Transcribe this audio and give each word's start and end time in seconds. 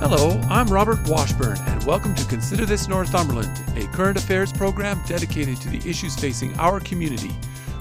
Hello, 0.00 0.40
I'm 0.48 0.68
Robert 0.68 1.00
Washburn, 1.08 1.58
and 1.66 1.82
welcome 1.82 2.14
to 2.14 2.24
Consider 2.26 2.64
This 2.64 2.86
Northumberland, 2.86 3.50
a 3.76 3.84
current 3.88 4.16
affairs 4.16 4.52
program 4.52 5.02
dedicated 5.08 5.60
to 5.60 5.68
the 5.68 5.90
issues 5.90 6.14
facing 6.14 6.56
our 6.56 6.78
community. 6.78 7.32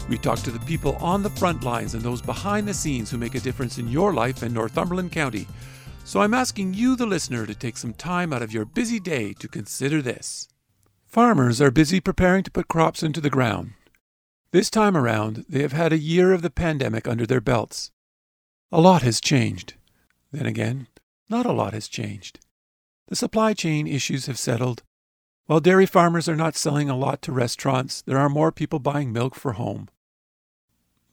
We 0.10 0.18
talk 0.18 0.40
to 0.40 0.50
the 0.50 0.60
people 0.62 0.96
on 0.96 1.22
the 1.22 1.30
front 1.30 1.64
lines 1.64 1.94
and 1.94 2.02
those 2.02 2.24
behind 2.24 2.68
the 2.68 2.74
scenes 2.74 3.12
who 3.12 3.20
make 3.20 3.36
a 3.36 3.40
difference 3.40 3.77
in 3.77 3.88
your 3.88 4.16
life 4.16 4.41
in 4.41 4.52
Northumberland 4.52 5.12
County. 5.12 5.48
So 6.05 6.22
I'm 6.22 6.34
asking 6.34 6.74
you, 6.74 6.96
the 6.96 7.05
listener, 7.05 7.46
to 7.46 7.54
take 7.54 7.77
some 7.77 7.94
time 7.94 8.34
out 8.34 8.41
of 8.41 8.52
your 8.52 8.66
busy 8.66 8.99
day 8.99 9.34
to 9.34 9.48
consider 9.48 10.02
this. 10.02 10.48
Farmers 11.05 11.62
are 11.62 11.70
busy 11.70 11.99
preparing 11.99 12.44
to 12.46 12.52
put 12.52 12.68
crops 12.68 13.04
into 13.04 13.22
the 13.22 13.30
ground. 13.30 13.74
This 14.52 14.72
time 14.72 14.98
around, 14.98 15.46
they 15.48 15.62
have 15.62 15.74
had 15.74 15.94
a 15.94 15.99
year 15.99 16.34
of 16.34 16.41
the 16.41 16.49
pandemic 16.49 17.08
under 17.08 17.27
their 17.27 17.41
belts. 17.41 17.91
A 18.72 18.82
lot 18.82 19.04
has 19.04 19.22
changed. 19.22 19.76
Then 20.32 20.48
again, 20.48 20.88
not 21.30 21.45
a 21.45 21.52
lot 21.52 21.73
has 21.73 21.88
changed. 21.88 22.40
The 23.08 23.16
supply 23.16 23.54
chain 23.54 23.88
issues 23.88 24.26
have 24.26 24.40
settled. 24.40 24.84
While 25.45 25.59
dairy 25.59 25.85
farmers 25.85 26.27
are 26.27 26.35
not 26.35 26.55
selling 26.55 26.90
a 26.90 26.98
lot 26.98 27.22
to 27.23 27.31
restaurants, 27.31 28.02
there 28.02 28.18
are 28.18 28.29
more 28.29 28.52
people 28.52 28.79
buying 28.79 29.13
milk 29.13 29.34
for 29.34 29.54
home. 29.54 29.87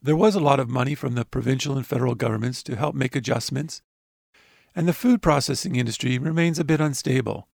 There 0.02 0.16
was 0.16 0.34
a 0.34 0.41
lot 0.41 0.61
of 0.61 0.69
money 0.69 0.94
from 0.94 1.14
the 1.14 1.24
provincial 1.24 1.77
and 1.77 1.86
federal 1.86 2.14
governments 2.14 2.62
to 2.64 2.77
help 2.77 2.94
make 2.94 3.16
adjustments, 3.16 3.80
and 4.74 4.89
the 4.89 4.92
food 4.92 5.22
processing 5.22 5.77
industry 5.77 6.19
remains 6.19 6.58
a 6.58 6.64
bit 6.64 6.80
unstable. 6.80 7.48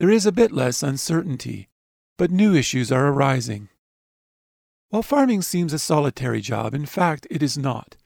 There 0.00 0.10
is 0.10 0.26
a 0.26 0.32
bit 0.32 0.52
less 0.52 0.82
uncertainty, 0.82 1.68
but 2.16 2.30
new 2.30 2.54
issues 2.54 2.90
are 2.90 3.08
arising. 3.08 3.68
While 4.88 5.02
farming 5.02 5.42
seems 5.42 5.72
a 5.72 5.78
solitary 5.78 6.40
job, 6.40 6.74
in 6.74 6.86
fact, 6.86 7.26
it 7.30 7.42
is 7.42 7.58
not. 7.58 7.96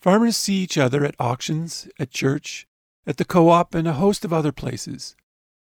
Farmers 0.00 0.36
see 0.36 0.56
each 0.56 0.76
other 0.76 1.04
at 1.04 1.14
auctions, 1.18 1.88
at 1.98 2.10
church, 2.10 2.66
at 3.06 3.16
the 3.16 3.24
co 3.24 3.48
op, 3.48 3.74
and 3.74 3.88
a 3.88 3.94
host 3.94 4.24
of 4.24 4.32
other 4.32 4.52
places. 4.52 5.16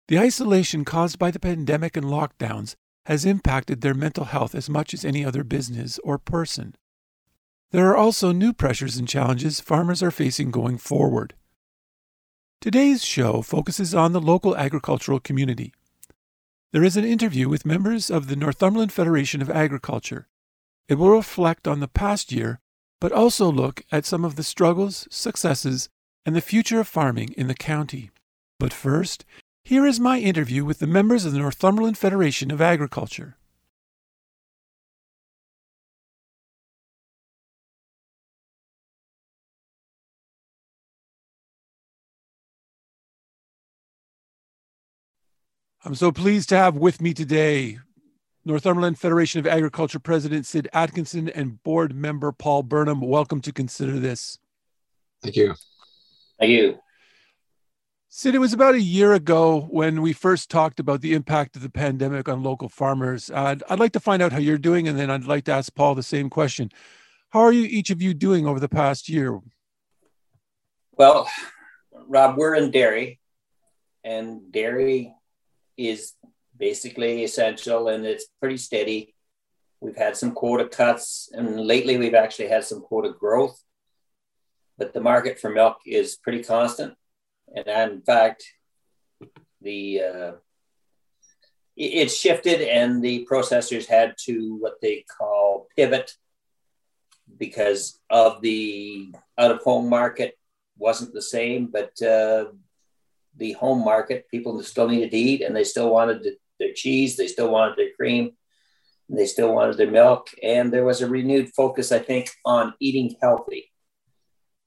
The 0.08 0.18
isolation 0.18 0.84
caused 0.84 1.18
by 1.18 1.30
the 1.30 1.40
pandemic 1.40 1.96
and 1.96 2.06
lockdowns 2.06 2.74
has 3.06 3.24
impacted 3.24 3.80
their 3.80 3.94
mental 3.94 4.24
health 4.24 4.54
as 4.54 4.68
much 4.68 4.92
as 4.92 5.04
any 5.04 5.24
other 5.24 5.44
business 5.44 5.98
or 6.04 6.18
person. 6.18 6.74
There 7.70 7.88
are 7.88 7.96
also 7.96 8.32
new 8.32 8.52
pressures 8.52 8.96
and 8.96 9.06
challenges 9.06 9.60
farmers 9.60 10.02
are 10.02 10.10
facing 10.10 10.50
going 10.50 10.78
forward. 10.78 11.34
Today's 12.60 13.04
show 13.04 13.42
focuses 13.42 13.94
on 13.94 14.12
the 14.12 14.20
local 14.20 14.56
agricultural 14.56 15.20
community. 15.20 15.72
There 16.72 16.84
is 16.84 16.96
an 16.96 17.04
interview 17.04 17.48
with 17.48 17.64
members 17.64 18.10
of 18.10 18.28
the 18.28 18.36
Northumberland 18.36 18.92
Federation 18.92 19.40
of 19.40 19.50
Agriculture. 19.50 20.28
It 20.88 20.94
will 20.96 21.10
reflect 21.10 21.68
on 21.68 21.80
the 21.80 21.88
past 21.88 22.32
year, 22.32 22.60
but 23.00 23.12
also 23.12 23.52
look 23.52 23.84
at 23.92 24.04
some 24.04 24.24
of 24.24 24.36
the 24.36 24.42
struggles, 24.42 25.06
successes, 25.10 25.88
and 26.28 26.36
the 26.36 26.42
future 26.42 26.78
of 26.78 26.86
farming 26.86 27.32
in 27.38 27.46
the 27.46 27.54
county. 27.54 28.10
But 28.60 28.70
first, 28.70 29.24
here 29.64 29.86
is 29.86 29.98
my 29.98 30.18
interview 30.18 30.62
with 30.62 30.78
the 30.78 30.86
members 30.86 31.24
of 31.24 31.32
the 31.32 31.38
Northumberland 31.38 31.96
Federation 31.96 32.50
of 32.50 32.60
Agriculture. 32.60 33.38
I'm 45.82 45.94
so 45.94 46.12
pleased 46.12 46.50
to 46.50 46.58
have 46.58 46.76
with 46.76 47.00
me 47.00 47.14
today 47.14 47.78
Northumberland 48.44 48.98
Federation 48.98 49.40
of 49.40 49.46
Agriculture 49.46 49.98
President 49.98 50.44
Sid 50.44 50.68
Atkinson 50.74 51.30
and 51.30 51.62
board 51.62 51.94
member 51.94 52.32
Paul 52.32 52.64
Burnham. 52.64 53.00
Welcome 53.00 53.40
to 53.40 53.50
Consider 53.50 53.98
This. 53.98 54.38
Thank 55.22 55.36
you. 55.36 55.54
Thank 56.38 56.50
you. 56.50 56.78
Sid, 58.10 58.34
it 58.34 58.38
was 58.38 58.52
about 58.52 58.74
a 58.74 58.80
year 58.80 59.12
ago 59.12 59.66
when 59.70 60.00
we 60.00 60.12
first 60.12 60.50
talked 60.50 60.80
about 60.80 61.02
the 61.02 61.12
impact 61.12 61.56
of 61.56 61.62
the 61.62 61.68
pandemic 61.68 62.28
on 62.28 62.42
local 62.42 62.68
farmers. 62.68 63.30
Uh, 63.30 63.56
I'd 63.68 63.78
like 63.78 63.92
to 63.92 64.00
find 64.00 64.22
out 64.22 64.32
how 64.32 64.38
you're 64.38 64.56
doing, 64.56 64.88
and 64.88 64.98
then 64.98 65.10
I'd 65.10 65.24
like 65.24 65.44
to 65.44 65.52
ask 65.52 65.74
Paul 65.74 65.94
the 65.94 66.02
same 66.02 66.30
question. 66.30 66.70
How 67.30 67.40
are 67.40 67.52
you, 67.52 67.64
each 67.64 67.90
of 67.90 68.00
you, 68.00 68.14
doing 68.14 68.46
over 68.46 68.58
the 68.58 68.68
past 68.68 69.08
year? 69.08 69.38
Well, 70.92 71.28
Rob, 72.06 72.38
we're 72.38 72.54
in 72.54 72.70
dairy, 72.70 73.20
and 74.02 74.50
dairy 74.50 75.14
is 75.76 76.14
basically 76.56 77.24
essential 77.24 77.88
and 77.88 78.04
it's 78.04 78.26
pretty 78.40 78.56
steady. 78.56 79.14
We've 79.80 79.96
had 79.96 80.16
some 80.16 80.32
quota 80.32 80.66
cuts, 80.66 81.28
and 81.32 81.60
lately 81.60 81.98
we've 81.98 82.14
actually 82.14 82.48
had 82.48 82.64
some 82.64 82.80
quota 82.80 83.10
growth 83.10 83.62
but 84.78 84.94
the 84.94 85.00
market 85.00 85.38
for 85.38 85.50
milk 85.50 85.78
is 85.84 86.16
pretty 86.16 86.42
constant. 86.42 86.94
And 87.54 87.92
in 87.92 88.02
fact, 88.02 88.44
the 89.60 90.02
uh, 90.02 90.32
it 91.76 92.10
shifted, 92.10 92.60
and 92.60 93.02
the 93.02 93.26
processors 93.30 93.86
had 93.86 94.14
to 94.26 94.56
what 94.60 94.80
they 94.80 95.04
call 95.18 95.68
pivot 95.76 96.12
because 97.38 98.00
of 98.10 98.40
the 98.40 99.14
out 99.36 99.50
of 99.50 99.62
home 99.62 99.88
market 99.88 100.36
wasn't 100.76 101.12
the 101.12 101.22
same, 101.22 101.66
but 101.66 102.00
uh, 102.02 102.46
the 103.36 103.52
home 103.52 103.84
market 103.84 104.26
people 104.30 104.60
still 104.62 104.88
needed 104.88 105.10
to 105.10 105.16
eat, 105.16 105.42
and 105.42 105.54
they 105.54 105.64
still 105.64 105.90
wanted 105.90 106.26
their 106.58 106.72
cheese, 106.72 107.16
they 107.16 107.28
still 107.28 107.50
wanted 107.50 107.76
their 107.76 107.92
cream, 107.96 108.32
they 109.08 109.26
still 109.26 109.54
wanted 109.54 109.76
their 109.76 109.90
milk, 109.90 110.28
and 110.42 110.72
there 110.72 110.84
was 110.84 111.00
a 111.00 111.08
renewed 111.08 111.48
focus, 111.54 111.92
I 111.92 111.98
think, 111.98 112.30
on 112.44 112.74
eating 112.80 113.16
healthy 113.20 113.67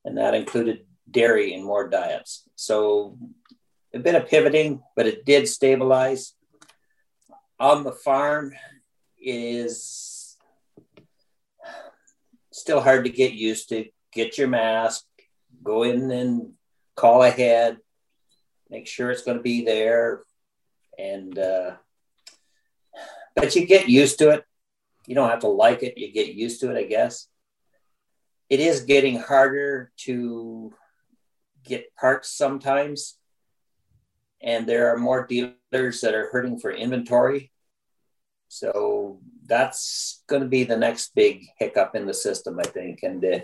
and 0.06 0.18
that 0.18 0.34
included 0.34 0.86
dairy 1.10 1.54
in 1.54 1.64
more 1.64 1.88
diets. 1.90 2.44
So 2.56 3.18
a 3.94 4.00
bit 4.00 4.16
of 4.16 4.28
pivoting, 4.28 4.82
but 4.96 5.08
it 5.08 5.26
did 5.26 5.48
stabilize. 5.48 6.34
On 7.60 7.84
the 7.84 7.92
farm 7.92 8.54
is 9.22 10.38
still 12.52 12.82
hard 12.82 13.06
to 13.06 13.12
get 13.12 13.34
used 13.34 13.70
to. 13.70 13.86
Get 14.12 14.38
your 14.38 14.48
mask, 14.48 15.06
go 15.64 15.84
in 15.84 16.12
and 16.12 16.54
call 16.96 17.24
ahead, 17.24 17.78
make 18.70 18.88
sure 18.88 19.10
it's 19.10 19.24
going 19.24 19.38
to 19.38 19.44
be 19.44 19.64
there, 19.64 20.24
and 21.00 21.38
uh, 21.40 21.76
but 23.36 23.56
you 23.56 23.66
get 23.66 23.88
used 23.88 24.20
to 24.20 24.32
it. 24.32 24.44
You 25.08 25.16
don't 25.16 25.30
have 25.30 25.40
to 25.40 25.48
like 25.48 25.82
it; 25.82 25.98
you 25.98 26.12
get 26.12 26.34
used 26.34 26.60
to 26.60 26.72
it, 26.72 26.78
I 26.78 26.84
guess 26.84 27.28
it 28.52 28.60
is 28.60 28.82
getting 28.82 29.18
harder 29.18 29.94
to 29.96 30.74
get 31.64 31.96
parts 31.96 32.30
sometimes. 32.30 33.18
And 34.44 34.68
there 34.68 34.94
are 34.94 34.98
more 34.98 35.26
dealers 35.26 36.02
that 36.02 36.14
are 36.14 36.30
hurting 36.32 36.60
for 36.60 36.70
inventory. 36.70 37.50
So 38.50 39.22
that's 39.46 40.22
going 40.28 40.42
to 40.42 40.50
be 40.50 40.66
the 40.66 40.76
next 40.76 41.16
big 41.16 41.46
hiccup 41.60 41.96
in 41.96 42.06
the 42.06 42.14
system, 42.14 42.60
I 42.60 42.64
think. 42.64 43.04
And 43.04 43.24
uh, 43.24 43.40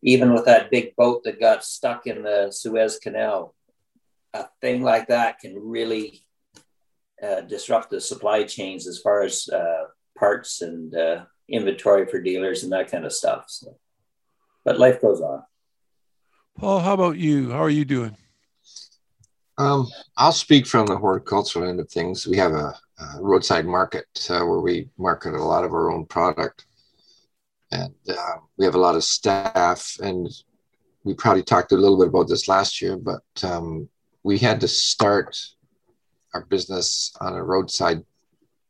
even 0.00 0.32
with 0.32 0.44
that 0.44 0.70
big 0.70 0.94
boat 0.94 1.24
that 1.24 1.40
got 1.40 1.64
stuck 1.64 2.06
in 2.06 2.22
the 2.22 2.52
Suez 2.52 3.00
Canal, 3.00 3.52
a 4.32 4.46
thing 4.60 4.84
like 4.84 5.08
that 5.08 5.40
can 5.40 5.58
really 5.58 6.24
uh, 7.20 7.40
disrupt 7.40 7.90
the 7.90 8.00
supply 8.00 8.44
chains 8.44 8.86
as 8.86 9.00
far 9.00 9.22
as 9.22 9.48
uh, 9.48 9.86
parts 10.16 10.62
and 10.62 10.94
uh, 10.94 11.24
inventory 11.48 12.06
for 12.06 12.20
dealers 12.20 12.62
and 12.62 12.72
that 12.72 12.92
kind 12.92 13.04
of 13.04 13.12
stuff. 13.12 13.46
So 13.48 13.76
but 14.64 14.78
life 14.78 15.00
goes 15.00 15.20
on. 15.20 15.42
Paul, 16.58 16.80
how 16.80 16.94
about 16.94 17.18
you? 17.18 17.50
How 17.50 17.62
are 17.62 17.70
you 17.70 17.84
doing? 17.84 18.16
Um, 19.58 19.88
I'll 20.16 20.32
speak 20.32 20.66
from 20.66 20.86
the 20.86 20.96
horticultural 20.96 21.68
end 21.68 21.80
of 21.80 21.88
things. 21.88 22.26
We 22.26 22.36
have 22.38 22.52
a, 22.52 22.74
a 22.98 23.20
roadside 23.20 23.66
market 23.66 24.06
uh, 24.30 24.44
where 24.44 24.60
we 24.60 24.88
market 24.98 25.34
a 25.34 25.42
lot 25.42 25.64
of 25.64 25.72
our 25.72 25.90
own 25.90 26.06
product, 26.06 26.66
and 27.70 27.94
uh, 28.08 28.36
we 28.56 28.64
have 28.64 28.74
a 28.74 28.80
lot 28.80 28.96
of 28.96 29.04
staff. 29.04 29.96
And 30.02 30.28
we 31.04 31.14
probably 31.14 31.42
talked 31.42 31.72
a 31.72 31.76
little 31.76 31.98
bit 31.98 32.08
about 32.08 32.28
this 32.28 32.48
last 32.48 32.80
year, 32.80 32.96
but 32.96 33.22
um, 33.44 33.88
we 34.22 34.38
had 34.38 34.60
to 34.60 34.68
start 34.68 35.38
our 36.32 36.44
business 36.46 37.14
on 37.20 37.34
a 37.34 37.44
roadside 37.44 38.02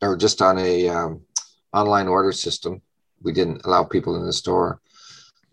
or 0.03 0.17
just 0.17 0.43
on 0.43 0.59
a 0.59 0.89
um, 0.89 1.23
online 1.73 2.09
order 2.09 2.33
system. 2.33 2.83
We 3.23 3.33
didn't 3.33 3.65
allow 3.65 3.85
people 3.85 4.17
in 4.17 4.27
the 4.27 4.33
store 4.33 4.81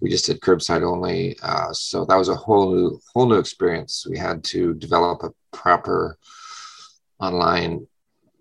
we 0.01 0.09
just 0.09 0.25
did 0.25 0.41
curbside 0.41 0.83
only. 0.83 1.37
Uh, 1.43 1.71
so 1.71 2.05
that 2.05 2.17
was 2.17 2.29
a 2.29 2.35
whole 2.35 2.73
new 2.73 2.99
whole 3.13 3.27
new 3.27 3.37
experience. 3.37 4.05
We 4.09 4.17
had 4.17 4.43
to 4.45 4.73
develop 4.73 5.23
a 5.23 5.33
proper 5.55 6.17
online 7.19 7.87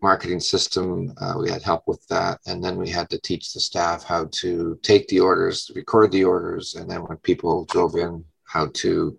marketing 0.02 0.40
system. 0.40 1.12
Uh, 1.20 1.34
we 1.38 1.50
had 1.50 1.62
help 1.62 1.86
with 1.86 2.06
that. 2.08 2.40
And 2.46 2.64
then 2.64 2.78
we 2.78 2.88
had 2.88 3.10
to 3.10 3.20
teach 3.20 3.52
the 3.52 3.60
staff 3.60 4.02
how 4.02 4.28
to 4.32 4.78
take 4.82 5.06
the 5.08 5.20
orders, 5.20 5.70
record 5.74 6.10
the 6.12 6.24
orders, 6.24 6.74
and 6.74 6.90
then 6.90 7.02
when 7.02 7.18
people 7.18 7.66
drove 7.66 7.94
in, 7.96 8.24
how 8.44 8.68
to 8.74 9.18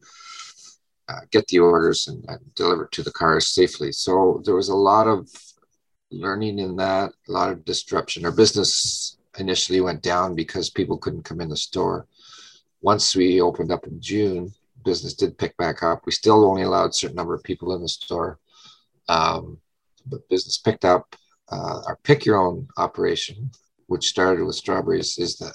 uh, 1.08 1.20
get 1.32 1.48
the 1.48 1.60
orders 1.60 2.08
and, 2.08 2.26
and 2.28 2.40
deliver 2.56 2.86
it 2.86 2.92
to 2.94 3.04
the 3.04 3.12
cars 3.12 3.48
safely. 3.48 3.92
So 3.92 4.42
there 4.44 4.56
was 4.56 4.70
a 4.70 4.76
lot 4.76 5.08
of 5.08 5.30
learning 6.10 6.60
in 6.60 6.76
that, 6.78 7.12
a 7.30 7.32
lot 7.32 7.52
of 7.52 7.64
disruption. 7.64 8.26
Our 8.26 8.32
business 8.32 9.18
initially 9.38 9.82
went 9.82 10.02
down 10.02 10.36
because 10.36 10.70
people 10.70 10.98
couldn't 10.98 11.24
come 11.24 11.42
in 11.42 11.50
the 11.50 11.58
store. 11.58 12.08
Once 12.82 13.16
we 13.16 13.42
opened 13.42 13.72
up 13.72 13.86
in 13.86 14.02
June, 14.02 14.54
business 14.84 15.14
did 15.14 15.38
pick 15.38 15.56
back 15.58 15.84
up. 15.84 16.06
We 16.06 16.12
still 16.12 16.46
only 16.46 16.64
allowed 16.64 16.90
a 16.90 16.94
certain 16.94 17.16
number 17.16 17.36
of 17.36 17.44
people 17.44 17.76
in 17.76 17.82
the 17.82 17.88
store, 17.88 18.40
um, 19.08 19.60
but 20.06 20.28
business 20.30 20.58
picked 20.58 20.86
up. 20.86 21.16
Uh, 21.52 21.82
our 21.88 22.00
pick 22.04 22.26
your 22.26 22.38
own 22.38 22.68
operation, 22.78 23.52
which 23.88 24.08
started 24.08 24.46
with 24.46 24.56
strawberries, 24.56 25.18
is 25.18 25.38
the 25.38 25.54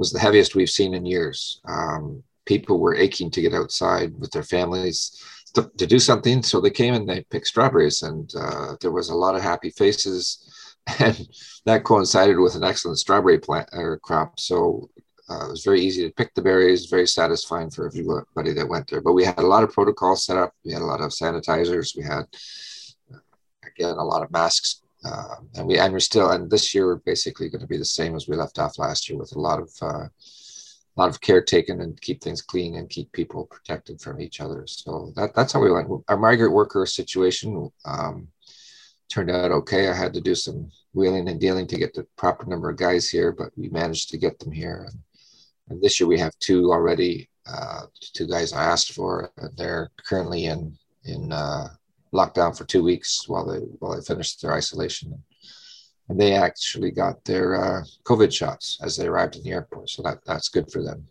was 0.00 0.10
the 0.10 0.18
heaviest 0.18 0.54
we've 0.54 0.70
seen 0.70 0.94
in 0.94 1.04
years. 1.04 1.60
Um, 1.66 2.22
people 2.46 2.80
were 2.80 2.96
aching 2.96 3.30
to 3.32 3.42
get 3.42 3.52
outside 3.52 4.18
with 4.18 4.30
their 4.30 4.42
families 4.42 5.22
to, 5.54 5.70
to, 5.76 5.86
do 5.86 5.98
something, 5.98 6.42
so 6.42 6.58
they 6.58 6.70
came 6.70 6.94
and 6.94 7.06
they 7.06 7.22
picked 7.30 7.48
strawberries, 7.48 8.02
and 8.02 8.32
uh, 8.34 8.76
there 8.80 8.92
was 8.92 9.10
a 9.10 9.14
lot 9.14 9.36
of 9.36 9.42
happy 9.42 9.68
faces, 9.68 10.50
and 10.98 11.28
that 11.66 11.84
coincided 11.84 12.38
with 12.38 12.54
an 12.54 12.64
excellent 12.64 12.98
strawberry 12.98 13.38
plant 13.38 13.68
or 13.72 13.98
crop. 13.98 14.40
So 14.40 14.90
uh, 15.30 15.46
it 15.46 15.50
was 15.50 15.64
very 15.64 15.80
easy 15.80 16.06
to 16.06 16.14
pick 16.14 16.34
the 16.34 16.42
berries, 16.42 16.86
very 16.86 17.06
satisfying 17.06 17.70
for 17.70 17.86
everybody 17.86 18.52
that 18.52 18.68
went 18.68 18.88
there. 18.90 19.00
But 19.00 19.12
we 19.12 19.24
had 19.24 19.38
a 19.38 19.46
lot 19.46 19.62
of 19.62 19.72
protocols 19.72 20.24
set 20.24 20.36
up. 20.36 20.52
We 20.64 20.72
had 20.72 20.82
a 20.82 20.86
lot 20.86 21.00
of 21.00 21.10
sanitizers. 21.10 21.96
We 21.96 22.02
had, 22.02 22.24
again, 23.64 23.96
a 23.96 24.04
lot 24.04 24.22
of 24.22 24.30
masks. 24.32 24.82
Uh, 25.04 25.36
and 25.54 25.66
we 25.66 25.78
and 25.78 25.94
we're 25.94 25.98
still 25.98 26.30
and 26.30 26.50
this 26.50 26.74
year 26.74 26.84
we're 26.84 26.96
basically 26.96 27.48
going 27.48 27.62
to 27.62 27.66
be 27.66 27.78
the 27.78 27.84
same 27.84 28.14
as 28.14 28.28
we 28.28 28.36
left 28.36 28.58
off 28.58 28.78
last 28.78 29.08
year 29.08 29.18
with 29.18 29.34
a 29.34 29.40
lot 29.40 29.58
of 29.58 29.70
uh, 29.80 30.04
a 30.06 30.96
lot 30.96 31.08
of 31.08 31.20
care 31.22 31.40
taken 31.40 31.80
and 31.80 31.98
keep 32.02 32.20
things 32.22 32.42
clean 32.42 32.74
and 32.74 32.90
keep 32.90 33.10
people 33.12 33.46
protected 33.46 33.98
from 33.98 34.20
each 34.20 34.40
other. 34.40 34.66
So 34.66 35.12
that 35.16 35.34
that's 35.34 35.52
how 35.54 35.60
we 35.60 35.70
went. 35.70 35.88
Our 36.08 36.18
migrant 36.18 36.52
worker 36.52 36.84
situation 36.84 37.70
um, 37.86 38.28
turned 39.08 39.30
out 39.30 39.52
okay. 39.52 39.88
I 39.88 39.94
had 39.94 40.12
to 40.14 40.20
do 40.20 40.34
some 40.34 40.70
wheeling 40.92 41.28
and 41.28 41.40
dealing 41.40 41.66
to 41.68 41.78
get 41.78 41.94
the 41.94 42.06
proper 42.16 42.46
number 42.46 42.70
of 42.70 42.76
guys 42.76 43.08
here, 43.08 43.32
but 43.32 43.50
we 43.56 43.68
managed 43.68 44.10
to 44.10 44.18
get 44.18 44.38
them 44.38 44.52
here. 44.52 44.86
And 44.88 44.98
and 45.68 45.80
this 45.80 46.00
year 46.00 46.08
we 46.08 46.18
have 46.18 46.36
two 46.40 46.72
already, 46.72 47.30
uh, 47.46 47.82
two 48.00 48.26
guys 48.26 48.52
I 48.52 48.64
asked 48.64 48.92
for. 48.92 49.30
They're 49.56 49.90
currently 50.04 50.46
in 50.46 50.76
in 51.04 51.32
uh, 51.32 51.68
lockdown 52.12 52.56
for 52.56 52.64
two 52.64 52.82
weeks 52.82 53.28
while 53.28 53.46
they 53.46 53.58
while 53.78 53.94
they 53.94 54.02
finish 54.02 54.36
their 54.36 54.52
isolation. 54.52 55.22
And 56.08 56.20
they 56.20 56.34
actually 56.34 56.90
got 56.90 57.24
their 57.24 57.54
uh, 57.54 57.84
COVID 58.04 58.32
shots 58.32 58.80
as 58.82 58.96
they 58.96 59.06
arrived 59.06 59.36
in 59.36 59.44
the 59.44 59.52
airport, 59.52 59.90
so 59.90 60.02
that 60.02 60.18
that's 60.26 60.48
good 60.48 60.70
for 60.72 60.82
them. 60.82 61.06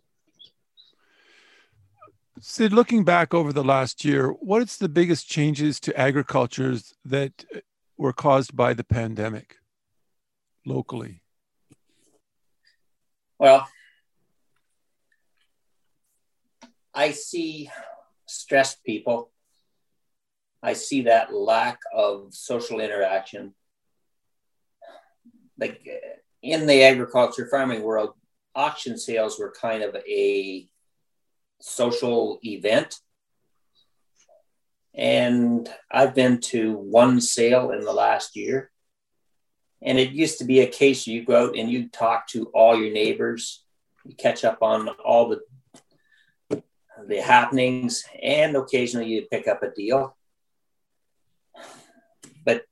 Sid, 2.42 2.72
looking 2.72 3.04
back 3.04 3.32
over 3.32 3.52
the 3.52 3.64
last 3.64 4.04
year, 4.04 4.28
what 4.28 4.62
is 4.62 4.76
the 4.76 4.88
biggest 4.88 5.28
changes 5.28 5.80
to 5.80 5.98
agriculture 5.98 6.76
that 7.04 7.44
were 7.96 8.14
caused 8.14 8.56
by 8.56 8.72
the 8.72 8.84
pandemic 8.84 9.56
locally? 10.64 11.22
Well, 13.38 13.68
I 16.94 17.12
see 17.12 17.70
stressed 18.26 18.84
people. 18.84 19.30
I 20.62 20.74
see 20.74 21.02
that 21.02 21.32
lack 21.32 21.78
of 21.94 22.34
social 22.34 22.80
interaction. 22.80 23.54
Like 25.58 25.80
uh, 25.86 26.18
in 26.42 26.66
the 26.66 26.82
agriculture 26.82 27.48
farming 27.50 27.82
world, 27.82 28.14
auction 28.54 28.98
sales 28.98 29.38
were 29.38 29.54
kind 29.58 29.82
of 29.82 29.96
a 30.06 30.68
social 31.60 32.38
event. 32.42 32.96
And 34.94 35.68
I've 35.90 36.14
been 36.14 36.40
to 36.40 36.74
one 36.74 37.20
sale 37.20 37.70
in 37.70 37.84
the 37.84 37.92
last 37.92 38.36
year. 38.36 38.70
And 39.82 39.98
it 39.98 40.10
used 40.10 40.38
to 40.38 40.44
be 40.44 40.60
a 40.60 40.66
case 40.66 41.06
you 41.06 41.24
go 41.24 41.48
out 41.48 41.56
and 41.56 41.70
you 41.70 41.88
talk 41.88 42.26
to 42.28 42.46
all 42.46 42.76
your 42.76 42.92
neighbors, 42.92 43.64
you 44.04 44.14
catch 44.14 44.44
up 44.44 44.62
on 44.62 44.88
all 45.04 45.28
the 45.28 45.40
the 47.06 47.20
happenings, 47.20 48.04
and 48.22 48.56
occasionally 48.56 49.08
you 49.08 49.26
pick 49.30 49.48
up 49.48 49.62
a 49.62 49.70
deal. 49.70 50.16
But 52.44 52.64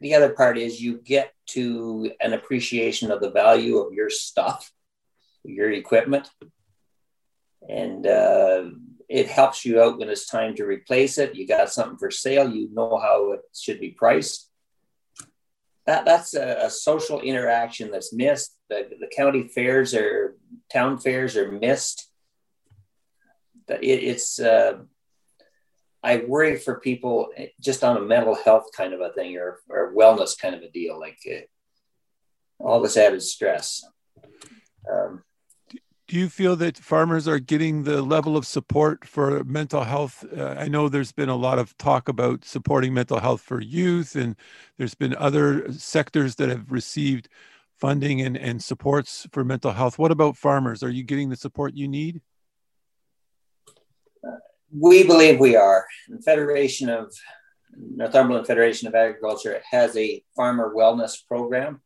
the 0.00 0.14
other 0.14 0.30
part 0.30 0.58
is 0.58 0.80
you 0.80 0.98
get 0.98 1.32
to 1.48 2.12
an 2.20 2.32
appreciation 2.32 3.10
of 3.10 3.20
the 3.20 3.30
value 3.30 3.78
of 3.78 3.92
your 3.92 4.10
stuff, 4.10 4.72
your 5.44 5.70
equipment, 5.70 6.30
and 7.68 8.06
uh, 8.06 8.64
it 9.08 9.28
helps 9.28 9.64
you 9.64 9.80
out 9.80 9.98
when 9.98 10.08
it's 10.08 10.26
time 10.26 10.54
to 10.56 10.64
replace 10.64 11.18
it. 11.18 11.34
You 11.34 11.46
got 11.46 11.70
something 11.70 11.98
for 11.98 12.10
sale, 12.10 12.50
you 12.50 12.68
know 12.72 12.96
how 12.96 13.32
it 13.32 13.40
should 13.54 13.80
be 13.80 13.90
priced. 13.90 14.50
That, 15.86 16.04
that's 16.04 16.34
a, 16.34 16.66
a 16.66 16.70
social 16.70 17.20
interaction 17.20 17.90
that's 17.90 18.12
missed. 18.12 18.56
The, 18.68 18.88
the 19.00 19.08
county 19.08 19.48
fairs 19.48 19.94
or 19.94 20.36
town 20.72 20.98
fairs 20.98 21.36
are 21.36 21.50
missed 21.50 22.12
it, 23.80 24.04
it's 24.04 24.38
uh, 24.38 24.78
I 26.02 26.24
worry 26.26 26.56
for 26.56 26.80
people 26.80 27.28
just 27.60 27.84
on 27.84 27.96
a 27.96 28.00
mental 28.00 28.34
health 28.34 28.66
kind 28.76 28.92
of 28.92 29.00
a 29.00 29.12
thing 29.12 29.36
or, 29.36 29.60
or 29.68 29.94
wellness 29.94 30.38
kind 30.38 30.54
of 30.54 30.62
a 30.62 30.70
deal, 30.70 30.98
like 30.98 31.18
uh, 31.30 31.42
all 32.58 32.80
this 32.80 32.96
added 32.96 33.22
stress. 33.22 33.84
Do 36.12 36.18
you 36.18 36.28
feel 36.28 36.56
that 36.56 36.76
farmers 36.76 37.26
are 37.26 37.38
getting 37.38 37.84
the 37.84 38.02
level 38.02 38.36
of 38.36 38.46
support 38.46 39.06
for 39.06 39.42
mental 39.44 39.82
health? 39.82 40.22
Uh, 40.36 40.56
I 40.58 40.68
know 40.68 40.90
there's 40.90 41.10
been 41.10 41.30
a 41.30 41.36
lot 41.36 41.58
of 41.58 41.74
talk 41.78 42.06
about 42.06 42.44
supporting 42.44 42.92
mental 42.92 43.18
health 43.18 43.40
for 43.40 43.62
youth, 43.62 44.14
and 44.14 44.36
there's 44.76 44.94
been 44.94 45.16
other 45.16 45.72
sectors 45.72 46.34
that 46.34 46.50
have 46.50 46.70
received 46.70 47.30
funding 47.78 48.20
and, 48.20 48.36
and 48.36 48.62
supports 48.62 49.26
for 49.32 49.42
mental 49.42 49.72
health. 49.72 49.98
What 49.98 50.10
about 50.10 50.36
farmers? 50.36 50.82
Are 50.82 50.90
you 50.90 51.02
getting 51.02 51.30
the 51.30 51.36
support 51.36 51.72
you 51.72 51.88
need? 51.88 52.20
We 54.70 55.04
believe 55.04 55.40
we 55.40 55.56
are. 55.56 55.86
The 56.10 56.20
Federation 56.20 56.90
of 56.90 57.10
Northumberland 57.74 58.46
Federation 58.46 58.86
of 58.86 58.94
Agriculture 58.94 59.62
has 59.70 59.96
a 59.96 60.22
farmer 60.36 60.74
wellness 60.76 61.26
program 61.26 61.80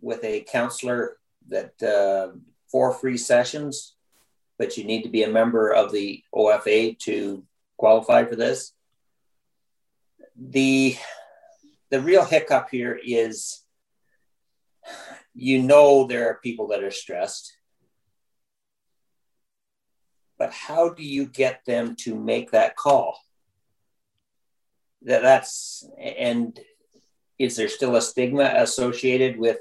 with 0.00 0.22
a 0.22 0.42
counselor 0.42 1.16
that 1.48 1.82
uh, 1.82 2.36
four 2.72 2.92
free 2.92 3.16
sessions, 3.16 3.94
but 4.58 4.76
you 4.76 4.84
need 4.84 5.02
to 5.02 5.08
be 5.08 5.22
a 5.22 5.30
member 5.30 5.72
of 5.72 5.92
the 5.92 6.24
OFA 6.34 6.98
to 7.00 7.44
qualify 7.76 8.24
for 8.24 8.34
this. 8.34 8.72
The 10.36 10.96
the 11.90 12.00
real 12.00 12.24
hiccup 12.24 12.70
here 12.70 12.98
is 13.04 13.60
you 15.34 15.62
know 15.62 16.06
there 16.06 16.30
are 16.30 16.40
people 16.42 16.68
that 16.68 16.82
are 16.82 16.90
stressed 16.90 17.52
but 20.42 20.52
how 20.52 20.88
do 20.88 21.04
you 21.04 21.26
get 21.26 21.64
them 21.66 21.94
to 22.00 22.16
make 22.16 22.50
that 22.50 22.74
call? 22.74 23.16
That 25.02 25.22
that's 25.22 25.88
and 25.96 26.58
is 27.38 27.54
there 27.54 27.68
still 27.68 27.94
a 27.94 28.02
stigma 28.02 28.50
associated 28.56 29.38
with 29.38 29.60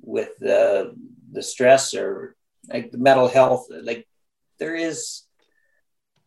with 0.00 0.30
the 0.38 0.96
the 1.32 1.42
stress 1.42 1.94
or 1.94 2.36
like 2.68 2.92
the 2.92 2.98
mental 2.98 3.28
health? 3.28 3.66
Like 3.70 4.06
there 4.58 4.74
is, 4.74 5.22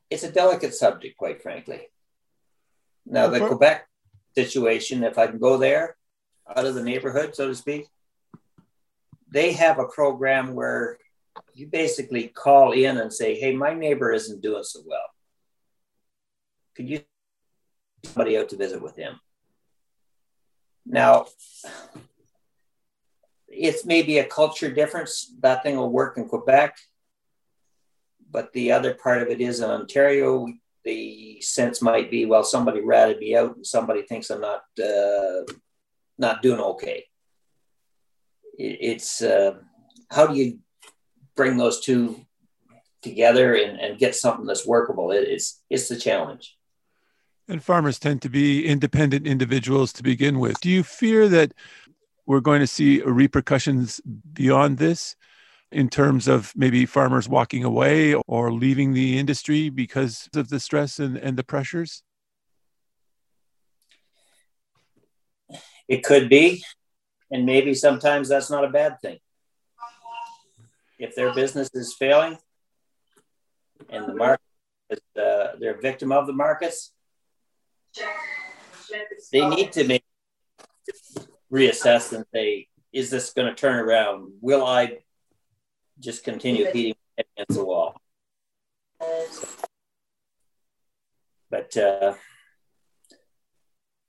it's 0.10 0.24
a 0.24 0.32
delicate 0.32 0.74
subject, 0.74 1.18
quite 1.18 1.42
frankly. 1.42 1.88
Now 3.06 3.28
the 3.28 3.40
Quebec 3.40 3.88
situation, 4.36 5.04
if 5.04 5.18
I 5.18 5.28
can 5.28 5.40
go 5.40 5.58
there, 5.58 5.96
out 6.48 6.66
of 6.66 6.76
the 6.76 6.84
neighborhood, 6.84 7.36
so 7.36 7.48
to 7.48 7.56
speak, 7.56 7.88
they 9.30 9.54
have 9.54 9.80
a 9.80 9.88
program 9.88 10.54
where 10.54 10.98
you 11.54 11.68
basically 11.68 12.28
call 12.28 12.72
in 12.72 12.98
and 12.98 13.12
say, 13.12 13.40
hey, 13.40 13.56
my 13.56 13.74
neighbor 13.74 14.12
isn't 14.12 14.42
doing 14.42 14.64
so 14.64 14.82
well. 14.86 15.10
Could 16.76 16.90
you 16.90 17.02
somebody 18.04 18.38
out 18.38 18.50
to 18.50 18.58
visit 18.58 18.82
with 18.82 18.96
him? 18.96 19.20
Now, 20.86 21.26
it's 23.58 23.86
maybe 23.86 24.18
a 24.20 24.26
culture 24.26 24.72
difference. 24.72 25.34
That 25.42 25.64
thing 25.64 25.78
will 25.78 25.92
work 25.92 26.18
in 26.18 26.28
Quebec. 26.28 26.78
But 28.32 28.52
the 28.54 28.72
other 28.72 28.94
part 28.94 29.22
of 29.22 29.30
it 29.30 29.40
is 29.40 29.62
in 29.62 29.70
Ontario, 29.70 30.48
the 30.84 31.40
sense 31.42 31.82
might 31.82 32.12
be, 32.12 32.26
well, 32.26 32.44
somebody 32.44 32.82
ratted 32.82 33.20
me 33.20 33.36
out 33.36 33.56
and 33.56 33.66
somebody 33.66 34.02
thinks 34.02 34.30
I'm 34.30 34.42
not 34.42 34.64
uh, 34.84 35.44
not 36.18 36.42
doing 36.42 36.60
okay. 36.60 37.06
It, 38.58 38.78
it's 38.82 39.22
uh, 39.22 39.56
how 40.10 40.28
do 40.28 40.36
you 40.36 40.60
bring 41.36 41.58
those 41.58 41.80
two 41.82 42.26
together 43.06 43.56
and, 43.56 43.80
and 43.80 44.00
get 44.00 44.16
something 44.16 44.46
that's 44.46 44.68
workable. 44.68 45.12
It, 45.12 45.28
it's 45.28 45.62
it's 45.70 45.88
the 45.88 45.96
challenge. 45.96 46.58
And 47.48 47.64
farmers 47.64 48.00
tend 48.00 48.24
to 48.24 48.30
be 48.30 48.66
independent 48.66 49.28
individuals 49.28 49.94
to 49.94 50.04
begin 50.04 50.40
with. 50.40 50.60
Do 50.62 50.70
you 50.70 50.84
fear 50.84 51.30
that 51.30 51.54
we're 52.26 52.40
going 52.40 52.60
to 52.60 52.68
see 52.68 53.02
repercussions 53.02 54.02
beyond 54.34 54.78
this 54.78 55.16
in 55.72 55.90
terms 55.90 56.28
of 56.28 56.54
maybe 56.56 56.86
farmers 56.86 57.28
walking 57.28 57.64
away 57.64 58.14
or 58.14 58.52
leaving 58.52 58.94
the 58.94 59.18
industry 59.18 59.70
because 59.70 60.30
of 60.36 60.50
the 60.50 60.60
stress 60.60 61.00
and, 61.00 61.18
and 61.18 61.38
the 61.38 61.44
pressures? 61.44 62.04
It 65.88 66.04
could 66.04 66.30
be. 66.30 66.64
And 67.32 67.46
maybe 67.46 67.74
sometimes 67.74 68.30
that's 68.30 68.50
not 68.50 68.64
a 68.64 68.70
bad 68.70 69.02
thing. 69.02 69.20
If 70.98 71.16
their 71.16 71.34
business 71.34 71.70
is 71.74 71.94
failing 71.94 72.38
and 73.90 74.08
the 74.08 74.14
market 74.14 74.42
is, 74.90 75.00
uh, 75.22 75.56
they're 75.60 75.76
a 75.76 75.82
victim 75.82 76.12
of 76.12 76.28
the 76.28 76.34
markets, 76.34 76.92
they 79.32 79.48
need 79.50 79.72
to 79.74 79.84
make 79.86 80.04
reassess 81.56 82.12
and 82.12 82.26
say, 82.34 82.68
is 82.92 83.10
this 83.10 83.32
going 83.32 83.48
to 83.48 83.56
turn 83.56 83.80
around? 83.80 84.34
Will 84.42 84.66
I 84.66 85.00
just 86.00 86.24
continue 86.24 86.72
beating 86.72 86.96
against 87.18 87.58
the 87.58 87.64
wall? 87.64 87.96
But 91.50 91.78
uh, 91.78 92.16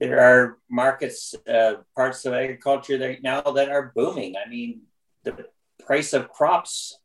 there 0.01 0.21
are 0.21 0.59
markets, 0.69 1.35
uh, 1.49 1.75
parts 1.95 2.25
of 2.27 2.35
agriculture 2.35 2.99
right 2.99 3.23
now 3.23 3.43
that 3.43 3.71
are 3.71 3.93
booming. 3.95 4.35
I 4.37 4.49
mean, 4.49 4.83
the 5.23 5.47
price 5.85 6.13
of 6.13 6.29
crops 6.29 6.99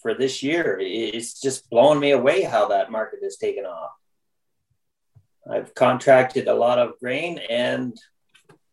for 0.00 0.14
this 0.14 0.42
year 0.42 0.78
is 0.78 1.34
just 1.34 1.68
blowing 1.70 1.98
me 1.98 2.12
away 2.12 2.42
how 2.42 2.68
that 2.68 2.92
market 2.92 3.20
has 3.24 3.36
taken 3.36 3.64
off. 3.64 3.90
I've 5.50 5.74
contracted 5.74 6.46
a 6.46 6.54
lot 6.54 6.78
of 6.78 6.98
grain 7.00 7.40
and 7.50 7.98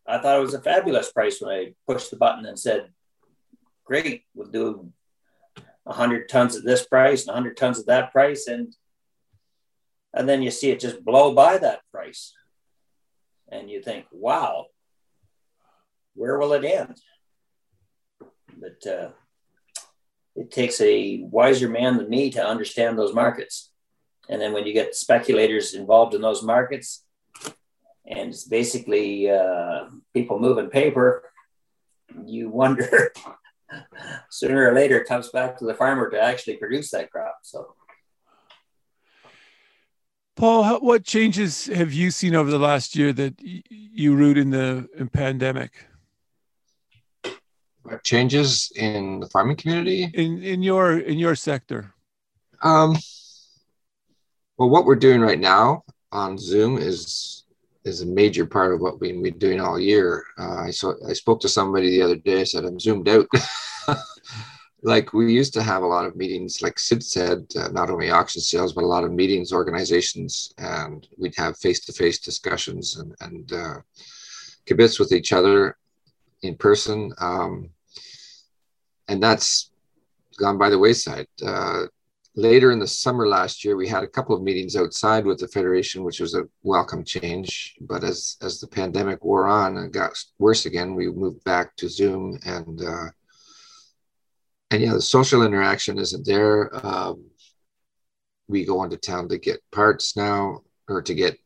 I 0.08 0.18
thought 0.18 0.38
it 0.38 0.42
was 0.42 0.54
a 0.54 0.60
fabulous 0.60 1.10
price 1.10 1.40
when 1.40 1.54
I 1.54 1.74
pushed 1.86 2.10
the 2.10 2.16
button 2.16 2.46
and 2.46 2.58
said, 2.58 2.90
great, 3.84 4.24
we'll 4.34 4.50
do 4.50 4.92
100 5.84 6.28
tons 6.28 6.56
at 6.56 6.64
this 6.64 6.86
price 6.86 7.22
and 7.22 7.34
100 7.34 7.56
tons 7.56 7.80
at 7.80 7.86
that 7.86 8.12
price. 8.12 8.46
And, 8.46 8.74
and 10.14 10.28
then 10.28 10.42
you 10.42 10.50
see 10.50 10.70
it 10.70 10.80
just 10.80 11.04
blow 11.04 11.34
by 11.34 11.58
that 11.58 11.80
price 11.92 12.34
and 13.50 13.70
you 13.70 13.82
think, 13.82 14.06
wow, 14.10 14.66
where 16.14 16.38
will 16.38 16.52
it 16.52 16.64
end? 16.64 17.00
But 18.56 18.86
uh, 18.90 19.10
it 20.34 20.50
takes 20.50 20.80
a 20.80 21.20
wiser 21.22 21.68
man 21.68 21.96
than 21.96 22.08
me 22.08 22.30
to 22.30 22.46
understand 22.46 22.98
those 22.98 23.14
markets. 23.14 23.70
And 24.28 24.40
then 24.40 24.52
when 24.52 24.66
you 24.66 24.72
get 24.72 24.94
speculators 24.94 25.74
involved 25.74 26.14
in 26.14 26.20
those 26.20 26.42
markets, 26.42 27.04
and 28.06 28.30
it's 28.30 28.44
basically 28.44 29.30
uh, 29.30 29.86
people 30.14 30.38
moving 30.38 30.70
paper, 30.70 31.24
you 32.24 32.48
wonder 32.48 33.12
sooner 34.30 34.70
or 34.70 34.74
later 34.74 34.98
it 34.98 35.08
comes 35.08 35.28
back 35.30 35.58
to 35.58 35.64
the 35.64 35.74
farmer 35.74 36.08
to 36.10 36.20
actually 36.20 36.56
produce 36.56 36.90
that 36.90 37.10
crop. 37.10 37.38
So 37.42 37.74
Paul, 40.36 40.80
what 40.80 41.04
changes 41.04 41.66
have 41.66 41.94
you 41.94 42.10
seen 42.10 42.34
over 42.34 42.50
the 42.50 42.58
last 42.58 42.94
year 42.94 43.12
that 43.14 43.34
you 43.40 44.14
root 44.14 44.36
in 44.36 44.50
the 44.50 44.86
in 44.96 45.08
pandemic? 45.08 45.72
What 47.82 48.04
changes 48.04 48.70
in 48.76 49.20
the 49.20 49.28
farming 49.28 49.56
community? 49.56 50.10
In 50.12 50.42
in 50.42 50.62
your 50.62 50.98
in 50.98 51.18
your 51.18 51.36
sector? 51.36 51.94
Um, 52.62 52.96
well, 54.58 54.68
what 54.68 54.84
we're 54.84 54.96
doing 54.96 55.22
right 55.22 55.40
now 55.40 55.84
on 56.12 56.36
Zoom 56.36 56.76
is 56.76 57.45
is 57.86 58.02
a 58.02 58.06
major 58.06 58.44
part 58.44 58.74
of 58.74 58.80
what 58.80 59.00
we've 59.00 59.22
been 59.22 59.38
doing 59.38 59.60
all 59.60 59.78
year. 59.78 60.24
Uh, 60.38 60.56
I 60.56 60.70
saw 60.70 60.94
I 61.08 61.12
spoke 61.12 61.40
to 61.40 61.48
somebody 61.48 61.90
the 61.90 62.02
other 62.02 62.16
day. 62.16 62.40
I 62.40 62.44
said 62.44 62.64
I'm 62.64 62.80
zoomed 62.80 63.08
out. 63.08 63.26
like 64.82 65.12
we 65.12 65.32
used 65.32 65.54
to 65.54 65.62
have 65.62 65.82
a 65.82 65.86
lot 65.86 66.04
of 66.04 66.16
meetings, 66.16 66.62
like 66.62 66.78
Sid 66.78 67.02
said, 67.02 67.46
uh, 67.58 67.68
not 67.68 67.90
only 67.90 68.10
auction 68.10 68.40
sales, 68.40 68.72
but 68.72 68.84
a 68.84 68.86
lot 68.86 69.04
of 69.04 69.12
meetings, 69.12 69.52
organizations, 69.52 70.52
and 70.58 71.06
we'd 71.16 71.34
have 71.36 71.58
face-to-face 71.58 72.18
discussions 72.18 72.96
and, 72.98 73.14
and 73.20 73.52
uh, 73.52 73.80
kibitz 74.66 74.98
with 74.98 75.12
each 75.12 75.32
other 75.32 75.76
in 76.42 76.56
person. 76.56 77.12
Um, 77.18 77.70
and 79.08 79.22
that's 79.22 79.70
gone 80.38 80.58
by 80.58 80.70
the 80.70 80.78
wayside. 80.78 81.26
Uh, 81.44 81.84
later 82.36 82.70
in 82.70 82.78
the 82.78 82.86
summer 82.86 83.26
last 83.26 83.64
year, 83.64 83.76
we 83.76 83.88
had 83.88 84.04
a 84.04 84.08
couple 84.08 84.36
of 84.36 84.42
meetings 84.42 84.76
outside 84.76 85.24
with 85.24 85.38
the 85.38 85.48
federation, 85.48 86.04
which 86.04 86.20
was 86.20 86.34
a 86.34 86.44
welcome 86.62 87.02
change. 87.02 87.74
But 87.80 88.04
as 88.04 88.36
as 88.42 88.60
the 88.60 88.68
pandemic 88.68 89.24
wore 89.24 89.46
on 89.46 89.78
and 89.78 89.92
got 89.92 90.12
worse 90.38 90.66
again, 90.66 90.94
we 90.94 91.10
moved 91.10 91.42
back 91.44 91.74
to 91.76 91.88
Zoom 91.88 92.38
and 92.44 92.82
uh, 92.82 93.08
and 94.70 94.82
yeah, 94.82 94.92
the 94.92 95.02
social 95.02 95.42
interaction 95.42 95.98
isn't 95.98 96.26
there. 96.26 96.70
Um, 96.86 97.24
we 98.48 98.64
go 98.64 98.84
into 98.84 98.96
town 98.96 99.28
to 99.30 99.38
get 99.38 99.62
parts 99.72 100.16
now 100.16 100.60
or 100.88 101.02
to 101.02 101.14
get 101.14 101.38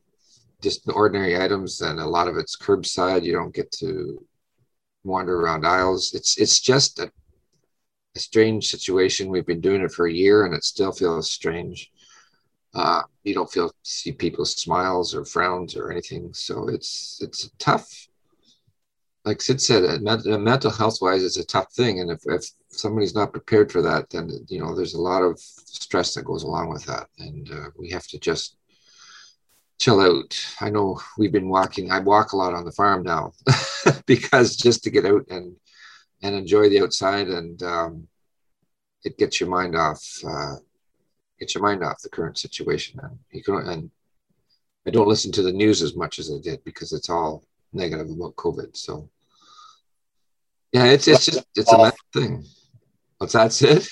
just 0.60 0.82
ordinary 0.92 1.40
items, 1.40 1.80
and 1.80 2.00
a 2.00 2.06
lot 2.06 2.28
of 2.28 2.36
it's 2.36 2.56
curbside. 2.56 3.22
You 3.22 3.32
don't 3.32 3.54
get 3.54 3.70
to 3.72 4.24
wander 5.04 5.40
around 5.40 5.66
aisles. 5.66 6.12
It's 6.14 6.36
it's 6.36 6.60
just 6.60 6.98
a, 6.98 7.10
a 8.16 8.18
strange 8.18 8.68
situation. 8.68 9.28
We've 9.28 9.46
been 9.46 9.60
doing 9.60 9.82
it 9.82 9.92
for 9.92 10.06
a 10.06 10.12
year, 10.12 10.44
and 10.44 10.54
it 10.54 10.64
still 10.64 10.92
feels 10.92 11.30
strange. 11.30 11.90
Uh, 12.74 13.02
you 13.24 13.34
don't 13.34 13.50
feel 13.50 13.72
see 13.82 14.12
people's 14.12 14.52
smiles 14.52 15.14
or 15.14 15.24
frowns 15.24 15.76
or 15.76 15.90
anything. 15.90 16.32
So 16.32 16.68
it's 16.68 17.18
it's 17.22 17.50
tough 17.58 18.08
like 19.24 19.42
Sid 19.42 19.60
said, 19.60 19.84
uh, 19.84 20.38
mental 20.38 20.70
health 20.70 20.98
wise, 21.02 21.24
it's 21.24 21.36
a 21.36 21.46
tough 21.46 21.72
thing. 21.72 22.00
And 22.00 22.10
if, 22.10 22.20
if 22.26 22.44
somebody's 22.70 23.14
not 23.14 23.32
prepared 23.32 23.70
for 23.70 23.82
that, 23.82 24.08
then, 24.10 24.30
you 24.48 24.60
know, 24.60 24.74
there's 24.74 24.94
a 24.94 25.00
lot 25.00 25.22
of 25.22 25.38
stress 25.38 26.14
that 26.14 26.24
goes 26.24 26.42
along 26.42 26.70
with 26.70 26.84
that. 26.86 27.06
And 27.18 27.50
uh, 27.52 27.70
we 27.78 27.90
have 27.90 28.06
to 28.08 28.18
just 28.18 28.56
chill 29.78 30.00
out. 30.00 30.38
I 30.60 30.70
know 30.70 31.00
we've 31.18 31.32
been 31.32 31.48
walking, 31.48 31.90
I 31.90 31.98
walk 32.00 32.32
a 32.32 32.36
lot 32.36 32.54
on 32.54 32.64
the 32.64 32.72
farm 32.72 33.02
now 33.02 33.32
because 34.06 34.56
just 34.56 34.84
to 34.84 34.90
get 34.90 35.06
out 35.06 35.26
and, 35.28 35.54
and 36.22 36.34
enjoy 36.34 36.68
the 36.68 36.82
outside 36.82 37.28
and 37.28 37.62
um, 37.62 38.08
it 39.04 39.16
gets 39.18 39.40
your 39.40 39.48
mind 39.48 39.76
off, 39.76 40.04
uh, 40.26 40.56
gets 41.38 41.54
your 41.54 41.62
mind 41.62 41.82
off 41.82 42.02
the 42.02 42.08
current 42.08 42.38
situation. 42.38 43.00
And 43.02 43.18
you 43.30 43.42
can, 43.42 43.56
and 43.66 43.90
I 44.86 44.90
don't 44.90 45.08
listen 45.08 45.32
to 45.32 45.42
the 45.42 45.52
news 45.52 45.82
as 45.82 45.96
much 45.96 46.18
as 46.18 46.30
I 46.30 46.40
did 46.42 46.62
because 46.64 46.92
it's 46.92 47.10
all 47.10 47.44
negative 47.72 48.10
about 48.10 48.36
COVID. 48.36 48.76
So 48.76 49.08
yeah, 50.72 50.86
it's 50.86 51.08
it's 51.08 51.26
just 51.26 51.44
it's 51.54 51.72
a 51.72 51.92
thing. 52.12 52.44
What's 53.18 53.32
that, 53.32 53.52
Sid? 53.52 53.86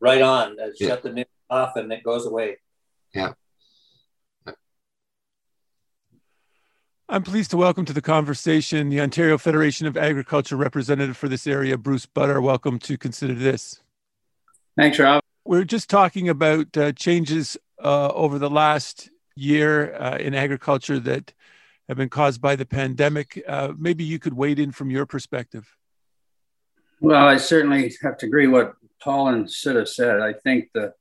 Right 0.00 0.22
on. 0.22 0.58
Uh, 0.60 0.68
yeah. 0.78 0.88
Shut 0.88 1.02
the 1.02 1.12
news 1.12 1.26
off 1.48 1.76
and 1.76 1.92
it 1.92 2.02
goes 2.02 2.26
away. 2.26 2.56
Yeah. 3.14 3.32
I'm 7.12 7.24
pleased 7.24 7.50
to 7.50 7.56
welcome 7.56 7.84
to 7.86 7.92
the 7.92 8.00
conversation 8.00 8.88
the 8.88 9.00
Ontario 9.00 9.36
Federation 9.36 9.88
of 9.88 9.96
Agriculture 9.96 10.54
representative 10.54 11.16
for 11.16 11.28
this 11.28 11.44
area, 11.44 11.76
Bruce 11.76 12.06
Butter. 12.06 12.40
Welcome 12.40 12.78
to 12.78 12.96
Consider 12.96 13.34
This. 13.34 13.82
Thanks, 14.76 14.96
Rob. 14.96 15.20
We're 15.44 15.64
just 15.64 15.90
talking 15.90 16.28
about 16.28 16.76
uh, 16.76 16.92
changes 16.92 17.56
uh, 17.82 18.10
over 18.12 18.38
the 18.38 18.48
last 18.48 19.10
year 19.34 19.92
uh, 19.96 20.18
in 20.18 20.36
agriculture 20.36 21.00
that 21.00 21.34
have 21.88 21.96
been 21.96 22.10
caused 22.10 22.40
by 22.40 22.54
the 22.54 22.64
pandemic. 22.64 23.42
Uh, 23.44 23.72
maybe 23.76 24.04
you 24.04 24.20
could 24.20 24.34
wade 24.34 24.60
in 24.60 24.70
from 24.70 24.88
your 24.88 25.04
perspective. 25.04 25.68
Well, 27.00 27.26
I 27.26 27.38
certainly 27.38 27.92
have 28.02 28.18
to 28.18 28.26
agree 28.26 28.46
what 28.46 28.74
Paul 29.02 29.30
and 29.30 29.50
Sid 29.50 29.74
have 29.74 29.88
said. 29.88 30.20
I 30.20 30.32
think 30.32 30.68
the 30.74 30.94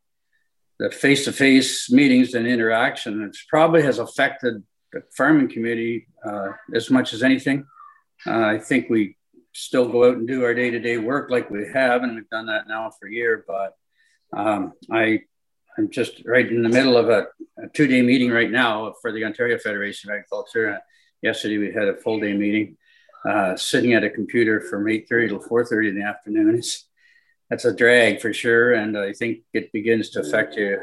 the 0.80 0.90
face-to-face 0.90 1.92
meetings 1.92 2.34
and 2.34 2.48
interaction 2.48 3.22
it 3.22 3.38
probably 3.50 3.84
has 3.84 4.00
affected 4.00 4.64
the 4.92 5.04
farming 5.16 5.50
community 5.50 6.08
uh, 6.26 6.50
as 6.74 6.90
much 6.90 7.14
as 7.14 7.24
anything. 7.24 7.66
Uh, 8.26 8.46
I 8.46 8.60
think 8.60 8.90
we 8.90 9.16
still 9.54 9.88
go 9.88 10.10
out 10.10 10.18
and 10.18 10.28
do 10.28 10.44
our 10.44 10.54
day-to-day 10.54 10.98
work 10.98 11.30
like 11.30 11.50
we 11.50 11.68
have, 11.74 12.04
and 12.04 12.16
we've 12.16 12.30
done 12.30 12.48
that 12.48 12.68
now 12.68 12.92
for 13.00 13.08
a 13.08 13.12
year. 13.12 13.46
But 13.48 13.76
um, 14.34 14.74
I 14.92 15.22
I'm 15.78 15.90
just 15.90 16.26
right 16.26 16.48
in 16.48 16.62
the 16.62 16.70
middle 16.70 16.98
of 16.98 17.10
a, 17.10 17.28
a 17.58 17.70
two 17.74 17.88
day 17.88 18.02
meeting 18.02 18.32
right 18.32 18.52
now 18.52 18.94
for 19.02 19.12
the 19.12 19.24
Ontario 19.24 19.58
Federation 19.58 20.10
of 20.10 20.16
Agriculture. 20.16 20.76
Uh, 20.76 20.80
yesterday 21.22 21.58
we 21.58 21.72
had 21.72 21.88
a 21.88 21.96
full 21.96 22.20
day 22.20 22.34
meeting, 22.34 22.76
uh, 23.26 23.56
sitting 23.56 23.94
at 23.94 24.04
a 24.04 24.10
computer 24.10 24.60
from 24.60 24.86
8.30 24.86 25.30
till 25.30 25.40
4.30 25.40 25.90
in 25.90 25.96
the 25.96 26.04
afternoon. 26.04 26.62
That's 27.50 27.66
a 27.66 27.74
drag 27.74 28.20
for 28.20 28.34
sure. 28.34 28.74
And 28.74 28.98
I 28.98 29.14
think 29.14 29.40
it 29.54 29.72
begins 29.72 30.10
to 30.12 30.20
affect 30.20 30.56
you 30.56 30.80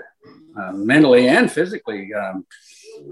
uh, 0.59 0.73
mentally 0.73 1.29
and 1.29 1.53
physically. 1.53 2.13
Um, 2.15 2.47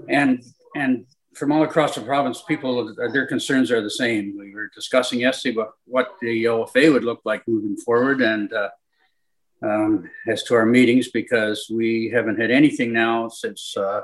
and, 0.09 0.43
and 0.75 1.05
from 1.33 1.51
all 1.51 1.63
across 1.63 1.95
the 1.95 2.01
province, 2.01 2.43
people, 2.47 2.93
their 3.11 3.27
concerns 3.27 3.71
are 3.71 3.81
the 3.81 3.89
same. 3.89 4.37
We 4.37 4.53
were 4.53 4.69
discussing 4.73 5.19
yesterday 5.19 5.57
what, 5.57 5.71
what 5.85 6.11
the 6.21 6.45
OFA 6.45 6.93
would 6.93 7.03
look 7.03 7.21
like 7.25 7.47
moving 7.47 7.75
forward. 7.75 8.21
And 8.21 8.53
uh, 8.53 8.69
um, 9.63 10.09
as 10.27 10.43
to 10.43 10.55
our 10.55 10.65
meetings 10.65 11.09
because 11.09 11.67
we 11.73 12.09
haven't 12.13 12.39
had 12.39 12.51
anything 12.51 12.93
now 12.93 13.27
since 13.27 13.75
uh, 13.77 14.01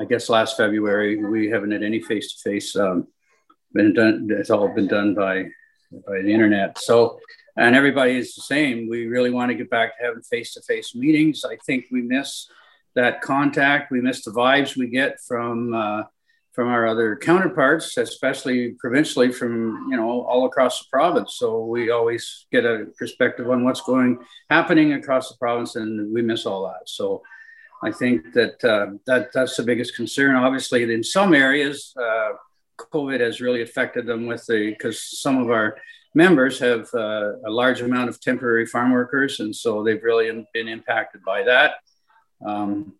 I 0.00 0.04
guess 0.04 0.28
last 0.28 0.56
February 0.56 1.16
we 1.16 1.48
haven't 1.48 1.70
had 1.70 1.82
any 1.82 2.00
face 2.00 2.34
to 2.34 2.50
face. 2.50 2.76
Been 3.72 3.92
done. 3.92 4.28
It's 4.30 4.50
all 4.50 4.68
been 4.74 4.88
done 4.88 5.14
by 5.14 5.44
by 6.06 6.22
the 6.22 6.32
internet. 6.32 6.78
So, 6.78 7.18
and 7.56 7.74
everybody 7.74 8.16
is 8.16 8.34
the 8.34 8.42
same. 8.42 8.88
We 8.88 9.06
really 9.06 9.30
want 9.30 9.50
to 9.50 9.54
get 9.56 9.70
back 9.70 9.98
to 9.98 10.04
having 10.04 10.22
face 10.22 10.54
to 10.54 10.62
face 10.62 10.94
meetings. 10.94 11.44
I 11.44 11.56
think 11.66 11.86
we 11.90 12.02
miss 12.02 12.48
that 12.96 13.20
contact. 13.20 13.92
We 13.92 14.00
miss 14.00 14.24
the 14.24 14.32
vibes 14.32 14.76
we 14.76 14.88
get 14.88 15.20
from 15.20 15.72
uh, 15.72 16.02
from 16.52 16.68
our 16.68 16.86
other 16.86 17.14
counterparts, 17.16 17.98
especially 17.98 18.70
provincially 18.80 19.30
from 19.30 19.86
you 19.90 19.96
know 19.96 20.22
all 20.22 20.46
across 20.46 20.80
the 20.80 20.86
province. 20.90 21.36
So 21.36 21.64
we 21.64 21.90
always 21.90 22.46
get 22.50 22.64
a 22.64 22.86
perspective 22.98 23.48
on 23.50 23.62
what's 23.62 23.82
going 23.82 24.18
happening 24.50 24.94
across 24.94 25.28
the 25.28 25.36
province, 25.36 25.76
and 25.76 26.12
we 26.12 26.22
miss 26.22 26.46
all 26.46 26.66
that. 26.66 26.88
So 26.88 27.22
I 27.84 27.92
think 27.92 28.32
that 28.32 28.64
uh, 28.64 28.96
that 29.06 29.32
that's 29.32 29.56
the 29.56 29.62
biggest 29.62 29.94
concern. 29.94 30.34
Obviously, 30.34 30.82
in 30.82 31.04
some 31.04 31.34
areas, 31.34 31.94
uh, 32.00 32.30
COVID 32.78 33.20
has 33.20 33.42
really 33.42 33.62
affected 33.62 34.06
them 34.06 34.26
with 34.26 34.46
the 34.46 34.70
because 34.70 35.20
some 35.20 35.36
of 35.36 35.50
our 35.50 35.76
members 36.14 36.58
have 36.58 36.88
uh, 36.94 37.32
a 37.46 37.50
large 37.50 37.82
amount 37.82 38.08
of 38.08 38.18
temporary 38.18 38.64
farm 38.64 38.92
workers, 38.92 39.40
and 39.40 39.54
so 39.54 39.84
they've 39.84 40.02
really 40.02 40.46
been 40.54 40.68
impacted 40.68 41.22
by 41.22 41.42
that. 41.42 41.74
Um, 42.44 42.94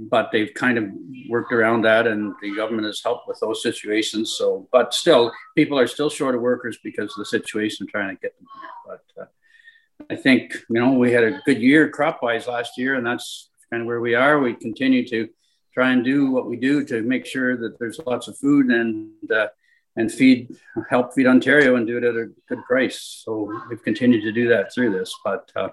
but 0.00 0.30
they've 0.32 0.52
kind 0.54 0.76
of 0.76 0.86
worked 1.28 1.52
around 1.52 1.82
that 1.82 2.06
and 2.06 2.34
the 2.42 2.54
government 2.56 2.86
has 2.86 3.00
helped 3.02 3.28
with 3.28 3.38
those 3.40 3.62
situations. 3.62 4.34
So 4.36 4.68
but 4.72 4.92
still 4.92 5.32
people 5.56 5.78
are 5.78 5.86
still 5.86 6.10
short 6.10 6.34
of 6.34 6.40
workers 6.40 6.78
because 6.82 7.12
of 7.12 7.18
the 7.18 7.26
situation 7.26 7.86
trying 7.86 8.16
to 8.16 8.20
get 8.20 8.36
them 8.36 8.46
but 8.86 9.22
uh, 9.22 9.26
i 10.10 10.16
think 10.16 10.54
you 10.68 10.80
know 10.80 10.92
we 10.92 11.12
had 11.12 11.22
a 11.22 11.40
good 11.44 11.60
year 11.60 11.88
crop 11.90 12.22
wise 12.22 12.48
last 12.48 12.76
year 12.76 12.96
and 12.96 13.06
that's 13.06 13.48
kind 13.70 13.82
of 13.82 13.86
where 13.86 14.00
we 14.00 14.14
are. 14.14 14.38
We 14.38 14.54
continue 14.54 15.06
to 15.08 15.28
try 15.74 15.92
and 15.92 16.04
do 16.04 16.30
what 16.30 16.46
we 16.46 16.56
do 16.56 16.84
to 16.86 17.02
make 17.02 17.26
sure 17.26 17.56
that 17.56 17.78
there's 17.78 18.00
lots 18.06 18.28
of 18.28 18.36
food 18.38 18.70
and 18.70 19.10
uh, 19.30 19.48
and 19.96 20.12
feed 20.12 20.56
help 20.88 21.12
feed 21.12 21.26
ontario 21.26 21.74
and 21.76 21.86
do 21.86 21.98
it 21.98 22.04
at 22.04 22.14
a 22.14 22.30
good 22.48 22.64
price. 22.64 23.22
So 23.24 23.52
we've 23.68 23.82
continued 23.82 24.22
to 24.22 24.32
do 24.32 24.48
that 24.48 24.72
through 24.72 24.92
this. 24.96 25.12
But 25.24 25.50
uh, 25.56 25.70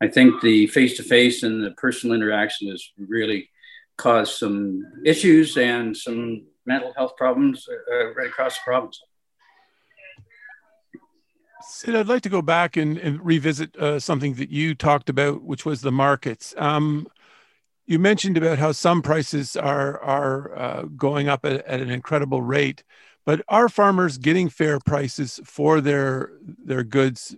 I 0.00 0.08
think 0.08 0.40
the 0.40 0.66
face 0.68 0.96
to 0.96 1.02
face 1.02 1.42
and 1.42 1.62
the 1.62 1.72
personal 1.72 2.16
interaction 2.16 2.70
has 2.70 2.82
really 2.96 3.50
caused 3.98 4.36
some 4.36 4.82
issues 5.04 5.56
and 5.58 5.94
some 5.94 6.46
mental 6.64 6.92
health 6.96 7.16
problems 7.16 7.68
uh, 7.68 8.14
right 8.14 8.28
across 8.28 8.54
the 8.54 8.62
province. 8.64 8.98
Sid, 11.62 11.94
I'd 11.94 12.08
like 12.08 12.22
to 12.22 12.30
go 12.30 12.40
back 12.40 12.76
and, 12.76 12.96
and 12.96 13.24
revisit 13.24 13.76
uh, 13.76 14.00
something 14.00 14.34
that 14.34 14.50
you 14.50 14.74
talked 14.74 15.10
about, 15.10 15.42
which 15.42 15.66
was 15.66 15.82
the 15.82 15.92
markets. 15.92 16.54
Um, 16.56 17.06
you 17.86 17.98
mentioned 17.98 18.38
about 18.38 18.58
how 18.58 18.72
some 18.72 19.02
prices 19.02 19.56
are 19.56 20.00
are 20.00 20.58
uh, 20.58 20.82
going 20.96 21.28
up 21.28 21.44
at, 21.44 21.64
at, 21.66 21.80
an 21.80 21.90
incredible 21.90 22.40
rate, 22.40 22.82
but 23.26 23.42
are 23.48 23.68
farmers 23.68 24.16
getting 24.16 24.48
fair 24.48 24.78
prices 24.78 25.40
for 25.44 25.80
their 25.80 26.32
their 26.64 26.84
goods 26.84 27.36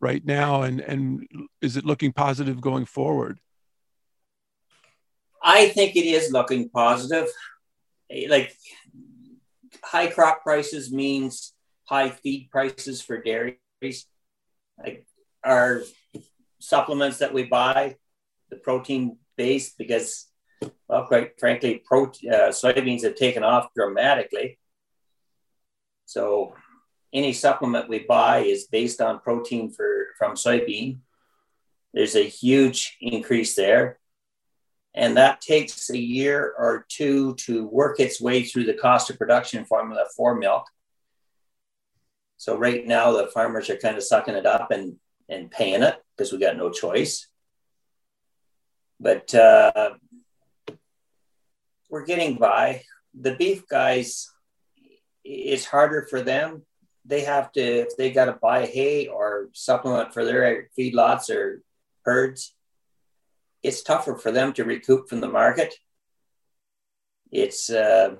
right 0.00 0.24
now 0.24 0.62
and 0.62 0.80
and 0.80 1.26
is 1.60 1.76
it 1.76 1.84
looking 1.84 2.12
positive 2.12 2.60
going 2.60 2.86
forward? 2.86 3.38
I 5.42 5.68
think 5.68 5.96
it 5.96 6.06
is 6.06 6.32
looking 6.32 6.68
positive. 6.68 7.28
Like 8.28 8.54
high 9.82 10.08
crop 10.08 10.42
prices 10.42 10.92
means 10.92 11.54
high 11.84 12.10
feed 12.10 12.48
prices 12.50 13.00
for 13.00 13.22
dairies. 13.22 14.06
Like 14.78 15.06
our 15.44 15.82
supplements 16.58 17.18
that 17.18 17.32
we 17.32 17.44
buy 17.44 17.96
the 18.50 18.56
protein 18.56 19.16
base 19.36 19.72
because 19.72 20.26
well 20.88 21.06
quite 21.06 21.38
frankly 21.40 21.82
protein 21.86 22.32
uh, 22.32 22.48
soybeans 22.48 23.02
have 23.02 23.14
taken 23.14 23.42
off 23.42 23.72
dramatically. 23.74 24.58
So 26.04 26.54
any 27.12 27.32
supplement 27.32 27.88
we 27.88 28.00
buy 28.00 28.40
is 28.40 28.64
based 28.64 29.00
on 29.00 29.20
protein 29.20 29.70
for 29.70 30.08
from 30.18 30.34
soybean. 30.34 30.98
There's 31.92 32.14
a 32.14 32.22
huge 32.22 32.96
increase 33.00 33.54
there. 33.56 33.98
And 34.94 35.16
that 35.16 35.40
takes 35.40 35.90
a 35.90 35.98
year 35.98 36.52
or 36.56 36.84
two 36.88 37.34
to 37.36 37.66
work 37.66 38.00
its 38.00 38.20
way 38.20 38.42
through 38.42 38.64
the 38.64 38.74
cost 38.74 39.10
of 39.10 39.18
production 39.18 39.64
formula 39.64 40.04
for 40.16 40.34
milk. 40.34 40.66
So 42.36 42.56
right 42.56 42.86
now 42.86 43.12
the 43.12 43.28
farmers 43.28 43.70
are 43.70 43.76
kind 43.76 43.96
of 43.96 44.02
sucking 44.02 44.34
it 44.34 44.46
up 44.46 44.70
and, 44.70 44.96
and 45.28 45.50
paying 45.50 45.82
it 45.82 45.96
because 46.16 46.32
we 46.32 46.38
got 46.38 46.56
no 46.56 46.70
choice. 46.70 47.28
But 48.98 49.34
uh, 49.34 49.90
we're 51.88 52.06
getting 52.06 52.36
by. 52.36 52.82
The 53.18 53.34
beef 53.34 53.66
guys, 53.68 54.30
it's 55.24 55.64
harder 55.64 56.06
for 56.08 56.20
them 56.20 56.62
they 57.04 57.22
have 57.22 57.50
to 57.52 57.60
if 57.60 57.96
they 57.96 58.10
got 58.10 58.26
to 58.26 58.32
buy 58.32 58.66
hay 58.66 59.06
or 59.06 59.48
supplement 59.52 60.12
for 60.12 60.24
their 60.24 60.68
feedlots 60.78 61.30
or 61.30 61.62
herds 62.04 62.54
it's 63.62 63.82
tougher 63.82 64.16
for 64.16 64.32
them 64.32 64.52
to 64.54 64.64
recoup 64.64 65.08
from 65.08 65.20
the 65.20 65.28
market. 65.28 65.74
It's 67.30 67.70
uh 67.70 68.16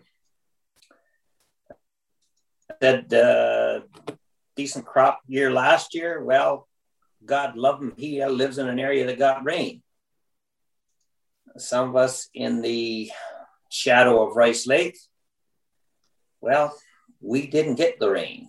that 2.81 3.13
uh, 3.13 4.15
decent 4.57 4.87
crop 4.87 5.21
year 5.27 5.51
last 5.51 5.95
year. 5.95 6.23
Well 6.23 6.69
god 7.25 7.57
love 7.57 7.83
him 7.83 7.93
he 7.97 8.25
lives 8.25 8.59
in 8.59 8.69
an 8.69 8.79
area 8.79 9.07
that 9.07 9.19
got 9.19 9.45
rain. 9.45 9.83
Some 11.59 11.91
of 11.91 11.97
us 11.97 12.29
in 12.33 12.63
the 12.63 13.11
shadow 13.69 14.27
of 14.27 14.35
rice 14.35 14.67
lake 14.67 14.99
well 16.41 16.77
we 17.21 17.47
didn't 17.47 17.77
get 17.77 18.01
the 18.01 18.11
rain 18.11 18.49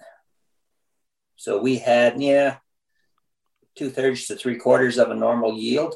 so 1.41 1.59
we 1.59 1.79
had, 1.79 2.21
yeah, 2.21 2.57
two 3.75 3.89
thirds 3.89 4.27
to 4.27 4.35
three 4.35 4.57
quarters 4.57 4.99
of 4.99 5.09
a 5.09 5.15
normal 5.15 5.57
yield. 5.57 5.95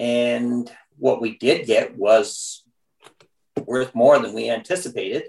And 0.00 0.68
what 0.98 1.20
we 1.20 1.38
did 1.38 1.68
get 1.68 1.96
was 1.96 2.64
worth 3.64 3.94
more 3.94 4.18
than 4.18 4.34
we 4.34 4.50
anticipated. 4.50 5.26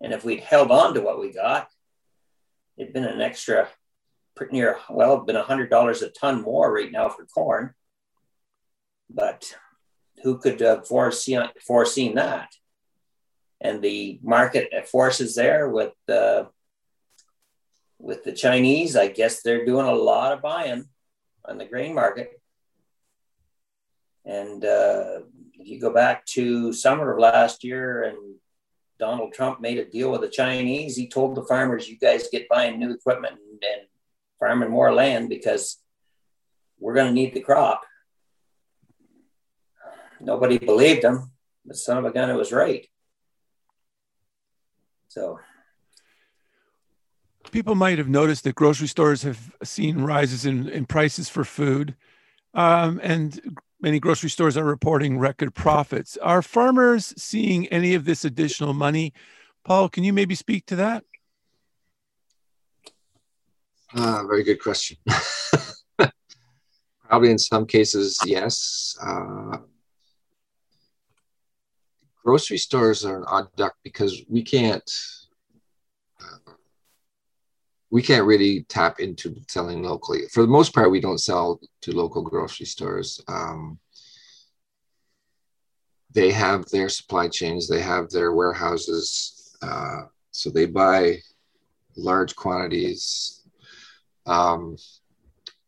And 0.00 0.14
if 0.14 0.24
we'd 0.24 0.40
held 0.40 0.70
on 0.70 0.94
to 0.94 1.02
what 1.02 1.20
we 1.20 1.30
got, 1.30 1.68
it'd 2.78 2.94
been 2.94 3.04
an 3.04 3.20
extra 3.20 3.68
pretty 4.34 4.54
near, 4.54 4.78
well, 4.88 5.12
it'd 5.12 5.26
been 5.26 5.36
$100 5.36 6.02
a 6.02 6.08
ton 6.08 6.40
more 6.40 6.72
right 6.72 6.90
now 6.90 7.10
for 7.10 7.26
corn. 7.26 7.74
But 9.10 9.54
who 10.22 10.38
could 10.38 10.62
uh, 10.62 10.76
have 10.76 10.88
foreseen, 10.88 11.42
foreseen 11.60 12.14
that? 12.14 12.48
And 13.60 13.82
the 13.82 14.18
market 14.22 14.88
forces 14.88 15.34
there 15.34 15.68
with 15.68 15.92
the 16.06 16.48
with 17.98 18.24
the 18.24 18.32
Chinese, 18.32 18.96
I 18.96 19.08
guess 19.08 19.42
they're 19.42 19.64
doing 19.64 19.86
a 19.86 19.94
lot 19.94 20.32
of 20.32 20.42
buying 20.42 20.84
on 21.44 21.58
the 21.58 21.64
grain 21.64 21.94
market. 21.94 22.40
And 24.24 24.64
uh, 24.64 25.20
if 25.54 25.66
you 25.66 25.80
go 25.80 25.92
back 25.92 26.24
to 26.26 26.72
summer 26.72 27.12
of 27.12 27.18
last 27.18 27.64
year 27.64 28.04
and 28.04 28.36
Donald 28.98 29.32
Trump 29.32 29.60
made 29.60 29.78
a 29.78 29.84
deal 29.84 30.10
with 30.10 30.20
the 30.20 30.28
Chinese, 30.28 30.96
he 30.96 31.08
told 31.08 31.34
the 31.34 31.44
farmers, 31.44 31.88
you 31.88 31.98
guys 31.98 32.28
get 32.30 32.48
buying 32.48 32.78
new 32.78 32.92
equipment 32.92 33.34
and, 33.34 33.42
farming 34.38 34.70
more 34.70 34.94
land 34.94 35.28
because 35.28 35.78
we're 36.78 36.94
going 36.94 37.08
to 37.08 37.12
need 37.12 37.34
the 37.34 37.40
crop. 37.40 37.82
Nobody 40.20 40.58
believed 40.58 41.02
him, 41.02 41.32
but 41.64 41.76
son 41.76 41.98
of 41.98 42.04
a 42.04 42.12
gun, 42.12 42.30
it 42.30 42.34
was 42.34 42.52
right. 42.52 42.86
So 45.08 45.40
people 47.50 47.74
might 47.74 47.98
have 47.98 48.08
noticed 48.08 48.44
that 48.44 48.54
grocery 48.54 48.88
stores 48.88 49.22
have 49.22 49.52
seen 49.62 50.02
rises 50.02 50.44
in, 50.46 50.68
in 50.68 50.86
prices 50.86 51.28
for 51.28 51.44
food, 51.44 51.94
um, 52.54 53.00
and 53.02 53.56
many 53.80 54.00
grocery 54.00 54.30
stores 54.30 54.56
are 54.56 54.64
reporting 54.64 55.18
record 55.18 55.54
profits. 55.54 56.16
Are 56.18 56.42
farmers 56.42 57.14
seeing 57.16 57.66
any 57.68 57.94
of 57.94 58.04
this 58.04 58.24
additional 58.24 58.74
money? 58.74 59.12
Paul, 59.64 59.88
can 59.88 60.04
you 60.04 60.12
maybe 60.12 60.34
speak 60.34 60.66
to 60.66 60.76
that? 60.76 61.04
Uh, 63.94 64.24
very 64.26 64.42
good 64.42 64.60
question. 64.62 64.96
Probably 67.08 67.30
in 67.30 67.38
some 67.38 67.64
cases, 67.66 68.18
yes. 68.26 68.96
Uh, 69.02 69.58
grocery 72.22 72.58
stores 72.58 73.04
are 73.04 73.16
an 73.16 73.24
odd 73.26 73.48
duck 73.56 73.74
because 73.82 74.22
we 74.28 74.42
can't 74.42 74.90
we 77.90 78.02
can't 78.02 78.26
really 78.26 78.64
tap 78.64 79.00
into 79.00 79.36
selling 79.48 79.82
locally. 79.82 80.22
For 80.30 80.42
the 80.42 80.48
most 80.48 80.74
part, 80.74 80.90
we 80.90 81.00
don't 81.00 81.18
sell 81.18 81.60
to 81.82 81.92
local 81.92 82.22
grocery 82.22 82.66
stores. 82.66 83.20
Um, 83.28 83.78
they 86.12 86.30
have 86.30 86.66
their 86.66 86.88
supply 86.88 87.28
chains, 87.28 87.68
they 87.68 87.80
have 87.80 88.10
their 88.10 88.32
warehouses, 88.32 89.56
uh, 89.62 90.02
so 90.30 90.50
they 90.50 90.66
buy 90.66 91.18
large 91.96 92.34
quantities. 92.34 93.42
Um, 94.26 94.76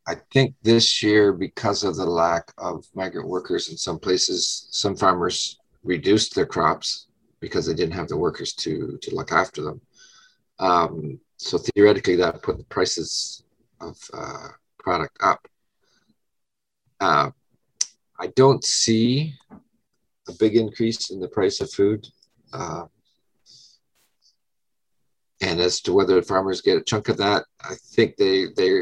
I 0.07 0.17
think 0.33 0.55
this 0.63 1.03
year, 1.03 1.33
because 1.33 1.85
of 1.85 1.97
the 1.97 2.07
lack 2.07 2.53
of 2.59 2.85
migrant 2.95 3.29
workers 3.29 3.69
in 3.69 3.77
some 3.77 3.99
places, 3.99 4.67
some 4.71 4.97
farmers 4.97 5.59
reduced 5.85 6.35
their 6.35 6.47
crops 6.47 7.07
because 7.39 7.67
they 7.67 7.75
didn't 7.75 7.95
have 7.95 8.09
the 8.09 8.17
workers 8.17 8.53
to 8.55 8.99
to 9.03 9.15
look 9.15 9.33
after 9.33 9.63
them. 9.63 9.81
Um, 10.59 11.21
so 11.41 11.57
theoretically, 11.57 12.17
that 12.17 12.43
put 12.43 12.59
the 12.59 12.65
prices 12.65 13.45
of 13.81 13.97
uh, 14.13 14.49
product 14.79 15.17
up. 15.23 15.49
Uh, 17.01 17.31
I 18.19 18.27
don't 18.37 18.63
see 18.63 19.35
a 20.29 20.33
big 20.39 20.57
increase 20.57 21.09
in 21.11 21.19
the 21.19 21.29
price 21.29 21.63
of 21.63 21.73
food. 21.73 22.07
Uh, 22.53 22.85
and 25.41 25.61
as 25.61 25.81
to 25.81 25.95
whether 25.95 26.21
farmers 26.21 26.61
get 26.61 26.77
a 26.77 26.83
chunk 26.83 27.09
of 27.09 27.17
that, 27.17 27.45
I 27.63 27.75
think 27.75 28.17
they 28.17 28.49
they 28.55 28.81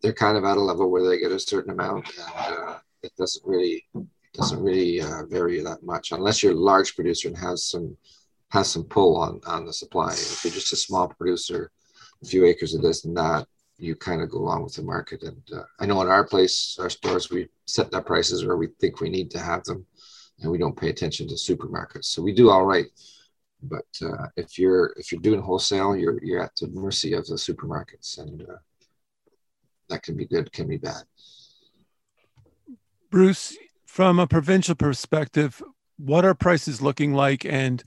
they're 0.00 0.14
kind 0.14 0.38
of 0.38 0.44
at 0.44 0.56
a 0.56 0.60
level 0.60 0.90
where 0.90 1.06
they 1.06 1.18
get 1.18 1.32
a 1.32 1.38
certain 1.38 1.72
amount, 1.72 2.08
and 2.18 2.56
uh, 2.56 2.78
it 3.02 3.12
doesn't 3.18 3.46
really 3.46 3.86
doesn't 4.32 4.62
really 4.62 5.02
uh, 5.02 5.26
vary 5.26 5.60
that 5.60 5.82
much 5.82 6.12
unless 6.12 6.42
you're 6.42 6.52
a 6.52 6.56
large 6.56 6.94
producer 6.94 7.28
and 7.28 7.36
has 7.36 7.64
some 7.64 7.94
has 8.50 8.70
some 8.70 8.84
pull 8.84 9.16
on 9.16 9.40
on 9.46 9.64
the 9.64 9.72
supply. 9.72 10.12
If 10.12 10.44
you're 10.44 10.52
just 10.52 10.72
a 10.72 10.76
small 10.76 11.08
producer, 11.08 11.70
a 12.22 12.26
few 12.26 12.46
acres 12.46 12.74
of 12.74 12.82
this 12.82 13.04
and 13.04 13.16
that, 13.16 13.46
you 13.78 13.94
kind 13.94 14.22
of 14.22 14.30
go 14.30 14.38
along 14.38 14.64
with 14.64 14.74
the 14.74 14.82
market. 14.82 15.22
And 15.22 15.42
uh, 15.54 15.62
I 15.78 15.86
know 15.86 16.00
in 16.02 16.08
our 16.08 16.24
place, 16.24 16.76
our 16.80 16.90
stores, 16.90 17.30
we 17.30 17.48
set 17.66 17.90
the 17.90 18.00
prices 18.00 18.44
where 18.44 18.56
we 18.56 18.68
think 18.80 19.00
we 19.00 19.10
need 19.10 19.30
to 19.32 19.38
have 19.38 19.64
them, 19.64 19.86
and 20.40 20.50
we 20.50 20.58
don't 20.58 20.76
pay 20.76 20.88
attention 20.88 21.28
to 21.28 21.34
supermarkets. 21.34 22.06
So 22.06 22.22
we 22.22 22.32
do 22.32 22.50
all 22.50 22.64
right. 22.64 22.86
But 23.62 23.86
uh, 24.02 24.26
if 24.36 24.58
you're 24.58 24.94
if 24.96 25.10
you're 25.10 25.20
doing 25.20 25.42
wholesale, 25.42 25.96
you're 25.96 26.22
you're 26.22 26.42
at 26.42 26.54
the 26.56 26.68
mercy 26.68 27.12
of 27.12 27.26
the 27.26 27.34
supermarkets, 27.34 28.18
and 28.18 28.42
uh, 28.42 28.56
that 29.88 30.02
can 30.02 30.16
be 30.16 30.26
good, 30.26 30.52
can 30.52 30.68
be 30.68 30.76
bad. 30.76 31.02
Bruce, 33.10 33.56
from 33.84 34.18
a 34.18 34.26
provincial 34.26 34.74
perspective, 34.74 35.62
what 35.96 36.24
are 36.24 36.34
prices 36.34 36.80
looking 36.80 37.14
like? 37.14 37.44
And 37.44 37.82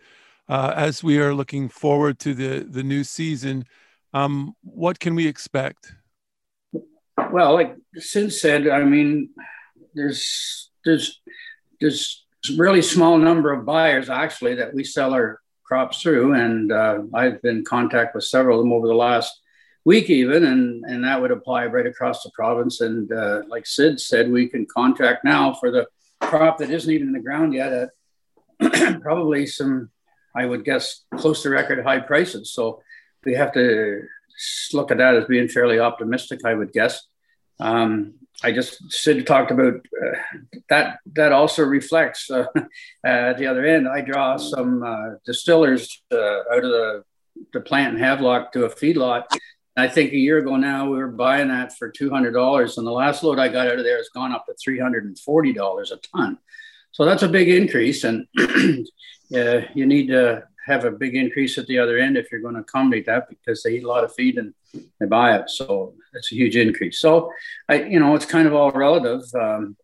uh, 0.52 0.74
as 0.76 1.02
we 1.02 1.18
are 1.18 1.34
looking 1.34 1.70
forward 1.70 2.20
to 2.20 2.34
the, 2.34 2.60
the 2.70 2.84
new 2.84 3.06
season, 3.06 3.64
um, 4.14 4.54
what 4.62 5.00
can 5.00 5.16
we 5.16 5.26
expect? 5.26 5.94
Well, 7.32 7.54
like 7.54 7.78
Sid 7.96 8.34
said, 8.34 8.68
I 8.68 8.84
mean, 8.84 9.30
there's 9.94 10.70
there's 10.84 11.22
there's 11.80 12.26
really 12.58 12.82
small 12.82 13.18
number 13.18 13.54
of 13.54 13.66
buyers 13.66 14.10
actually 14.10 14.56
that 14.56 14.74
we 14.74 14.84
sell 14.84 15.14
our 15.14 15.40
crops 15.64 16.02
through, 16.02 16.34
and 16.34 16.70
uh, 16.70 17.04
I've 17.14 17.42
been 17.42 17.60
in 17.60 17.64
contact 17.64 18.14
with 18.14 18.26
several 18.26 18.60
of 18.60 18.66
them 18.66 18.74
over 18.74 18.88
the 18.88 18.94
last 18.94 19.40
week 19.86 20.10
even, 20.10 20.44
and 20.44 20.84
and 20.84 21.06
that 21.06 21.22
would 21.22 21.32
apply 21.32 21.68
right 21.68 21.88
across 21.88 22.24
the 22.24 22.32
province. 22.32 22.82
And 22.82 23.10
uh, 23.14 23.44
like 23.48 23.66
Sid 23.66 24.02
said, 24.02 24.30
we 24.30 24.50
can 24.50 24.66
contract 24.66 25.24
now 25.24 25.54
for 25.54 25.72
the 25.72 25.88
crop 26.20 26.58
that 26.58 26.72
isn't 26.72 26.92
even 26.92 27.08
in 27.08 27.14
the 27.14 27.22
ground 27.22 27.54
yet 27.54 27.72
at 28.60 29.02
probably 29.02 29.48
some 29.48 29.90
I 30.36 30.46
would 30.46 30.66
guess 30.66 31.04
close 31.16 31.44
to 31.44 31.50
record 31.50 31.84
high 31.84 32.00
prices. 32.00 32.52
So 32.52 32.82
we 33.26 33.34
have 33.36 33.54
to 33.54 34.02
look 34.74 34.92
at 34.92 34.98
that 34.98 35.16
as 35.16 35.26
being 35.26 35.48
fairly 35.48 35.80
optimistic, 35.80 36.40
I 36.46 36.54
would 36.54 36.74
guess. 36.74 37.02
Um, 37.60 38.16
I 38.44 38.52
just 38.52 38.92
Sid 38.92 39.28
talked 39.28 39.52
about 39.52 39.76
uh, 39.76 40.18
that. 40.70 40.98
That 41.14 41.32
also 41.32 41.64
reflects 41.64 42.30
uh, 42.32 42.46
at 43.06 43.38
the 43.38 43.48
other 43.48 43.66
end. 43.66 43.88
I 43.88 44.02
draw 44.02 44.38
some 44.38 44.84
uh, 44.84 45.16
distillers 45.26 46.02
uh, 46.12 46.40
out 46.52 46.64
of 46.64 46.72
the, 46.72 47.04
the 47.54 47.62
plant 47.62 47.96
in 47.96 48.04
Havelock 48.04 48.52
to 48.54 48.66
a 48.66 48.70
feedlot. 48.70 49.26
I 49.78 49.88
think 49.88 50.12
a 50.12 50.18
year 50.18 50.40
ago 50.40 50.58
now 50.58 50.90
we 50.90 50.98
were 50.98 51.08
buying 51.08 51.48
that 51.50 51.78
for 51.78 51.90
two 51.90 52.10
hundred 52.10 52.32
dollars, 52.32 52.78
and 52.78 52.86
the 52.86 52.92
last 52.92 53.24
load 53.24 53.40
I 53.40 53.48
got 53.48 53.68
out 53.68 53.78
of 53.78 53.84
there 53.84 53.98
has 53.98 54.10
gone 54.10 54.32
up 54.32 54.46
to 54.48 54.56
three 54.62 54.80
hundred 54.80 55.06
and 55.06 55.18
forty 55.18 55.54
dollars 55.54 55.92
a 55.92 55.98
ton. 55.98 56.38
So 56.92 57.06
that's 57.06 57.24
a 57.24 57.30
big 57.30 57.48
increase, 57.48 58.04
and 58.04 58.28
uh, 59.36 59.62
you 59.74 59.86
need 59.86 60.08
to 60.08 60.44
have 60.66 60.86
a 60.86 60.92
big 60.92 61.16
increase 61.16 61.58
at 61.58 61.68
the 61.68 61.80
other 61.80 61.98
end 61.98 62.18
if 62.18 62.32
you're 62.32 62.42
going 62.42 62.56
to 62.56 62.62
accommodate 62.62 63.06
that 63.08 63.28
because 63.30 63.64
they 63.64 63.72
eat 63.72 63.84
a 63.84 63.88
lot 63.88 64.04
of 64.04 64.14
feed 64.14 64.38
and 64.38 64.54
they 65.00 65.06
buy 65.06 65.36
it. 65.36 65.50
So 65.50 65.96
it's 66.14 66.32
a 66.32 66.36
huge 66.36 66.56
increase. 66.56 67.00
So 67.00 67.32
I, 67.68 67.84
you 67.84 68.00
know, 68.00 68.16
it's 68.16 68.26
kind 68.26 68.48
of 68.48 68.54
all 68.54 68.72
relative, 68.72 69.22
um, 69.34 69.76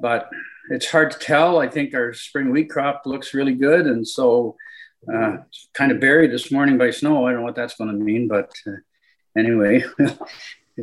but 0.00 0.30
it's 0.70 0.90
hard 0.90 1.10
to 1.10 1.18
tell. 1.18 1.58
I 1.58 1.68
think 1.68 1.94
our 1.94 2.12
spring 2.14 2.50
wheat 2.50 2.70
crop 2.70 3.02
looks 3.04 3.34
really 3.34 3.54
good, 3.54 3.86
and 3.86 4.06
so 4.06 4.56
uh, 5.12 5.38
kind 5.74 5.92
of 5.92 6.00
buried 6.00 6.30
this 6.30 6.50
morning 6.50 6.78
by 6.78 6.90
snow. 6.90 7.26
I 7.26 7.32
don't 7.32 7.40
know 7.40 7.46
what 7.46 7.56
that's 7.56 7.74
going 7.74 7.90
to 7.90 8.04
mean, 8.04 8.28
but 8.28 8.52
uh, 8.66 8.72
anyway. 9.36 9.84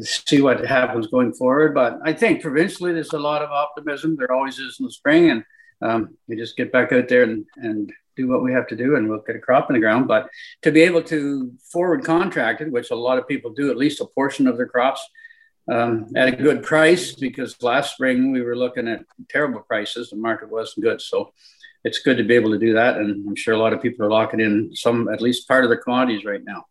see 0.02 0.42
what 0.42 0.66
happens 0.66 1.08
going 1.08 1.34
forward. 1.34 1.74
But 1.74 2.00
I 2.04 2.14
think 2.14 2.42
provincially, 2.42 2.94
there's 2.94 3.14
a 3.14 3.20
lot 3.20 3.42
of 3.42 3.50
optimism. 3.50 4.16
There 4.16 4.32
always 4.32 4.60
is 4.60 4.78
in 4.80 4.86
the 4.86 4.92
spring, 4.92 5.32
and 5.32 5.44
um, 5.82 6.18
we 6.28 6.36
just 6.36 6.58
get 6.58 6.72
back 6.72 6.92
out 6.92 7.08
there 7.08 7.24
and, 7.24 7.46
and 7.58 7.92
do 8.20 8.28
what 8.28 8.44
we 8.44 8.52
have 8.52 8.68
to 8.68 8.76
do 8.76 8.96
and 8.96 9.08
we'll 9.08 9.26
get 9.28 9.36
a 9.36 9.40
crop 9.48 9.70
in 9.70 9.74
the 9.74 9.80
ground. 9.80 10.08
But 10.08 10.30
to 10.64 10.72
be 10.72 10.82
able 10.82 11.04
to 11.04 11.52
forward 11.72 12.04
contract 12.04 12.62
it, 12.62 12.72
which 12.72 12.92
a 12.92 12.96
lot 12.96 13.18
of 13.18 13.28
people 13.28 13.52
do, 13.52 13.72
at 13.72 13.78
least 13.78 14.02
a 14.02 14.06
portion 14.06 14.48
of 14.48 14.58
their 14.58 14.68
crops 14.68 15.02
um, 15.72 16.08
at 16.16 16.28
a 16.28 16.36
good 16.36 16.64
price, 16.64 17.14
because 17.14 17.62
last 17.62 17.94
spring 17.94 18.32
we 18.32 18.42
were 18.42 18.56
looking 18.56 18.88
at 18.88 19.06
terrible 19.30 19.62
prices. 19.62 20.10
The 20.10 20.18
market 20.18 20.50
wasn't 20.50 20.84
good. 20.84 21.02
So 21.02 21.34
it's 21.84 22.00
good 22.00 22.18
to 22.18 22.24
be 22.24 22.36
able 22.36 22.52
to 22.52 22.60
do 22.60 22.74
that. 22.74 22.98
And 22.98 23.28
I'm 23.28 23.36
sure 23.36 23.54
a 23.54 23.60
lot 23.60 23.74
of 23.74 23.82
people 23.82 24.06
are 24.06 24.10
locking 24.10 24.40
in 24.40 24.72
some, 24.74 25.08
at 25.08 25.22
least 25.22 25.48
part 25.48 25.64
of 25.64 25.70
the 25.70 25.78
commodities 25.78 26.26
right 26.26 26.44
now. 26.44 26.66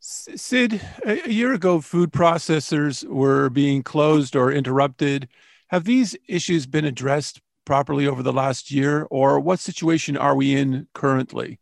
Sid, 0.00 0.80
a 1.04 1.28
year 1.28 1.52
ago, 1.52 1.80
food 1.80 2.12
processors 2.12 3.04
were 3.04 3.50
being 3.50 3.82
closed 3.82 4.36
or 4.36 4.52
interrupted 4.52 5.28
have 5.68 5.84
these 5.84 6.16
issues 6.26 6.66
been 6.66 6.86
addressed 6.86 7.42
properly 7.68 8.06
over 8.06 8.22
the 8.22 8.32
last 8.32 8.70
year, 8.70 9.06
or 9.10 9.38
what 9.38 9.60
situation 9.60 10.16
are 10.16 10.34
we 10.34 10.56
in 10.56 10.88
currently? 10.94 11.60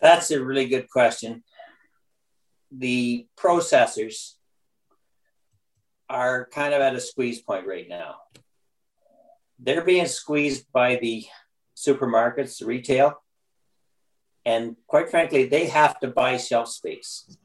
That's 0.00 0.30
a 0.30 0.42
really 0.42 0.66
good 0.66 0.88
question. 0.88 1.44
The 2.70 3.26
processors 3.36 4.36
are 6.08 6.48
kind 6.50 6.72
of 6.72 6.80
at 6.80 6.94
a 6.94 7.00
squeeze 7.00 7.42
point 7.42 7.66
right 7.66 7.86
now. 7.86 8.14
They're 9.58 9.84
being 9.84 10.06
squeezed 10.06 10.64
by 10.72 10.96
the 10.96 11.26
supermarkets, 11.76 12.60
the 12.60 12.64
retail, 12.64 13.22
and 14.46 14.76
quite 14.86 15.10
frankly, 15.10 15.44
they 15.44 15.66
have 15.66 16.00
to 16.00 16.08
buy 16.08 16.38
shelf 16.38 16.68
space. 16.68 17.36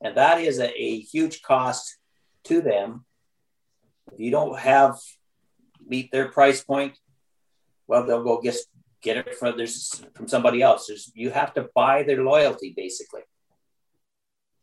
And 0.00 0.16
that 0.16 0.40
is 0.40 0.58
a, 0.58 0.68
a 0.76 0.98
huge 0.98 1.42
cost 1.42 1.96
to 2.48 2.60
them. 2.60 3.04
If 4.12 4.20
you 4.20 4.30
don't 4.30 4.58
have 4.58 4.98
meet 5.86 6.10
their 6.10 6.28
price 6.28 6.62
point, 6.62 6.96
well, 7.86 8.06
they'll 8.06 8.24
go 8.24 8.40
get 8.40 8.56
get 9.02 9.16
it 9.18 9.36
from 9.36 9.56
there's 9.56 10.04
from 10.14 10.28
somebody 10.28 10.62
else. 10.62 10.86
There's 10.86 11.12
you 11.14 11.30
have 11.30 11.54
to 11.54 11.68
buy 11.74 12.02
their 12.02 12.22
loyalty 12.22 12.72
basically. 12.76 13.22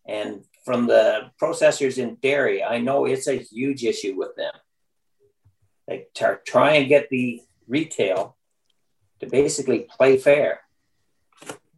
And 0.05 0.43
from 0.65 0.87
the 0.87 1.31
processors 1.41 1.97
in 1.97 2.15
dairy, 2.15 2.63
I 2.63 2.79
know 2.79 3.05
it's 3.05 3.27
a 3.27 3.35
huge 3.35 3.83
issue 3.83 4.15
with 4.17 4.35
them. 4.35 4.53
They 5.87 6.07
t- 6.13 6.25
try 6.45 6.73
and 6.75 6.89
get 6.89 7.09
the 7.09 7.41
retail 7.67 8.37
to 9.19 9.27
basically 9.27 9.87
play 9.97 10.17
fair. 10.17 10.61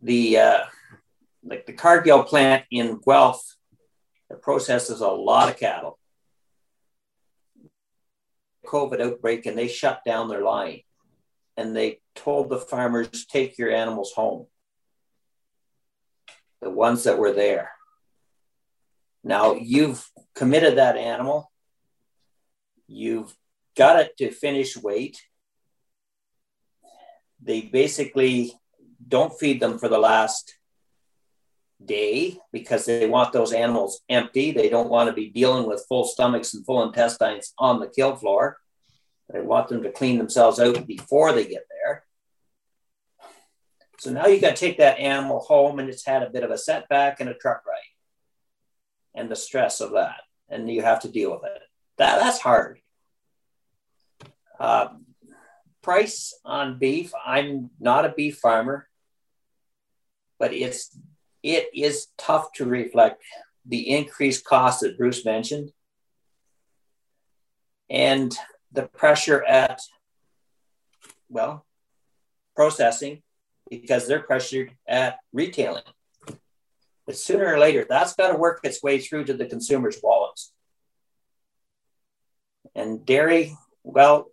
The 0.01 0.37
uh, 0.37 0.63
like 1.43 1.65
the 1.65 1.73
Cargill 1.73 2.23
plant 2.23 2.65
in 2.71 2.99
Guelph 3.05 3.43
that 4.29 4.41
processes 4.41 5.01
a 5.01 5.07
lot 5.07 5.49
of 5.49 5.57
cattle. 5.57 5.99
COVID 8.65 9.01
outbreak 9.01 9.45
and 9.45 9.57
they 9.57 9.67
shut 9.67 10.01
down 10.05 10.27
their 10.27 10.41
line 10.41 10.81
and 11.57 11.75
they 11.75 11.99
told 12.15 12.49
the 12.49 12.57
farmers, 12.57 13.25
take 13.25 13.57
your 13.57 13.71
animals 13.71 14.13
home. 14.13 14.47
The 16.61 16.69
ones 16.69 17.03
that 17.03 17.17
were 17.17 17.33
there. 17.33 17.71
Now 19.23 19.55
you've 19.55 20.09
committed 20.35 20.77
that 20.77 20.97
animal, 20.97 21.51
you've 22.87 23.35
got 23.75 23.99
it 23.99 24.17
to 24.17 24.31
finish 24.31 24.77
weight. 24.77 25.21
They 27.41 27.61
basically 27.61 28.53
don't 29.07 29.37
feed 29.37 29.59
them 29.59 29.77
for 29.77 29.87
the 29.87 29.99
last 29.99 30.55
day 31.83 32.37
because 32.51 32.85
they 32.85 33.07
want 33.07 33.33
those 33.33 33.53
animals 33.53 34.01
empty. 34.09 34.51
They 34.51 34.69
don't 34.69 34.89
want 34.89 35.09
to 35.09 35.13
be 35.13 35.29
dealing 35.29 35.67
with 35.67 35.85
full 35.87 36.05
stomachs 36.05 36.53
and 36.53 36.65
full 36.65 36.83
intestines 36.83 37.53
on 37.57 37.79
the 37.79 37.87
kill 37.87 38.15
floor. 38.15 38.57
They 39.31 39.41
want 39.41 39.67
them 39.67 39.83
to 39.83 39.91
clean 39.91 40.17
themselves 40.17 40.59
out 40.59 40.87
before 40.87 41.33
they 41.33 41.45
get 41.45 41.65
there. 41.69 42.03
So 43.99 44.11
now 44.11 44.27
you 44.27 44.39
got 44.39 44.55
to 44.55 44.65
take 44.65 44.77
that 44.77 44.99
animal 44.99 45.39
home 45.39 45.79
and 45.79 45.89
it's 45.89 46.05
had 46.05 46.23
a 46.23 46.29
bit 46.29 46.43
of 46.43 46.51
a 46.51 46.57
setback 46.57 47.19
and 47.19 47.29
a 47.29 47.33
truck 47.33 47.63
ride 47.65 47.79
and 49.15 49.29
the 49.29 49.35
stress 49.35 49.81
of 49.81 49.93
that. 49.93 50.21
And 50.49 50.69
you 50.69 50.81
have 50.83 51.01
to 51.01 51.09
deal 51.09 51.31
with 51.31 51.43
it. 51.45 51.61
That, 51.97 52.19
that's 52.19 52.39
hard. 52.39 52.79
Uh, 54.59 54.89
price 55.81 56.37
on 56.45 56.77
beef, 56.77 57.11
I'm 57.25 57.71
not 57.79 58.05
a 58.05 58.09
beef 58.09 58.37
farmer, 58.37 58.87
but 60.39 60.53
it's 60.53 60.95
it 61.45 61.69
is 61.75 62.07
tough 62.17 62.51
to 62.53 62.65
reflect 62.65 63.21
the 63.67 63.91
increased 63.91 64.43
cost 64.43 64.81
that 64.81 64.97
Bruce 64.97 65.23
mentioned 65.23 65.71
and 67.87 68.35
the 68.71 68.81
pressure 68.87 69.43
at, 69.43 69.79
well, 71.29 71.63
processing 72.55 73.21
because 73.69 74.07
they're 74.07 74.23
pressured 74.23 74.71
at 74.87 75.17
retailing. 75.33 75.83
But 77.05 77.15
sooner 77.15 77.45
or 77.45 77.59
later, 77.59 77.85
that's 77.87 78.15
got 78.15 78.31
to 78.31 78.37
work 78.37 78.61
its 78.63 78.81
way 78.81 78.97
through 78.97 79.25
to 79.25 79.35
the 79.35 79.45
consumer's 79.45 79.99
wallets. 80.01 80.51
And 82.73 83.05
dairy, 83.05 83.55
well, 83.83 84.31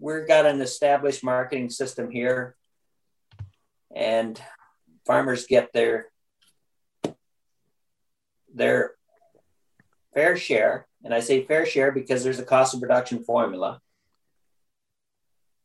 we've 0.00 0.26
got 0.26 0.44
an 0.44 0.60
established 0.60 1.22
marketing 1.22 1.70
system 1.70 2.10
here, 2.10 2.56
and 3.94 4.40
farmers 5.06 5.46
get 5.46 5.72
their 5.72 6.08
their 8.54 8.94
fair 10.14 10.36
share. 10.36 10.86
And 11.04 11.14
I 11.14 11.20
say 11.20 11.44
fair 11.44 11.64
share 11.66 11.92
because 11.92 12.24
there's 12.24 12.40
a 12.40 12.44
cost 12.44 12.74
of 12.74 12.80
production 12.80 13.22
formula 13.24 13.80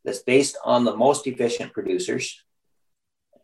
that's 0.06 0.20
based 0.20 0.58
on 0.64 0.84
the 0.84 0.96
most 0.96 1.26
efficient 1.28 1.74
producers. 1.74 2.44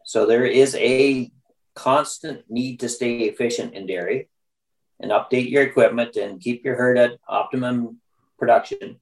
So 0.05 0.25
there 0.25 0.45
is 0.45 0.75
a 0.75 1.31
constant 1.75 2.43
need 2.49 2.81
to 2.81 2.89
stay 2.89 3.21
efficient 3.21 3.73
in 3.73 3.87
dairy 3.87 4.29
and 4.99 5.11
update 5.11 5.49
your 5.49 5.63
equipment 5.63 6.15
and 6.15 6.41
keep 6.41 6.65
your 6.65 6.75
herd 6.75 6.97
at 6.97 7.17
optimum 7.27 7.99
production. 8.37 8.99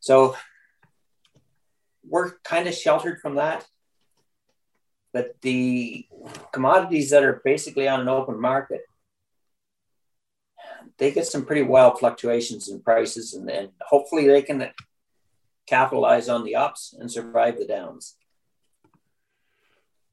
So 0.00 0.36
we're 2.04 2.38
kind 2.44 2.66
of 2.66 2.74
sheltered 2.74 3.20
from 3.20 3.34
that. 3.34 3.66
But 5.18 5.34
the 5.42 6.06
commodities 6.52 7.10
that 7.10 7.24
are 7.24 7.42
basically 7.44 7.88
on 7.88 8.00
an 8.00 8.08
open 8.08 8.40
market, 8.40 8.82
they 10.96 11.10
get 11.10 11.26
some 11.26 11.44
pretty 11.44 11.62
wild 11.62 11.98
fluctuations 11.98 12.68
in 12.68 12.80
prices, 12.80 13.34
and, 13.34 13.50
and 13.50 13.70
hopefully 13.80 14.28
they 14.28 14.42
can 14.42 14.70
capitalize 15.66 16.28
on 16.28 16.44
the 16.44 16.54
ups 16.54 16.94
and 16.96 17.10
survive 17.10 17.58
the 17.58 17.66
downs. 17.66 18.14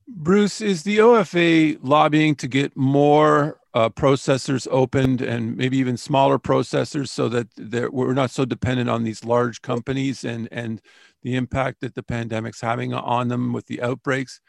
Bruce, 0.07 0.59
is 0.59 0.81
the 0.81 0.97
OFA 0.97 1.77
lobbying 1.83 2.33
to 2.37 2.47
get 2.47 2.75
more 2.75 3.59
uh, 3.75 3.89
processors 3.89 4.67
opened 4.71 5.21
and 5.21 5.55
maybe 5.55 5.77
even 5.77 5.97
smaller 5.97 6.39
processors 6.39 7.09
so 7.09 7.29
that 7.29 7.93
we're 7.93 8.13
not 8.13 8.31
so 8.31 8.43
dependent 8.43 8.89
on 8.89 9.03
these 9.03 9.23
large 9.23 9.61
companies 9.61 10.23
and, 10.23 10.49
and 10.51 10.81
the 11.21 11.35
impact 11.35 11.81
that 11.81 11.93
the 11.93 12.01
pandemic's 12.01 12.61
having 12.61 12.91
on 12.91 13.27
them 13.27 13.53
with 13.53 13.67
the 13.67 13.83
outbreaks? 13.83 14.41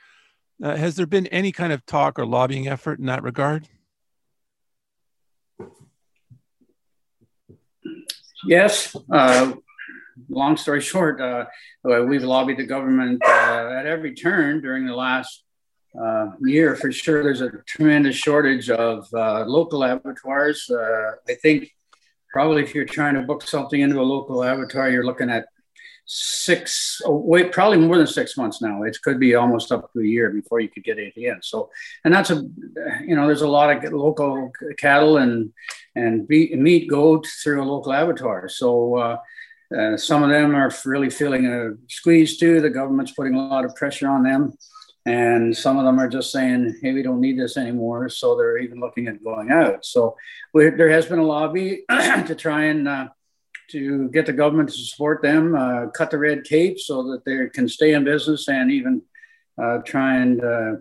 Uh, 0.62 0.76
has 0.76 0.96
there 0.96 1.06
been 1.06 1.26
any 1.28 1.52
kind 1.52 1.72
of 1.72 1.84
talk 1.84 2.18
or 2.18 2.26
lobbying 2.26 2.66
effort 2.66 2.98
in 2.98 3.06
that 3.06 3.22
regard? 3.22 3.68
Yes. 8.46 8.96
Uh, 9.10 9.54
long 10.28 10.56
story 10.56 10.80
short, 10.80 11.20
uh, 11.20 11.46
we've 11.84 12.22
lobbied 12.22 12.58
the 12.58 12.66
government 12.66 13.22
uh, 13.24 13.74
at 13.78 13.86
every 13.86 14.14
turn 14.14 14.62
during 14.62 14.86
the 14.86 14.94
last 14.94 15.44
uh, 16.00 16.28
year 16.40 16.76
for 16.76 16.92
sure. 16.92 17.22
There's 17.22 17.40
a 17.40 17.50
tremendous 17.66 18.16
shortage 18.16 18.70
of 18.70 19.08
uh, 19.12 19.44
local 19.46 19.82
abattoirs. 19.82 20.70
Uh, 20.70 21.12
I 21.28 21.34
think 21.34 21.74
probably 22.32 22.62
if 22.62 22.74
you're 22.74 22.84
trying 22.84 23.14
to 23.14 23.22
book 23.22 23.42
something 23.42 23.80
into 23.80 24.00
a 24.00 24.02
local 24.02 24.42
abattoir, 24.42 24.90
you're 24.90 25.06
looking 25.06 25.30
at 25.30 25.46
six, 26.06 27.02
oh, 27.04 27.16
wait, 27.16 27.52
probably 27.52 27.78
more 27.78 27.98
than 27.98 28.06
six 28.06 28.36
months 28.36 28.62
now. 28.62 28.84
It 28.84 28.96
could 29.02 29.18
be 29.18 29.34
almost 29.34 29.72
up 29.72 29.92
to 29.92 30.00
a 30.00 30.04
year 30.04 30.30
before 30.30 30.60
you 30.60 30.68
could 30.68 30.84
get 30.84 30.98
it 30.98 31.16
in. 31.16 31.42
So, 31.42 31.70
and 32.04 32.14
that's 32.14 32.30
a, 32.30 32.36
you 33.04 33.16
know, 33.16 33.26
there's 33.26 33.42
a 33.42 33.48
lot 33.48 33.84
of 33.84 33.92
local 33.92 34.52
cattle 34.78 35.18
and 35.18 35.52
and 35.94 36.28
meat 36.28 36.88
go 36.88 37.22
through 37.42 37.62
a 37.62 37.64
local 37.64 37.92
abattoir. 37.92 38.48
So. 38.48 38.96
Uh, 38.96 39.16
uh, 39.76 39.96
some 39.96 40.22
of 40.22 40.30
them 40.30 40.54
are 40.54 40.72
really 40.84 41.10
feeling 41.10 41.44
a 41.46 41.72
squeeze 41.88 42.38
too. 42.38 42.60
The 42.60 42.70
government's 42.70 43.10
putting 43.10 43.34
a 43.34 43.48
lot 43.48 43.64
of 43.64 43.74
pressure 43.74 44.08
on 44.08 44.22
them. 44.22 44.52
And 45.06 45.56
some 45.56 45.78
of 45.78 45.84
them 45.84 46.00
are 46.00 46.08
just 46.08 46.32
saying, 46.32 46.78
hey, 46.82 46.92
we 46.92 47.02
don't 47.02 47.20
need 47.20 47.38
this 47.38 47.56
anymore. 47.56 48.08
So 48.08 48.36
they're 48.36 48.58
even 48.58 48.80
looking 48.80 49.06
at 49.06 49.22
going 49.22 49.52
out. 49.52 49.84
So 49.84 50.16
there 50.52 50.90
has 50.90 51.06
been 51.06 51.20
a 51.20 51.24
lobby 51.24 51.84
to 51.88 52.34
try 52.36 52.64
and 52.64 52.88
uh, 52.88 53.08
to 53.70 54.08
get 54.10 54.26
the 54.26 54.32
government 54.32 54.68
to 54.68 54.74
support 54.74 55.22
them, 55.22 55.54
uh, 55.54 55.86
cut 55.88 56.10
the 56.10 56.18
red 56.18 56.44
tape 56.44 56.78
so 56.78 57.02
that 57.10 57.24
they 57.24 57.48
can 57.48 57.68
stay 57.68 57.94
in 57.94 58.04
business 58.04 58.48
and 58.48 58.70
even 58.70 59.02
uh, 59.62 59.78
try 59.78 60.16
and 60.16 60.44
uh, 60.44 60.72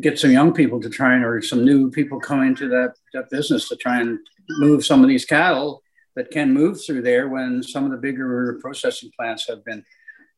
get 0.00 0.18
some 0.18 0.30
young 0.30 0.52
people 0.52 0.80
to 0.80 0.90
try 0.90 1.14
and, 1.14 1.24
or 1.24 1.40
some 1.40 1.64
new 1.64 1.90
people 1.90 2.20
come 2.20 2.42
into 2.42 2.68
that, 2.68 2.94
that 3.14 3.30
business 3.30 3.68
to 3.68 3.76
try 3.76 4.00
and 4.00 4.18
move 4.58 4.84
some 4.84 5.02
of 5.02 5.08
these 5.08 5.24
cattle 5.24 5.82
that 6.16 6.30
can 6.30 6.52
move 6.52 6.82
through 6.84 7.02
there 7.02 7.28
when 7.28 7.62
some 7.62 7.84
of 7.84 7.90
the 7.90 7.96
bigger 7.96 8.58
processing 8.60 9.10
plants 9.16 9.46
have 9.48 9.64
been 9.64 9.84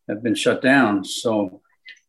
have 0.09 0.23
been 0.23 0.35
shut 0.35 0.61
down. 0.61 1.05
So 1.05 1.61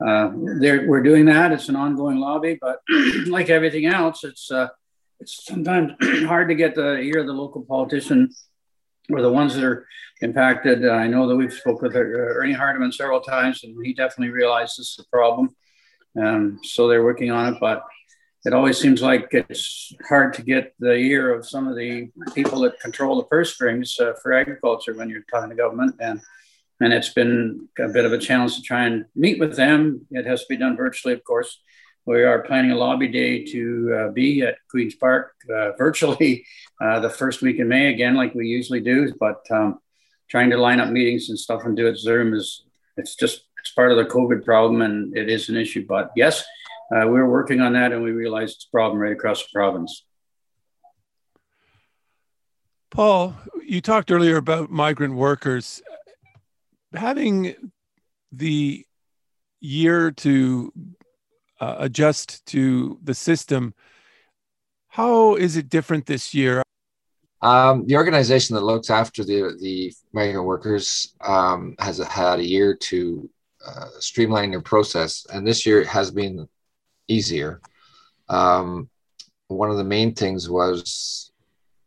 uh, 0.05 0.31
we're 0.33 1.03
doing 1.03 1.25
that. 1.25 1.51
It's 1.51 1.69
an 1.69 1.75
ongoing 1.75 2.17
lobby, 2.17 2.57
but 2.59 2.81
like 3.27 3.49
everything 3.49 3.85
else, 3.85 4.23
it's 4.23 4.51
uh, 4.51 4.69
it's 5.19 5.45
sometimes 5.45 5.93
hard 6.25 6.49
to 6.49 6.55
get 6.55 6.75
the 6.75 6.97
ear 6.97 7.19
of 7.19 7.27
the 7.27 7.33
local 7.33 7.61
politician 7.61 8.29
or 9.13 9.21
the 9.21 9.31
ones 9.31 9.55
that 9.55 9.63
are 9.63 9.87
impacted. 10.21 10.85
Uh, 10.85 10.91
I 10.91 11.07
know 11.07 11.27
that 11.27 11.35
we've 11.35 11.53
spoken 11.53 11.87
with 11.87 11.95
uh, 11.95 11.99
Ernie 11.99 12.53
Hardeman 12.53 12.93
several 12.93 13.21
times, 13.21 13.63
and 13.63 13.75
he 13.85 13.93
definitely 13.93 14.33
realized 14.33 14.73
this 14.73 14.97
is 14.97 15.05
a 15.05 15.09
problem. 15.09 15.55
Um, 16.21 16.59
so 16.63 16.87
they're 16.87 17.03
working 17.03 17.31
on 17.31 17.53
it, 17.53 17.59
but 17.59 17.83
it 18.43 18.53
always 18.53 18.77
seems 18.77 19.01
like 19.01 19.27
it's 19.31 19.93
hard 20.09 20.33
to 20.33 20.41
get 20.41 20.73
the 20.79 20.93
ear 20.93 21.33
of 21.33 21.47
some 21.47 21.67
of 21.67 21.75
the 21.75 22.09
people 22.33 22.61
that 22.61 22.79
control 22.79 23.17
the 23.17 23.23
purse 23.23 23.53
strings 23.53 23.99
uh, 23.99 24.13
for 24.21 24.33
agriculture 24.33 24.95
when 24.95 25.09
you're 25.09 25.23
talking 25.31 25.49
to 25.49 25.55
government. 25.55 25.95
And 25.99 26.21
and 26.81 26.91
it's 26.91 27.13
been 27.13 27.69
a 27.79 27.89
bit 27.89 28.05
of 28.05 28.11
a 28.11 28.17
challenge 28.17 28.55
to 28.55 28.61
try 28.63 28.85
and 28.85 29.05
meet 29.15 29.39
with 29.39 29.55
them. 29.55 30.07
It 30.09 30.25
has 30.25 30.41
to 30.41 30.47
be 30.49 30.57
done 30.57 30.75
virtually, 30.75 31.13
of 31.13 31.23
course. 31.23 31.61
We 32.05 32.23
are 32.23 32.41
planning 32.41 32.71
a 32.71 32.75
lobby 32.75 33.07
day 33.07 33.45
to 33.45 33.95
uh, 33.95 34.11
be 34.11 34.41
at 34.41 34.55
Queen's 34.69 34.95
Park 34.95 35.35
uh, 35.53 35.71
virtually 35.77 36.45
uh, 36.81 36.99
the 36.99 37.09
first 37.09 37.41
week 37.41 37.59
in 37.59 37.67
May 37.67 37.93
again, 37.93 38.15
like 38.15 38.33
we 38.33 38.47
usually 38.47 38.79
do. 38.79 39.13
But 39.19 39.41
um, 39.51 39.79
trying 40.29 40.49
to 40.49 40.57
line 40.57 40.79
up 40.79 40.89
meetings 40.89 41.29
and 41.29 41.37
stuff 41.37 41.63
and 41.65 41.77
do 41.77 41.87
it 41.87 41.97
Zoom 41.97 42.33
is 42.33 42.63
it's 42.97 43.15
just 43.15 43.43
it's 43.59 43.71
part 43.71 43.91
of 43.91 43.97
the 43.97 44.05
COVID 44.05 44.43
problem, 44.43 44.81
and 44.81 45.15
it 45.15 45.29
is 45.29 45.49
an 45.49 45.57
issue. 45.57 45.85
But 45.87 46.11
yes, 46.15 46.41
uh, 46.95 47.05
we're 47.07 47.29
working 47.29 47.61
on 47.61 47.73
that, 47.73 47.91
and 47.91 48.01
we 48.01 48.11
realized 48.11 48.55
it's 48.55 48.65
a 48.65 48.71
problem 48.71 48.99
right 48.99 49.13
across 49.13 49.43
the 49.43 49.49
province. 49.53 50.03
Paul, 52.89 53.35
you 53.63 53.79
talked 53.79 54.11
earlier 54.11 54.37
about 54.37 54.71
migrant 54.71 55.13
workers 55.13 55.81
having 56.93 57.71
the 58.31 58.85
year 59.61 60.11
to 60.11 60.73
uh, 61.61 61.75
adjust 61.77 62.45
to 62.47 62.99
the 63.03 63.13
system, 63.13 63.73
how 64.89 65.35
is 65.35 65.55
it 65.55 65.69
different 65.69 66.07
this 66.07 66.33
year? 66.33 66.63
Um, 67.41 67.85
the 67.87 67.95
organization 67.95 68.55
that 68.55 68.63
looks 68.63 68.89
after 68.89 69.23
the 69.23 69.57
the 69.59 69.93
migrant 70.11 70.45
workers 70.45 71.15
um, 71.21 71.75
has 71.79 71.97
had 71.99 72.39
a 72.39 72.47
year 72.47 72.75
to 72.75 73.29
uh, 73.65 73.87
streamline 73.99 74.51
their 74.51 74.61
process, 74.61 75.25
and 75.31 75.47
this 75.47 75.65
year 75.65 75.81
it 75.81 75.87
has 75.87 76.11
been 76.11 76.47
easier. 77.07 77.61
Um, 78.27 78.89
one 79.47 79.71
of 79.71 79.77
the 79.77 79.83
main 79.83 80.13
things 80.13 80.49
was 80.49 81.31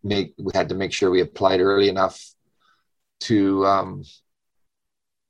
make 0.02 0.34
we 0.38 0.52
had 0.54 0.68
to 0.68 0.74
make 0.74 0.92
sure 0.92 1.10
we 1.10 1.20
applied 1.20 1.60
early 1.60 1.88
enough 1.88 2.20
to 3.20 3.64
um, 3.66 4.04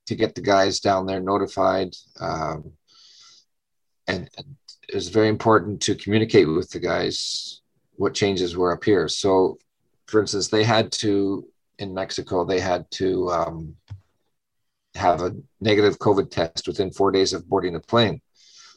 to 0.07 0.15
get 0.15 0.35
the 0.35 0.41
guys 0.41 0.79
down 0.79 1.05
there 1.05 1.19
notified. 1.21 1.95
Um, 2.19 2.71
and, 4.07 4.29
and 4.37 4.55
it 4.87 4.95
was 4.95 5.09
very 5.09 5.29
important 5.29 5.81
to 5.81 5.95
communicate 5.95 6.47
with 6.47 6.69
the 6.69 6.79
guys 6.79 7.61
what 7.95 8.13
changes 8.13 8.55
were 8.55 8.73
up 8.73 8.83
here. 8.83 9.07
So, 9.07 9.57
for 10.07 10.21
instance, 10.21 10.47
they 10.47 10.63
had 10.63 10.91
to, 10.93 11.47
in 11.79 11.93
Mexico, 11.93 12.45
they 12.45 12.59
had 12.59 12.89
to 12.91 13.29
um, 13.29 13.75
have 14.95 15.21
a 15.21 15.35
negative 15.59 15.97
COVID 15.99 16.29
test 16.29 16.67
within 16.67 16.91
four 16.91 17.11
days 17.11 17.33
of 17.33 17.47
boarding 17.49 17.73
the 17.73 17.79
plane. 17.79 18.21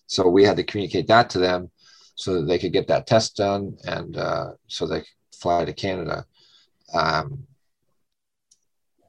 So, 0.07 0.29
we 0.29 0.45
had 0.45 0.57
to 0.57 0.65
communicate 0.65 1.09
that 1.09 1.31
to 1.31 1.39
them 1.39 1.71
so 2.15 2.35
that 2.35 2.47
they 2.47 2.59
could 2.59 2.73
get 2.73 2.89
that 2.89 3.07
test 3.07 3.37
done 3.37 3.77
and 3.85 4.17
uh, 4.17 4.51
so 4.67 4.87
they 4.87 5.01
could 5.01 5.09
fly 5.33 5.65
to 5.65 5.73
Canada. 5.73 6.25
Um, 6.93 7.47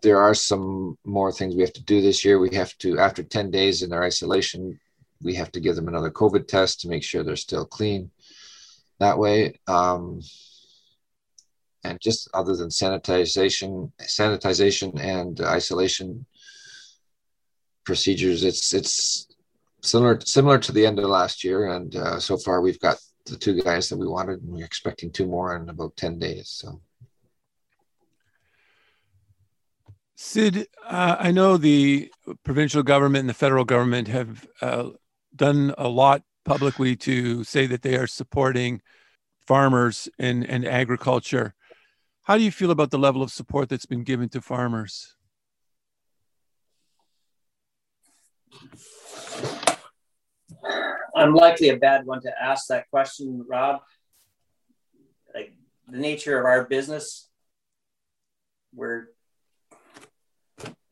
there 0.01 0.19
are 0.19 0.33
some 0.33 0.97
more 1.05 1.31
things 1.31 1.55
we 1.55 1.61
have 1.61 1.73
to 1.73 1.83
do 1.83 2.01
this 2.01 2.23
year. 2.23 2.39
We 2.39 2.55
have 2.55 2.77
to, 2.79 2.99
after 2.99 3.23
10 3.23 3.51
days 3.51 3.81
in 3.81 3.89
their 3.89 4.03
isolation, 4.03 4.79
we 5.21 5.35
have 5.35 5.51
to 5.51 5.59
give 5.59 5.75
them 5.75 5.87
another 5.87 6.11
COVID 6.11 6.47
test 6.47 6.81
to 6.81 6.87
make 6.87 7.03
sure 7.03 7.23
they're 7.23 7.35
still 7.35 7.65
clean 7.65 8.11
that 8.99 9.17
way. 9.17 9.59
Um, 9.67 10.21
and 11.83 11.99
just 12.01 12.29
other 12.33 12.55
than 12.55 12.69
sanitization, 12.69 13.91
sanitization 14.01 14.99
and 14.99 15.39
isolation 15.41 16.25
procedures, 17.85 18.43
it's 18.43 18.73
it's 18.73 19.27
similar 19.81 20.19
similar 20.21 20.59
to 20.59 20.71
the 20.71 20.85
end 20.85 20.99
of 20.99 21.05
last 21.05 21.43
year. 21.43 21.67
And 21.67 21.95
uh, 21.95 22.19
so 22.19 22.37
far, 22.37 22.61
we've 22.61 22.79
got 22.79 22.97
the 23.25 23.37
two 23.37 23.61
guys 23.61 23.89
that 23.89 23.97
we 23.97 24.07
wanted, 24.07 24.41
and 24.41 24.51
we're 24.51 24.65
expecting 24.65 25.11
two 25.11 25.25
more 25.25 25.55
in 25.55 25.69
about 25.69 25.95
10 25.95 26.19
days. 26.19 26.49
So. 26.49 26.81
Sid, 30.15 30.67
uh, 30.85 31.15
I 31.17 31.31
know 31.31 31.55
the 31.55 32.11
provincial 32.43 32.83
government 32.83 33.21
and 33.21 33.29
the 33.29 33.33
federal 33.33 33.63
government 33.63 34.09
have 34.09 34.45
uh, 34.61 34.89
done 35.35 35.73
a 35.77 35.87
lot 35.87 36.23
publicly 36.45 36.95
to 36.95 37.43
say 37.43 37.67
that 37.67 37.81
they 37.81 37.95
are 37.95 38.07
supporting 38.07 38.81
farmers 39.47 40.09
and, 40.17 40.45
and 40.45 40.65
agriculture. 40.65 41.53
How 42.23 42.37
do 42.37 42.43
you 42.43 42.51
feel 42.51 42.71
about 42.71 42.91
the 42.91 42.99
level 42.99 43.23
of 43.23 43.31
support 43.31 43.69
that's 43.69 43.85
been 43.85 44.03
given 44.03 44.29
to 44.29 44.41
farmers? 44.41 45.15
I'm 51.15 51.33
likely 51.33 51.69
a 51.69 51.77
bad 51.77 52.05
one 52.05 52.21
to 52.21 52.31
ask 52.41 52.67
that 52.67 52.89
question, 52.89 53.45
Rob. 53.47 53.81
Like 55.33 55.53
the 55.87 55.97
nature 55.97 56.39
of 56.39 56.45
our 56.45 56.65
business, 56.65 57.29
we're 58.73 59.07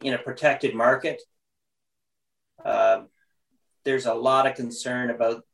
in 0.01 0.13
a 0.13 0.17
protected 0.17 0.75
market. 0.75 1.21
Uh, 2.63 3.03
there's 3.87 4.05
a 4.05 4.13
lot 4.13 4.45
of 4.45 4.53
concern 4.53 5.09
about 5.09 5.45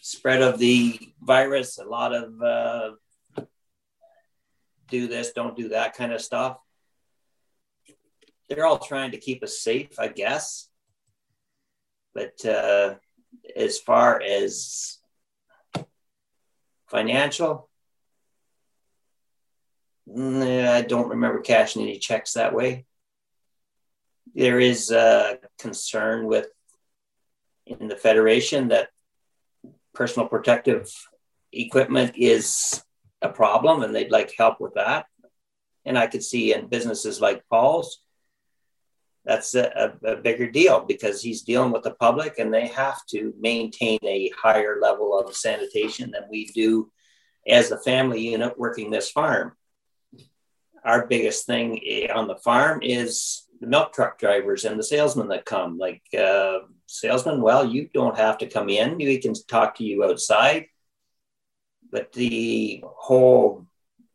spread 0.00 0.42
of 0.42 0.60
the 0.60 0.96
virus, 1.20 1.76
a 1.76 1.84
lot 1.84 2.14
of 2.14 2.40
uh, 2.40 2.90
do 4.88 5.08
this, 5.08 5.32
don't 5.32 5.56
do 5.56 5.70
that 5.70 5.96
kind 5.96 6.12
of 6.12 6.20
stuff. 6.20 6.58
They're 8.48 8.64
all 8.64 8.78
trying 8.78 9.10
to 9.10 9.18
keep 9.18 9.42
us 9.42 9.58
safe, 9.58 9.98
I 9.98 10.06
guess. 10.06 10.68
But 12.14 12.44
uh, 12.46 12.94
as 13.56 13.80
far 13.80 14.22
as 14.22 14.98
financial, 16.86 17.68
I 20.08 20.84
don't 20.86 21.08
remember 21.08 21.40
cashing 21.40 21.82
any 21.82 21.98
checks 21.98 22.34
that 22.34 22.54
way. 22.54 22.86
There 24.36 24.60
is 24.60 24.92
a 24.92 25.40
concern 25.58 26.26
with 26.26 26.46
in 27.68 27.88
the 27.88 27.96
federation 27.96 28.68
that 28.68 28.88
personal 29.94 30.28
protective 30.28 30.90
equipment 31.52 32.12
is 32.16 32.82
a 33.22 33.28
problem 33.28 33.82
and 33.82 33.94
they'd 33.94 34.10
like 34.10 34.32
help 34.36 34.60
with 34.60 34.74
that. 34.74 35.06
And 35.84 35.98
I 35.98 36.06
could 36.06 36.22
see 36.22 36.52
in 36.52 36.68
businesses 36.68 37.20
like 37.20 37.42
Paul's, 37.50 38.02
that's 39.24 39.54
a, 39.54 39.94
a, 40.04 40.16
bigger 40.16 40.50
deal 40.50 40.80
because 40.80 41.20
he's 41.20 41.42
dealing 41.42 41.70
with 41.70 41.82
the 41.82 41.90
public 41.90 42.38
and 42.38 42.52
they 42.52 42.68
have 42.68 43.04
to 43.10 43.34
maintain 43.38 43.98
a 44.02 44.30
higher 44.40 44.78
level 44.80 45.18
of 45.18 45.36
sanitation 45.36 46.10
than 46.10 46.22
we 46.30 46.46
do 46.46 46.90
as 47.46 47.70
a 47.70 47.78
family 47.78 48.20
unit 48.20 48.58
working 48.58 48.90
this 48.90 49.10
farm. 49.10 49.52
Our 50.84 51.06
biggest 51.06 51.44
thing 51.44 51.80
eh, 51.86 52.10
on 52.10 52.28
the 52.28 52.36
farm 52.36 52.80
is 52.82 53.46
milk 53.60 53.92
truck 53.92 54.18
drivers 54.18 54.64
and 54.64 54.78
the 54.78 54.84
salesmen 54.84 55.28
that 55.28 55.44
come. 55.44 55.78
Like 55.78 56.02
uh, 56.18 56.60
salesman, 56.86 57.42
well, 57.42 57.66
you 57.66 57.88
don't 57.92 58.16
have 58.16 58.38
to 58.38 58.46
come 58.46 58.68
in; 58.68 58.96
we 58.96 59.18
can 59.18 59.34
talk 59.34 59.76
to 59.76 59.84
you 59.84 60.04
outside. 60.04 60.66
But 61.90 62.12
the 62.12 62.82
whole 62.84 63.66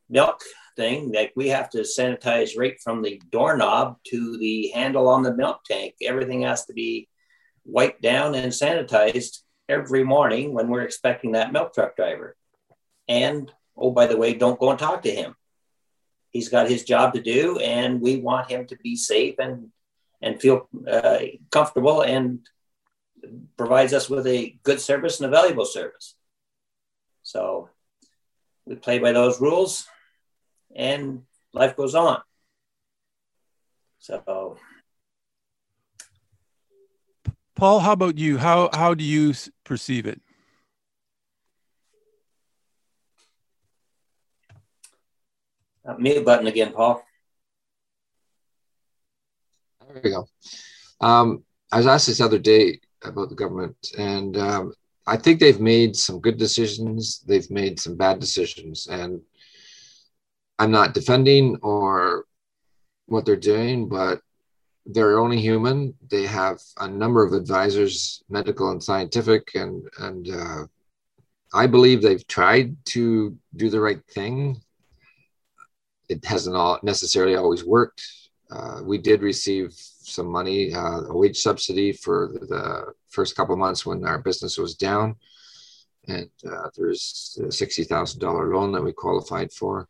milk 0.09 0.41
thing, 0.75 1.11
like 1.11 1.33
we 1.35 1.49
have 1.49 1.69
to 1.71 1.79
sanitize 1.79 2.57
right 2.57 2.79
from 2.81 3.01
the 3.01 3.21
doorknob 3.31 3.97
to 4.07 4.37
the 4.37 4.71
handle 4.73 5.07
on 5.07 5.23
the 5.23 5.35
milk 5.35 5.63
tank. 5.65 5.95
Everything 6.01 6.41
has 6.41 6.65
to 6.65 6.73
be 6.73 7.07
wiped 7.65 8.01
down 8.01 8.35
and 8.35 8.51
sanitized 8.51 9.39
every 9.69 10.03
morning 10.03 10.53
when 10.53 10.67
we're 10.67 10.81
expecting 10.81 11.31
that 11.33 11.53
milk 11.53 11.73
truck 11.73 11.95
driver. 11.95 12.35
And 13.07 13.51
oh, 13.77 13.91
by 13.91 14.07
the 14.07 14.17
way, 14.17 14.33
don't 14.33 14.59
go 14.59 14.69
and 14.69 14.79
talk 14.79 15.03
to 15.03 15.11
him. 15.11 15.35
He's 16.33 16.49
got 16.49 16.69
his 16.69 16.83
job 16.83 17.13
to 17.13 17.21
do, 17.21 17.59
and 17.59 18.01
we 18.01 18.17
want 18.17 18.51
him 18.51 18.65
to 18.67 18.75
be 18.77 18.95
safe 18.97 19.35
and 19.39 19.71
and 20.21 20.41
feel 20.41 20.67
uh, 20.87 21.19
comfortable 21.51 22.01
and 22.01 22.39
provides 23.57 23.93
us 23.93 24.09
with 24.09 24.25
a 24.25 24.57
good 24.63 24.79
service 24.79 25.19
and 25.19 25.27
a 25.27 25.31
valuable 25.31 25.65
service. 25.65 26.15
So 27.21 27.69
we 28.65 28.75
play 28.75 28.99
by 28.99 29.11
those 29.11 29.39
rules 29.41 29.85
and 30.75 31.23
life 31.53 31.75
goes 31.75 31.93
on. 31.93 32.21
So, 33.99 34.57
Paul, 37.55 37.79
how 37.79 37.91
about 37.93 38.17
you? 38.17 38.37
How 38.37 38.69
how 38.73 38.93
do 38.93 39.03
you 39.03 39.33
perceive 39.63 40.05
it? 40.05 40.21
Uh, 45.85 45.95
mute 45.97 46.23
button 46.23 46.47
again, 46.47 46.71
Paul. 46.71 47.03
There 49.87 50.01
we 50.03 50.09
go. 50.09 50.27
Um, 51.01 51.43
I 51.71 51.77
was 51.77 51.87
asked 51.87 52.07
this 52.07 52.21
other 52.21 52.39
day 52.39 52.79
about 53.03 53.29
the 53.29 53.35
government, 53.35 53.75
and 53.97 54.37
um, 54.37 54.73
I 55.05 55.17
think 55.17 55.39
they've 55.39 55.59
made 55.59 55.95
some 55.95 56.21
good 56.21 56.37
decisions. 56.37 57.19
They've 57.27 57.49
made 57.51 57.79
some 57.79 57.97
bad 57.97 58.19
decisions, 58.19 58.87
and 58.87 59.21
I'm 60.57 60.71
not 60.71 60.93
defending 60.93 61.57
or 61.61 62.25
what 63.07 63.25
they're 63.25 63.35
doing, 63.35 63.89
but 63.89 64.21
they're 64.85 65.19
only 65.19 65.39
human. 65.39 65.93
They 66.09 66.25
have 66.25 66.59
a 66.79 66.87
number 66.87 67.25
of 67.25 67.33
advisors, 67.33 68.23
medical 68.29 68.71
and 68.71 68.81
scientific, 68.81 69.51
and 69.55 69.83
and 69.99 70.29
uh, 70.29 70.63
I 71.53 71.67
believe 71.67 72.01
they've 72.01 72.25
tried 72.27 72.77
to 72.87 73.37
do 73.55 73.69
the 73.69 73.81
right 73.81 74.01
thing. 74.09 74.61
It 76.13 76.25
hasn't 76.25 76.55
all 76.55 76.79
necessarily 76.83 77.35
always 77.35 77.65
worked. 77.65 78.01
Uh, 78.51 78.81
we 78.83 78.97
did 78.97 79.21
receive 79.21 79.73
some 79.73 80.27
money, 80.27 80.73
uh, 80.73 81.01
a 81.05 81.17
wage 81.17 81.39
subsidy 81.39 81.91
for 81.91 82.29
the 82.33 82.93
first 83.09 83.35
couple 83.35 83.55
months 83.55 83.85
when 83.85 84.05
our 84.05 84.19
business 84.19 84.57
was 84.57 84.75
down. 84.75 85.15
And 86.07 86.29
uh, 86.45 86.69
there's 86.75 87.39
a 87.41 87.45
$60,000 87.47 88.53
loan 88.53 88.71
that 88.73 88.83
we 88.83 88.91
qualified 88.91 89.51
for. 89.51 89.87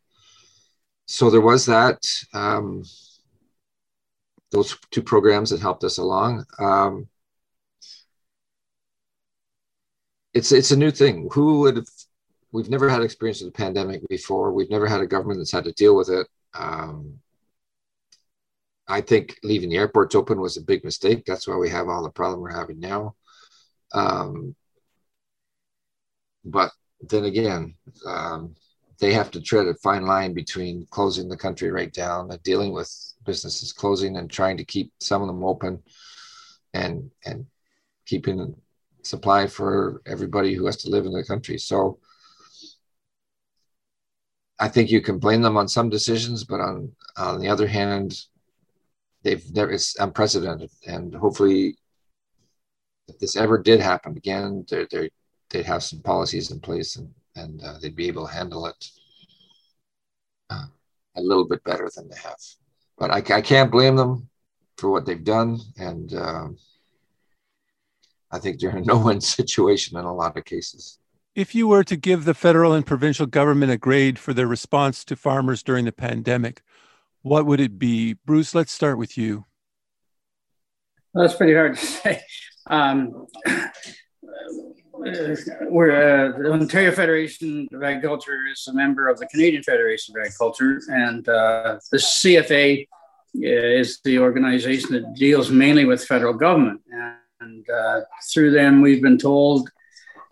So 1.06 1.28
there 1.28 1.40
was 1.40 1.66
that. 1.66 1.98
Um, 2.32 2.84
those 4.50 4.78
two 4.90 5.02
programs 5.02 5.50
that 5.50 5.60
helped 5.60 5.84
us 5.84 5.98
along. 5.98 6.44
Um, 6.58 7.08
it's 10.32 10.52
it's 10.52 10.70
a 10.70 10.76
new 10.76 10.90
thing. 10.90 11.28
Who 11.32 11.60
would 11.60 11.76
have? 11.76 11.88
We've 12.54 12.70
never 12.70 12.88
had 12.88 13.02
experience 13.02 13.40
with 13.40 13.48
a 13.48 13.58
pandemic 13.58 14.00
before. 14.08 14.52
We've 14.52 14.70
never 14.70 14.86
had 14.86 15.00
a 15.00 15.08
government 15.08 15.40
that's 15.40 15.50
had 15.50 15.64
to 15.64 15.72
deal 15.72 15.96
with 15.96 16.08
it. 16.08 16.28
Um, 16.54 17.18
I 18.86 19.00
think 19.00 19.36
leaving 19.42 19.70
the 19.70 19.76
airports 19.76 20.14
open 20.14 20.40
was 20.40 20.56
a 20.56 20.62
big 20.62 20.84
mistake. 20.84 21.24
That's 21.24 21.48
why 21.48 21.56
we 21.56 21.68
have 21.70 21.88
all 21.88 22.04
the 22.04 22.10
problem 22.10 22.40
we're 22.40 22.56
having 22.56 22.78
now. 22.78 23.16
Um, 23.92 24.54
but 26.44 26.70
then 27.00 27.24
again, 27.24 27.74
um, 28.06 28.54
they 29.00 29.12
have 29.14 29.32
to 29.32 29.40
tread 29.42 29.66
a 29.66 29.74
fine 29.74 30.06
line 30.06 30.32
between 30.32 30.86
closing 30.90 31.28
the 31.28 31.36
country 31.36 31.72
right 31.72 31.92
down 31.92 32.30
and 32.30 32.40
dealing 32.44 32.72
with 32.72 32.88
businesses 33.26 33.72
closing 33.72 34.16
and 34.16 34.30
trying 34.30 34.58
to 34.58 34.64
keep 34.64 34.92
some 35.00 35.22
of 35.22 35.26
them 35.26 35.42
open 35.42 35.82
and 36.72 37.10
and 37.24 37.46
keeping 38.06 38.54
supply 39.02 39.48
for 39.48 40.02
everybody 40.06 40.54
who 40.54 40.66
has 40.66 40.76
to 40.76 40.88
live 40.90 41.04
in 41.04 41.12
the 41.12 41.24
country. 41.24 41.58
So 41.58 41.98
I 44.58 44.68
think 44.68 44.90
you 44.90 45.00
can 45.00 45.18
blame 45.18 45.42
them 45.42 45.56
on 45.56 45.68
some 45.68 45.88
decisions, 45.88 46.44
but 46.44 46.60
on 46.60 46.92
on 47.16 47.40
the 47.40 47.48
other 47.48 47.66
hand, 47.66 48.20
they've 49.22 49.44
never 49.52 49.72
it's 49.72 49.98
unprecedented. 49.98 50.70
And 50.86 51.14
hopefully 51.14 51.76
if 53.08 53.18
this 53.18 53.36
ever 53.36 53.58
did 53.58 53.80
happen 53.80 54.16
again 54.16 54.64
they 54.70 54.86
they 54.90 55.10
they'd 55.50 55.66
have 55.66 55.82
some 55.82 56.00
policies 56.00 56.50
in 56.50 56.60
place 56.60 56.96
and 56.96 57.12
and 57.36 57.62
uh, 57.62 57.78
they'd 57.80 57.96
be 57.96 58.08
able 58.08 58.26
to 58.26 58.32
handle 58.32 58.66
it 58.66 58.90
uh, 60.50 60.66
a 61.16 61.20
little 61.20 61.46
bit 61.46 61.62
better 61.64 61.90
than 61.94 62.08
they 62.08 62.16
have. 62.16 62.38
But 62.96 63.10
I, 63.10 63.16
I 63.36 63.40
can't 63.42 63.72
blame 63.72 63.96
them 63.96 64.28
for 64.78 64.90
what 64.90 65.04
they've 65.04 65.24
done. 65.24 65.58
And 65.78 66.14
um, 66.14 66.56
i 68.30 68.38
think 68.38 68.58
they're 68.58 68.70
in 68.70 68.78
a 68.78 68.84
no-win 68.84 69.20
situation 69.38 69.96
in 69.98 70.04
a 70.04 70.14
lot 70.14 70.36
of 70.36 70.44
cases 70.44 70.98
if 71.34 71.54
you 71.54 71.68
were 71.68 71.84
to 71.84 71.96
give 71.96 72.24
the 72.24 72.34
federal 72.34 72.72
and 72.72 72.86
provincial 72.86 73.26
government 73.26 73.72
a 73.72 73.76
grade 73.76 74.18
for 74.18 74.32
their 74.32 74.46
response 74.46 75.04
to 75.04 75.16
farmers 75.16 75.62
during 75.62 75.84
the 75.84 75.92
pandemic 75.92 76.62
what 77.24 77.46
would 77.46 77.58
it 77.58 77.78
be? 77.78 78.12
Bruce, 78.26 78.54
let's 78.54 78.70
start 78.70 78.98
with 78.98 79.16
you. 79.16 79.46
Well, 81.12 81.26
that's 81.26 81.36
pretty 81.36 81.54
hard 81.54 81.76
to 81.76 81.86
say. 81.86 82.20
Um, 82.66 83.26
we're 84.92 86.34
uh, 86.34 86.38
the 86.38 86.52
Ontario 86.52 86.92
Federation 86.92 87.66
of 87.72 87.82
Agriculture 87.82 88.40
is 88.52 88.68
a 88.68 88.74
member 88.74 89.08
of 89.08 89.18
the 89.18 89.26
Canadian 89.26 89.62
Federation 89.62 90.14
of 90.14 90.20
Agriculture, 90.22 90.82
and 90.88 91.26
uh, 91.28 91.78
the 91.90 91.96
CFA 91.96 92.86
is 93.34 94.00
the 94.04 94.18
organization 94.18 94.92
that 94.92 95.14
deals 95.14 95.50
mainly 95.50 95.86
with 95.86 96.04
federal 96.04 96.34
government. 96.34 96.82
And 97.40 97.68
uh, 97.70 98.02
through 98.32 98.50
them, 98.50 98.82
we've 98.82 99.02
been 99.02 99.18
told 99.18 99.70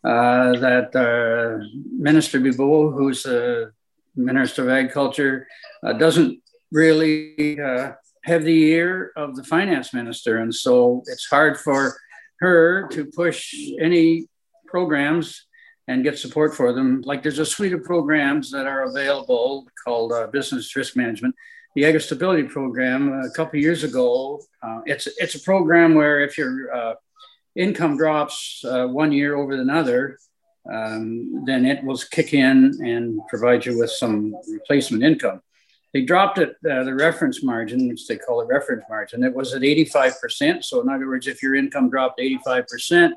uh, 0.04 0.52
that 0.58 0.94
uh, 0.96 1.64
Minister 1.96 2.40
Bibeau, 2.40 2.92
who's 2.92 3.22
the 3.22 3.72
Minister 4.16 4.62
of 4.62 4.68
Agriculture, 4.68 5.46
uh, 5.84 5.92
doesn't 5.92 6.40
really 6.70 7.60
uh, 7.60 7.92
have 8.24 8.44
the 8.44 8.64
ear 8.64 9.12
of 9.16 9.36
the 9.36 9.44
finance 9.44 9.94
minister. 9.94 10.38
And 10.38 10.54
so 10.54 11.02
it's 11.06 11.26
hard 11.26 11.58
for 11.58 11.96
her 12.40 12.88
to 12.88 13.04
push 13.06 13.54
any 13.80 14.26
programs 14.66 15.46
and 15.88 16.04
get 16.04 16.18
support 16.18 16.54
for 16.54 16.72
them. 16.72 17.02
Like 17.04 17.22
there's 17.22 17.38
a 17.38 17.46
suite 17.46 17.72
of 17.72 17.82
programs 17.84 18.50
that 18.50 18.66
are 18.66 18.84
available 18.84 19.66
called 19.84 20.12
uh, 20.12 20.26
Business 20.28 20.74
Risk 20.74 20.96
Management. 20.96 21.34
The 21.74 21.86
Agri 21.86 22.00
Stability 22.00 22.44
Program 22.44 23.12
a 23.12 23.30
couple 23.30 23.58
years 23.58 23.82
ago, 23.82 24.40
uh, 24.62 24.80
it's, 24.84 25.08
it's 25.16 25.34
a 25.34 25.40
program 25.40 25.94
where 25.94 26.20
if 26.20 26.36
your 26.36 26.72
uh, 26.74 26.94
income 27.56 27.96
drops 27.96 28.64
uh, 28.64 28.86
one 28.86 29.12
year 29.12 29.36
over 29.36 29.52
another, 29.52 30.18
um, 30.70 31.44
then 31.44 31.66
it 31.66 31.82
will 31.84 31.98
kick 32.10 32.34
in 32.34 32.72
and 32.84 33.20
provide 33.28 33.66
you 33.66 33.78
with 33.78 33.90
some 33.90 34.34
replacement 34.48 35.02
income. 35.02 35.40
They 35.92 36.02
dropped 36.02 36.38
it, 36.38 36.56
uh, 36.70 36.84
the 36.84 36.94
reference 36.94 37.42
margin, 37.42 37.88
which 37.88 38.06
they 38.06 38.16
call 38.16 38.40
a 38.40 38.46
reference 38.46 38.84
margin. 38.88 39.24
It 39.24 39.34
was 39.34 39.52
at 39.52 39.62
85%. 39.62 40.64
So, 40.64 40.80
in 40.80 40.88
other 40.88 41.06
words, 41.06 41.26
if 41.26 41.42
your 41.42 41.54
income 41.54 41.90
dropped 41.90 42.18
85% 42.18 43.10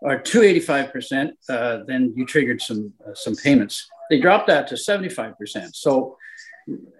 or 0.00 0.18
to 0.18 0.40
85%, 0.40 1.30
uh, 1.48 1.80
then 1.86 2.12
you 2.16 2.26
triggered 2.26 2.60
some, 2.60 2.92
uh, 3.06 3.14
some 3.14 3.36
payments. 3.36 3.86
They 4.10 4.18
dropped 4.18 4.48
that 4.48 4.66
to 4.68 4.74
75%. 4.74 5.74
So, 5.74 6.16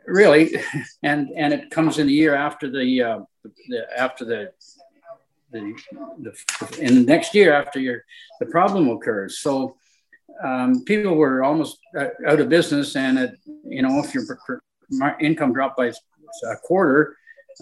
really, 0.06 0.54
and, 1.02 1.30
and 1.36 1.52
it 1.52 1.70
comes 1.70 1.98
in 1.98 2.06
the 2.06 2.12
year 2.12 2.36
after 2.36 2.70
the, 2.70 3.02
uh, 3.02 3.18
the 3.68 3.86
after 3.98 4.24
the 4.24 4.52
the, 5.50 5.74
the, 6.20 6.78
in 6.80 6.94
the 6.94 7.04
next 7.04 7.34
year 7.34 7.52
after 7.52 7.80
your 7.80 8.04
the 8.40 8.46
problem 8.46 8.88
occurs. 8.88 9.38
So 9.38 9.76
um, 10.42 10.84
people 10.84 11.14
were 11.14 11.42
almost 11.42 11.78
uh, 11.98 12.08
out 12.26 12.40
of 12.40 12.48
business, 12.48 12.96
and 12.96 13.18
it, 13.18 13.38
you 13.64 13.82
know 13.82 14.02
if 14.04 14.14
your 14.14 14.24
income 15.20 15.52
dropped 15.52 15.76
by 15.76 15.86
a 15.88 16.56
quarter, 16.62 17.16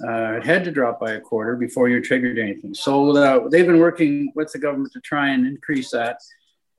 uh, 0.06 0.34
it 0.34 0.44
had 0.44 0.64
to 0.64 0.70
drop 0.70 1.00
by 1.00 1.12
a 1.12 1.20
quarter 1.20 1.56
before 1.56 1.88
you 1.88 2.02
triggered 2.02 2.38
anything. 2.38 2.74
So 2.74 3.48
they've 3.48 3.66
been 3.66 3.80
working 3.80 4.32
with 4.34 4.52
the 4.52 4.58
government 4.58 4.92
to 4.92 5.00
try 5.00 5.30
and 5.30 5.46
increase 5.46 5.90
that 5.92 6.18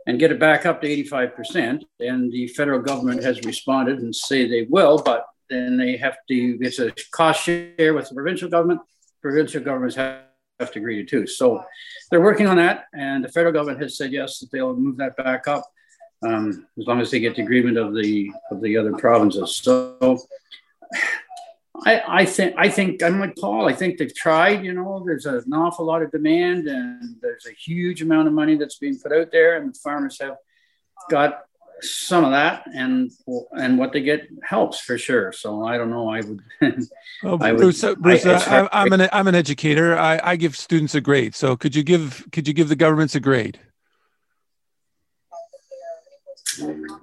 and 0.06 0.20
get 0.20 0.32
it 0.32 0.40
back 0.40 0.66
up 0.66 0.82
to 0.82 0.88
85%. 0.88 1.84
And 2.00 2.32
the 2.32 2.48
federal 2.48 2.80
government 2.80 3.24
has 3.24 3.44
responded 3.44 4.00
and 4.00 4.16
say 4.16 4.48
they 4.48 4.68
will, 4.70 5.02
but 5.02 5.26
then 5.50 5.78
they 5.78 5.98
have 5.98 6.18
to, 6.30 6.58
it's 6.62 6.80
a 6.80 6.94
cost 7.12 7.44
share 7.44 7.94
with 7.94 8.10
the 8.10 8.16
provincial 8.16 8.50
government. 8.50 8.82
Provincial 9.22 9.62
governments 9.62 9.96
have 9.96 10.27
have 10.60 10.72
to 10.72 10.80
agree 10.80 11.04
to 11.04 11.06
too. 11.06 11.28
So 11.28 11.64
they're 12.10 12.22
working 12.22 12.48
on 12.48 12.58
that, 12.58 12.86
and 12.94 13.24
the 13.24 13.30
federal 13.30 13.54
government 13.54 13.82
has 13.82 13.98
said 13.98 14.12
yes 14.12 14.40
that 14.40 14.52
they'll 14.52 14.76
move 14.76 14.98
that 14.98 15.16
back 15.16 15.48
up 15.48 15.64
um, 16.24 16.68
as 16.80 16.88
long 16.88 17.00
as 17.00 17.12
they 17.12 17.20
get 17.20 17.36
the 17.36 17.44
agreement 17.44 17.78
of 17.78 17.94
the 17.94 18.32
of 18.52 18.62
the 18.62 18.78
other 18.78 18.94
provinces. 18.94 19.56
So 19.58 20.20
I, 21.86 22.02
I 22.08 22.26
think 22.26 22.56
I 22.58 22.70
think 22.70 23.04
I'm 23.04 23.20
like 23.20 23.36
Paul. 23.36 23.70
I 23.70 23.74
think 23.74 23.98
they've 23.98 24.16
tried. 24.16 24.66
You 24.66 24.74
know, 24.74 25.04
there's 25.06 25.26
an 25.26 25.54
awful 25.54 25.86
lot 25.86 26.02
of 26.02 26.12
demand, 26.12 26.68
and 26.68 27.18
there's 27.22 27.46
a 27.46 27.54
huge 27.54 28.02
amount 28.02 28.28
of 28.28 28.34
money 28.34 28.58
that's 28.58 28.78
being 28.78 28.98
put 29.00 29.12
out 29.12 29.32
there, 29.32 29.58
and 29.58 29.74
the 29.74 29.80
farmers 29.80 30.20
have 30.22 30.38
got 31.10 31.44
some 31.82 32.26
of 32.26 32.32
that 32.32 32.64
and 32.74 33.12
and 33.52 33.78
what 33.78 33.94
they 33.94 34.02
get 34.02 34.28
helps 34.44 34.80
for 34.80 34.98
sure. 34.98 35.32
So 35.32 35.66
i 35.66 35.78
don't 35.78 35.90
know. 35.90 36.10
I 36.10 36.22
would, 36.22 36.42
oh, 37.24 37.38
I 37.40 37.54
bruce, 37.54 37.84
would, 37.84 38.00
bruce 38.00 38.26
uh, 38.26 38.44
I, 38.48 38.60
uh, 38.62 38.86
am 38.86 38.94
an 38.94 39.10
i'm 39.12 39.28
an 39.28 39.36
educator. 39.36 39.98
I, 39.98 40.20
I 40.24 40.36
give 40.36 40.56
students 40.56 40.96
a 40.96 41.02
grade. 41.02 41.36
So 41.36 41.56
could 41.56 41.76
you 41.76 41.84
give 41.84 42.28
could 42.32 42.48
you 42.48 42.54
give 42.54 42.70
the 42.70 42.76
governments 42.76 43.16
a 43.16 43.20
grade? 43.20 43.60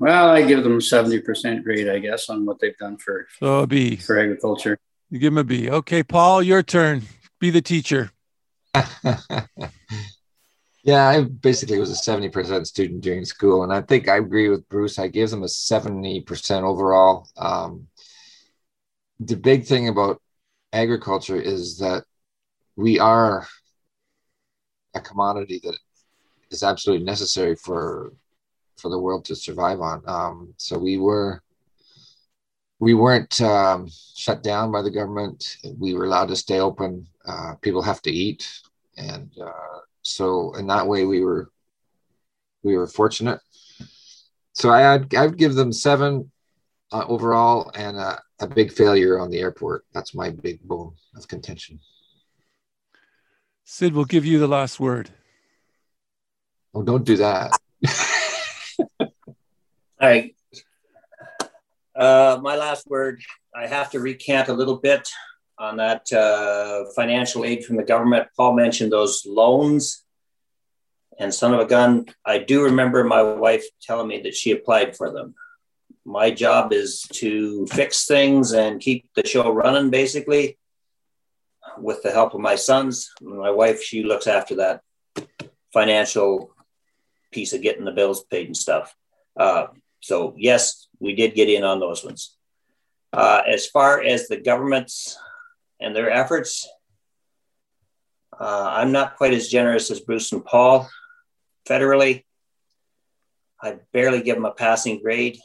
Well 0.01 0.29
i 0.31 0.43
give 0.43 0.65
them 0.65 0.81
70% 0.81 1.63
grade 1.63 1.89
i 1.89 2.01
guess 2.01 2.29
on 2.29 2.45
what 2.45 2.59
they've 2.59 2.77
done 2.77 2.97
for 2.97 3.29
so 3.39 3.61
a 3.61 3.67
b. 3.67 3.97
for 3.97 4.19
agriculture. 4.19 4.79
You 5.11 5.19
give 5.19 5.33
them 5.33 5.39
a 5.39 5.45
b. 5.45 5.71
Okay 5.71 6.03
paul 6.03 6.43
your 6.43 6.63
turn. 6.63 7.03
Be 7.41 7.51
the 7.51 7.63
teacher 7.63 8.11
Yeah, 10.85 11.09
I 11.09 11.23
basically 11.23 11.79
was 11.79 11.91
a 11.91 11.97
70% 11.97 12.67
student 12.67 13.01
during 13.01 13.25
school. 13.25 13.63
And 13.63 13.73
I 13.73 13.81
think 13.81 14.07
I 14.09 14.19
agree 14.19 14.51
with 14.51 14.69
Bruce. 14.69 14.99
I 14.99 15.09
gave 15.09 15.31
them 15.31 15.43
a 15.43 15.49
70% 15.49 16.63
overall. 16.63 17.27
Um, 17.39 17.89
the 19.21 19.37
big 19.37 19.65
thing 19.65 19.89
about 19.89 20.21
agriculture 20.73 21.41
is 21.41 21.79
that 21.79 22.05
we 22.77 22.99
are 22.99 23.47
a 24.95 25.01
commodity 25.01 25.61
that 25.65 25.77
is 26.51 26.63
absolutely 26.63 27.05
necessary 27.05 27.57
for 27.57 28.13
for 28.79 28.91
the 28.91 28.99
world 28.99 29.25
to 29.27 29.37
survive 29.37 29.81
on. 29.81 30.03
Um, 30.07 30.55
so 30.59 30.79
we 30.79 30.99
were 30.99 31.43
we 32.81 32.95
weren't 32.95 33.41
um, 33.41 33.89
shut 34.17 34.43
down 34.43 34.73
by 34.73 34.83
the 34.83 34.91
government. 34.91 35.59
We 35.79 35.95
were 35.95 36.05
allowed 36.05 36.29
to 36.29 36.37
stay 36.37 36.61
open. 36.61 37.07
Uh, 37.27 37.55
people 37.63 37.83
have 37.83 38.03
to 38.03 38.11
eat, 38.11 38.61
and 38.97 39.31
uh, 39.41 39.81
so 40.05 40.55
in 40.55 40.67
that 40.69 40.87
way, 40.87 41.05
we 41.05 41.25
were 41.25 41.51
we 42.63 42.77
were 42.77 42.87
fortunate. 42.87 43.41
So 44.53 44.71
I'd 44.71 45.13
I'd 45.15 45.37
give 45.37 45.55
them 45.55 45.73
seven 45.73 46.31
uh, 46.93 47.05
overall 47.09 47.71
and 47.75 47.97
a, 47.97 48.21
a 48.41 48.47
big 48.47 48.71
failure 48.71 49.19
on 49.19 49.31
the 49.31 49.41
airport. 49.41 49.85
That's 49.93 50.15
my 50.15 50.31
big 50.31 50.63
bone 50.63 50.95
of 51.17 51.27
contention. 51.27 51.81
Sid, 53.65 53.95
we'll 53.95 54.05
give 54.05 54.27
you 54.27 54.39
the 54.39 54.47
last 54.47 54.79
word. 54.79 55.11
Oh, 56.75 56.83
don't 56.83 57.05
do 57.05 57.17
that. 57.17 57.59
All 59.01 59.09
right. 60.01 60.35
Uh, 61.97 62.39
my 62.43 62.57
last 62.57 62.87
word, 62.89 63.23
I 63.55 63.67
have 63.69 63.91
to 63.93 64.01
recant 64.01 64.49
a 64.49 64.53
little 64.53 64.77
bit 64.77 65.09
on 65.59 65.77
that 65.77 66.13
uh, 66.13 66.85
financial 66.95 67.45
aid 67.45 67.65
from 67.65 67.77
the 67.77 67.83
government. 67.83 68.29
Paul 68.37 68.55
mentioned 68.55 68.93
those 68.93 69.25
loans 69.27 70.05
and 71.19 71.33
son 71.33 71.55
of 71.55 71.61
a 71.61 71.67
gun. 71.67 72.07
I 72.25 72.39
do 72.39 72.65
remember 72.65 73.05
my 73.05 73.23
wife 73.23 73.65
telling 73.81 74.09
me 74.09 74.23
that 74.23 74.35
she 74.35 74.51
applied 74.51 74.97
for 74.97 75.13
them. 75.13 75.35
My 76.05 76.31
job 76.31 76.73
is 76.73 77.03
to 77.15 77.67
fix 77.69 78.07
things 78.07 78.53
and 78.53 78.81
keep 78.81 79.09
the 79.15 79.27
show 79.27 79.51
running, 79.51 79.91
basically, 79.91 80.59
with 81.79 82.03
the 82.03 82.11
help 82.11 82.35
of 82.35 82.41
my 82.41 82.57
sons. 82.57 83.11
My 83.23 83.51
wife, 83.51 83.83
she 83.83 84.03
looks 84.03 84.27
after 84.27 84.57
that 84.57 84.83
financial 85.73 86.51
piece 87.33 87.53
of 87.53 87.63
getting 87.63 87.85
the 87.85 87.93
bills 87.93 88.25
paid 88.25 88.47
and 88.47 88.57
stuff. 88.57 88.95
Uh, 89.37 89.69
so, 90.01 90.35
yes, 90.37 90.89
we 90.99 91.15
did 91.15 91.35
get 91.35 91.49
in 91.49 91.65
on 91.65 91.81
those 91.81 92.05
ones. 92.05 92.37
Uh, 93.13 93.43
as 93.47 93.67
far 93.67 94.03
as 94.03 94.29
the 94.29 94.37
government's 94.37 95.17
and 95.85 95.95
their 95.95 96.11
efforts. 96.11 96.67
Uh, 98.39 98.69
I'm 98.69 98.91
not 98.91 99.17
quite 99.17 99.35
as 99.35 99.49
generous 99.49 99.91
as 99.91 100.01
Bruce 100.01 100.33
and 100.33 100.45
Paul 100.45 100.89
federally. 101.69 102.25
I 103.63 103.79
barely 103.93 104.23
give 104.23 104.37
them 104.37 104.47
a 104.47 104.53
passing 104.53 105.01
grade. 105.01 105.39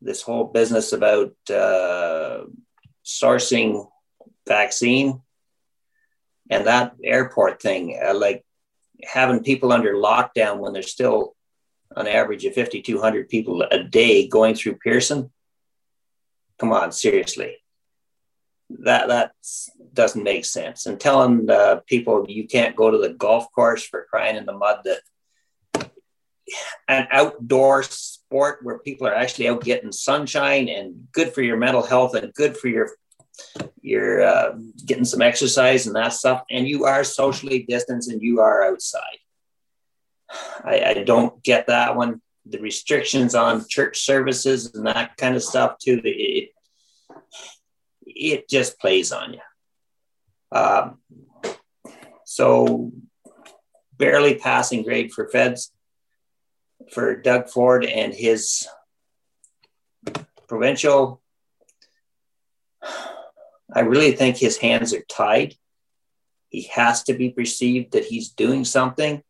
This 0.00 0.22
whole 0.22 0.44
business 0.44 0.92
about 0.92 1.32
uh, 1.50 2.44
sourcing 3.04 3.88
vaccine 4.46 5.22
and 6.50 6.66
that 6.66 6.94
airport 7.02 7.60
thing, 7.60 7.98
uh, 8.02 8.14
like 8.14 8.44
having 9.02 9.42
people 9.42 9.72
under 9.72 9.94
lockdown 9.94 10.58
when 10.58 10.72
there's 10.72 10.92
still 10.92 11.34
an 11.96 12.06
average 12.06 12.44
of 12.44 12.54
5,200 12.54 13.28
people 13.28 13.62
a 13.62 13.82
day 13.82 14.28
going 14.28 14.54
through 14.54 14.76
Pearson. 14.76 15.32
Come 16.58 16.72
on, 16.72 16.92
seriously 16.92 17.56
that 18.70 19.08
that 19.08 19.32
doesn't 19.92 20.22
make 20.22 20.44
sense. 20.44 20.86
And 20.86 21.00
telling 21.00 21.48
uh, 21.50 21.80
people 21.86 22.26
you 22.28 22.46
can't 22.46 22.76
go 22.76 22.90
to 22.90 22.98
the 22.98 23.10
golf 23.10 23.50
course 23.52 23.84
for 23.84 24.06
crying 24.10 24.36
in 24.36 24.46
the 24.46 24.52
mud 24.52 24.80
that 24.84 25.00
an 26.88 27.06
outdoor 27.10 27.82
sport 27.82 28.60
where 28.62 28.78
people 28.78 29.06
are 29.06 29.14
actually 29.14 29.48
out 29.48 29.62
getting 29.62 29.92
sunshine 29.92 30.68
and 30.68 31.08
good 31.12 31.32
for 31.32 31.42
your 31.42 31.56
mental 31.56 31.82
health 31.82 32.14
and 32.14 32.32
good 32.34 32.56
for 32.56 32.68
your 32.68 32.90
you're 33.82 34.22
uh, 34.22 34.54
getting 34.84 35.04
some 35.04 35.22
exercise 35.22 35.86
and 35.86 35.94
that 35.94 36.12
stuff 36.12 36.42
and 36.50 36.66
you 36.66 36.84
are 36.84 37.04
socially 37.04 37.64
distanced 37.68 38.10
and 38.10 38.22
you 38.22 38.40
are 38.40 38.64
outside 38.64 39.18
I, 40.64 40.82
I 40.86 40.94
don't 41.04 41.42
get 41.42 41.68
that 41.68 41.96
one 41.96 42.20
the 42.46 42.58
restrictions 42.58 43.34
on 43.34 43.66
church 43.68 44.00
services 44.00 44.74
and 44.74 44.86
that 44.86 45.16
kind 45.16 45.36
of 45.36 45.42
stuff 45.42 45.78
too 45.78 46.00
it, 46.02 46.50
it 48.08 48.48
just 48.48 48.78
plays 48.80 49.12
on 49.12 49.34
you. 49.34 49.40
Um, 50.50 50.98
so 52.24 52.92
barely 53.96 54.36
passing 54.36 54.82
grade 54.82 55.12
for 55.12 55.28
feds 55.28 55.72
for 56.92 57.16
Doug 57.16 57.48
Ford 57.48 57.84
and 57.84 58.14
his 58.14 58.66
provincial. 60.46 61.20
I 63.74 63.80
really 63.80 64.12
think 64.12 64.36
his 64.36 64.56
hands 64.56 64.94
are 64.94 65.04
tied. 65.08 65.54
He 66.48 66.62
has 66.72 67.02
to 67.04 67.14
be 67.14 67.30
perceived 67.30 67.92
that 67.92 68.06
he's 68.06 68.30
doing 68.30 68.64
something. 68.64 69.22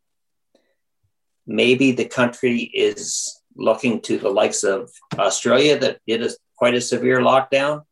maybe 1.49 1.93
the 1.93 2.05
country 2.05 2.61
is 2.61 3.41
looking 3.57 4.01
to 4.03 4.19
the 4.19 4.29
likes 4.29 4.63
of 4.63 4.91
Australia 5.19 5.79
that 5.79 5.99
did 6.07 6.23
a, 6.23 6.31
quite 6.57 6.75
a 6.75 6.81
severe 6.81 7.21
lockdown 7.21 7.83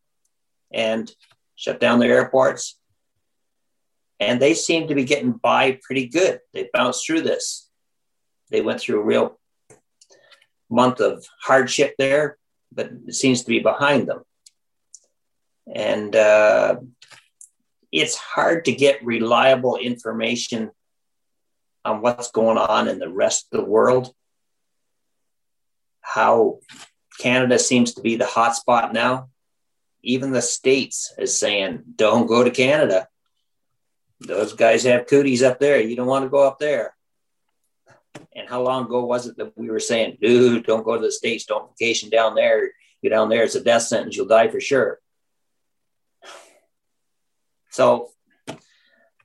and 0.72 1.10
shut 1.54 1.80
down 1.80 1.98
their 1.98 2.12
airports. 2.12 2.78
And 4.18 4.40
they 4.40 4.54
seem 4.54 4.88
to 4.88 4.94
be 4.94 5.04
getting 5.04 5.32
by 5.32 5.78
pretty 5.82 6.08
good. 6.08 6.40
They 6.52 6.68
bounced 6.72 7.06
through 7.06 7.22
this. 7.22 7.68
They 8.50 8.60
went 8.60 8.80
through 8.80 9.00
a 9.00 9.04
real 9.04 9.38
month 10.70 11.00
of 11.00 11.26
hardship 11.42 11.94
there, 11.98 12.38
but 12.72 12.90
it 13.06 13.14
seems 13.14 13.42
to 13.42 13.48
be 13.48 13.60
behind 13.60 14.08
them. 14.08 14.22
And 15.72 16.14
uh, 16.14 16.76
it's 17.92 18.16
hard 18.16 18.64
to 18.66 18.72
get 18.72 19.04
reliable 19.04 19.76
information 19.76 20.70
on 21.84 22.00
what's 22.02 22.30
going 22.30 22.58
on 22.58 22.88
in 22.88 22.98
the 22.98 23.08
rest 23.08 23.48
of 23.52 23.60
the 23.60 23.64
world. 23.64 24.12
How 26.00 26.60
Canada 27.18 27.58
seems 27.58 27.94
to 27.94 28.02
be 28.02 28.16
the 28.16 28.26
hot 28.26 28.54
spot 28.54 28.92
now. 28.92 29.28
Even 30.02 30.32
the 30.32 30.42
States 30.42 31.12
is 31.18 31.38
saying, 31.38 31.82
don't 31.96 32.26
go 32.26 32.44
to 32.44 32.50
Canada. 32.50 33.08
Those 34.20 34.52
guys 34.52 34.84
have 34.84 35.06
cooties 35.06 35.42
up 35.42 35.58
there. 35.58 35.80
You 35.80 35.96
don't 35.96 36.06
want 36.06 36.24
to 36.24 36.30
go 36.30 36.46
up 36.46 36.58
there. 36.58 36.94
And 38.34 38.48
how 38.48 38.62
long 38.62 38.86
ago 38.86 39.04
was 39.04 39.26
it 39.26 39.36
that 39.36 39.56
we 39.56 39.68
were 39.68 39.80
saying, 39.80 40.18
dude, 40.20 40.66
don't 40.66 40.84
go 40.84 40.96
to 40.96 41.02
the 41.02 41.12
States, 41.12 41.44
don't 41.44 41.70
vacation 41.70 42.08
down 42.08 42.34
there. 42.34 42.70
You're 43.02 43.10
down 43.10 43.28
there, 43.28 43.42
it's 43.42 43.54
a 43.54 43.62
death 43.62 43.82
sentence, 43.82 44.16
you'll 44.16 44.26
die 44.26 44.48
for 44.48 44.60
sure. 44.60 45.00
So 47.70 48.10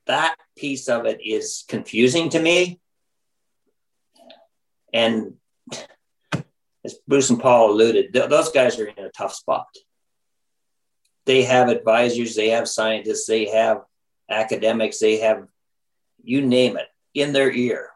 that 0.08 0.36
piece 0.58 0.90
of 0.90 1.06
it 1.06 1.20
is 1.24 1.64
confusing 1.68 2.30
to 2.32 2.42
me. 2.42 2.82
And 4.94 5.36
as 6.84 6.96
Bruce 7.08 7.30
and 7.30 7.40
Paul 7.40 7.72
alluded, 7.72 8.12
th- 8.12 8.30
those 8.30 8.52
guys 8.52 8.78
are 8.78 8.88
in 8.88 9.06
a 9.06 9.10
tough 9.10 9.34
spot. 9.34 9.68
They 11.26 11.44
have 11.44 11.70
advisors, 11.70 12.36
they 12.36 12.50
have 12.50 12.68
scientists, 12.68 13.28
they 13.28 13.46
have 13.46 13.84
academics, 14.30 15.00
they 15.00 15.20
have 15.20 15.48
you 16.24 16.42
name 16.42 16.78
it 16.78 16.88
in 17.14 17.34
their 17.34 17.52
ear, 17.52 17.90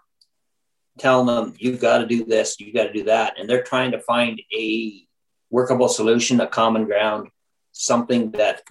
telling 1.00 1.28
them, 1.28 1.54
you've 1.58 1.80
got 1.80 2.00
to 2.00 2.06
do 2.06 2.26
this, 2.26 2.60
you've 2.60 2.76
got 2.76 2.86
to 2.86 2.94
do 2.94 3.04
that. 3.06 3.40
And 3.40 3.50
they're 3.50 3.64
trying 3.64 3.92
to 3.92 4.00
find 4.00 4.42
a 4.56 5.08
workable 5.50 5.88
solution, 5.88 6.42
a 6.42 6.48
common 6.48 6.86
ground, 6.86 7.30
something 7.72 8.32
that 8.32 8.62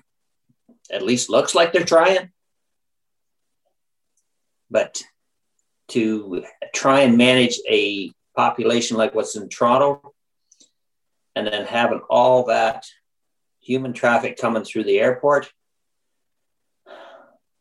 at 0.91 1.03
least 1.03 1.31
looks 1.31 1.55
like 1.55 1.73
they're 1.73 1.85
trying. 1.85 2.31
But 4.71 5.03
to 5.89 6.45
try 6.75 7.01
and 7.01 7.17
manage 7.17 7.59
a 7.69 8.13
population 8.37 8.97
like 8.97 9.15
what's 9.15 9.37
in 9.37 9.49
Toronto, 9.49 10.15
and 11.37 11.47
then 11.47 11.67
having 11.67 12.01
all 12.09 12.45
that 12.45 12.87
human 13.65 13.93
traffic 13.93 14.39
coming 14.39 14.65
through 14.65 14.85
the 14.85 15.01
airport, 15.01 15.51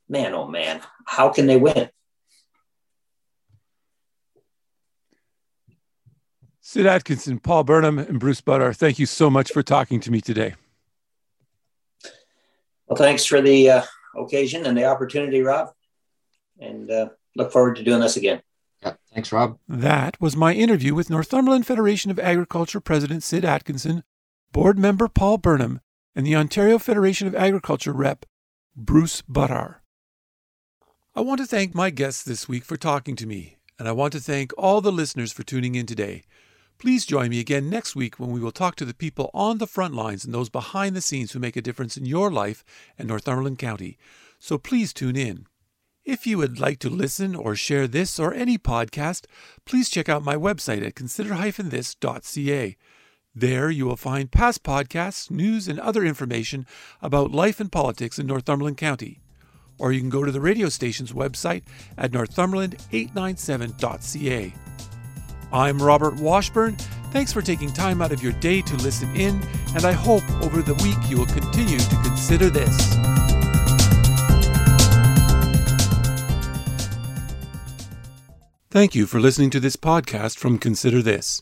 man, 0.09 0.33
oh 0.33 0.47
man, 0.47 0.81
how 1.05 1.29
can 1.29 1.47
they 1.47 1.57
win? 1.57 1.89
Sid 6.61 6.85
Atkinson, 6.85 7.39
Paul 7.39 7.63
Burnham, 7.63 7.99
and 7.99 8.19
Bruce 8.19 8.41
Buttar, 8.41 8.75
thank 8.75 8.97
you 8.97 9.05
so 9.05 9.29
much 9.29 9.51
for 9.51 9.61
talking 9.61 9.99
to 10.01 10.11
me 10.11 10.21
today. 10.21 10.55
Well, 12.87 12.97
thanks 12.97 13.25
for 13.25 13.41
the 13.41 13.69
uh, 13.69 13.81
occasion 14.17 14.65
and 14.65 14.77
the 14.77 14.85
opportunity, 14.85 15.41
Rob. 15.41 15.69
And 16.59 16.89
uh, 16.89 17.09
look 17.35 17.51
forward 17.51 17.75
to 17.77 17.83
doing 17.83 17.99
this 17.99 18.17
again. 18.17 18.41
Yeah, 18.81 18.93
thanks, 19.13 19.31
Rob. 19.31 19.57
That 19.67 20.19
was 20.19 20.35
my 20.35 20.53
interview 20.53 20.93
with 20.93 21.09
Northumberland 21.09 21.65
Federation 21.65 22.11
of 22.11 22.19
Agriculture 22.19 22.79
President 22.79 23.23
Sid 23.23 23.45
Atkinson, 23.45 24.03
Board 24.51 24.77
Member 24.77 25.07
Paul 25.07 25.37
Burnham, 25.37 25.79
and 26.15 26.25
the 26.25 26.35
Ontario 26.35 26.77
Federation 26.77 27.27
of 27.27 27.35
Agriculture 27.35 27.93
Rep 27.93 28.25
Bruce 28.75 29.21
Buttar. 29.23 29.77
I 31.15 31.21
want 31.21 31.39
to 31.39 31.45
thank 31.45 31.73
my 31.73 31.89
guests 31.89 32.23
this 32.23 32.47
week 32.47 32.65
for 32.65 32.77
talking 32.77 33.15
to 33.17 33.25
me, 33.25 33.57
and 33.79 33.87
I 33.87 33.91
want 33.91 34.13
to 34.13 34.19
thank 34.19 34.51
all 34.57 34.81
the 34.81 34.91
listeners 34.91 35.31
for 35.31 35.43
tuning 35.43 35.75
in 35.75 35.85
today. 35.85 36.23
Please 36.79 37.05
join 37.05 37.29
me 37.29 37.39
again 37.39 37.69
next 37.69 37.95
week 37.95 38.19
when 38.19 38.31
we 38.31 38.39
will 38.39 38.51
talk 38.51 38.75
to 38.75 38.85
the 38.85 38.93
people 38.93 39.29
on 39.33 39.57
the 39.57 39.67
front 39.67 39.93
lines 39.93 40.25
and 40.25 40.33
those 40.33 40.49
behind 40.49 40.95
the 40.95 41.01
scenes 41.01 41.31
who 41.31 41.39
make 41.39 41.55
a 41.55 41.61
difference 41.61 41.97
in 41.97 42.05
your 42.05 42.31
life 42.31 42.63
and 42.97 43.07
Northumberland 43.07 43.59
County. 43.59 43.97
So 44.39 44.57
please 44.57 44.91
tune 44.93 45.15
in. 45.15 45.45
If 46.03 46.27
you 46.27 46.37
would 46.39 46.59
like 46.59 46.79
to 46.79 46.89
listen 46.89 47.35
or 47.35 47.55
share 47.55 47.87
this 47.87 48.19
or 48.19 48.33
any 48.33 48.57
podcast, 48.57 49.25
please 49.65 49.89
check 49.89 50.09
out 50.09 50.23
my 50.23 50.35
website 50.35 50.85
at 50.85 50.95
consider-this.ca. 50.95 52.75
There 53.35 53.71
you 53.71 53.87
will 53.87 53.97
find 53.97 54.29
past 54.29 54.61
podcasts, 54.61 55.31
news, 55.31 55.67
and 55.67 55.79
other 55.79 56.05
information 56.05 56.67
about 57.01 57.31
life 57.31 57.59
and 57.59 57.71
politics 57.71 58.19
in 58.19 58.27
Northumberland 58.27 58.77
County. 58.77 59.21
Or 59.79 59.91
you 59.91 59.99
can 59.99 60.11
go 60.11 60.23
to 60.23 60.31
the 60.31 60.39
radio 60.39 60.69
station's 60.69 61.13
website 61.13 61.63
at 61.97 62.11
northumberland897.ca. 62.11 64.53
I'm 65.51 65.81
Robert 65.81 66.17
Washburn. 66.17 66.75
Thanks 67.11 67.33
for 67.33 67.41
taking 67.41 67.73
time 67.73 68.03
out 68.03 68.11
of 68.11 68.21
your 68.21 68.33
day 68.33 68.61
to 68.61 68.75
listen 68.77 69.09
in, 69.15 69.41
and 69.75 69.83
I 69.83 69.93
hope 69.93 70.29
over 70.43 70.61
the 70.61 70.75
week 70.75 70.97
you 71.09 71.17
will 71.17 71.25
continue 71.25 71.79
to 71.79 71.95
consider 72.03 72.51
this. 72.51 72.93
Thank 78.69 78.93
you 78.93 79.07
for 79.07 79.19
listening 79.19 79.49
to 79.51 79.59
this 79.59 79.75
podcast 79.75 80.37
from 80.37 80.59
Consider 80.59 81.01
This. 81.01 81.41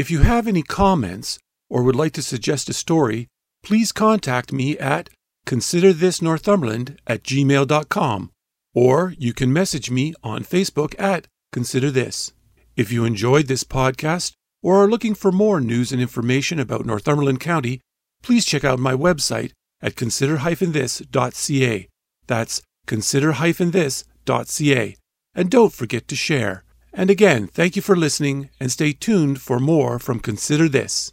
If 0.00 0.10
you 0.10 0.20
have 0.20 0.48
any 0.48 0.62
comments 0.62 1.38
or 1.68 1.82
would 1.82 1.94
like 1.94 2.12
to 2.12 2.22
suggest 2.22 2.70
a 2.70 2.72
story, 2.72 3.28
please 3.62 3.92
contact 3.92 4.50
me 4.50 4.78
at 4.78 5.10
considerthisnorthumberland 5.46 6.96
at 7.06 7.22
gmail.com 7.22 8.30
or 8.74 9.14
you 9.18 9.34
can 9.34 9.52
message 9.52 9.90
me 9.90 10.14
on 10.22 10.42
Facebook 10.42 10.98
at 10.98 11.26
Consider 11.52 11.90
This. 11.90 12.32
If 12.76 12.90
you 12.90 13.04
enjoyed 13.04 13.46
this 13.46 13.62
podcast 13.62 14.32
or 14.62 14.82
are 14.82 14.88
looking 14.88 15.14
for 15.14 15.30
more 15.30 15.60
news 15.60 15.92
and 15.92 16.00
information 16.00 16.58
about 16.58 16.86
Northumberland 16.86 17.40
County, 17.40 17.82
please 18.22 18.46
check 18.46 18.64
out 18.64 18.78
my 18.78 18.94
website 18.94 19.52
at 19.82 19.96
consider-this.ca. 19.96 21.88
That's 22.26 22.62
consider-this.ca. 22.86 24.96
And 25.34 25.50
don't 25.50 25.74
forget 25.74 26.08
to 26.08 26.16
share. 26.16 26.64
And 26.92 27.10
again, 27.10 27.46
thank 27.46 27.76
you 27.76 27.82
for 27.82 27.96
listening 27.96 28.50
and 28.58 28.70
stay 28.70 28.92
tuned 28.92 29.40
for 29.40 29.60
more 29.60 29.98
from 29.98 30.20
Consider 30.20 30.68
This. 30.68 31.12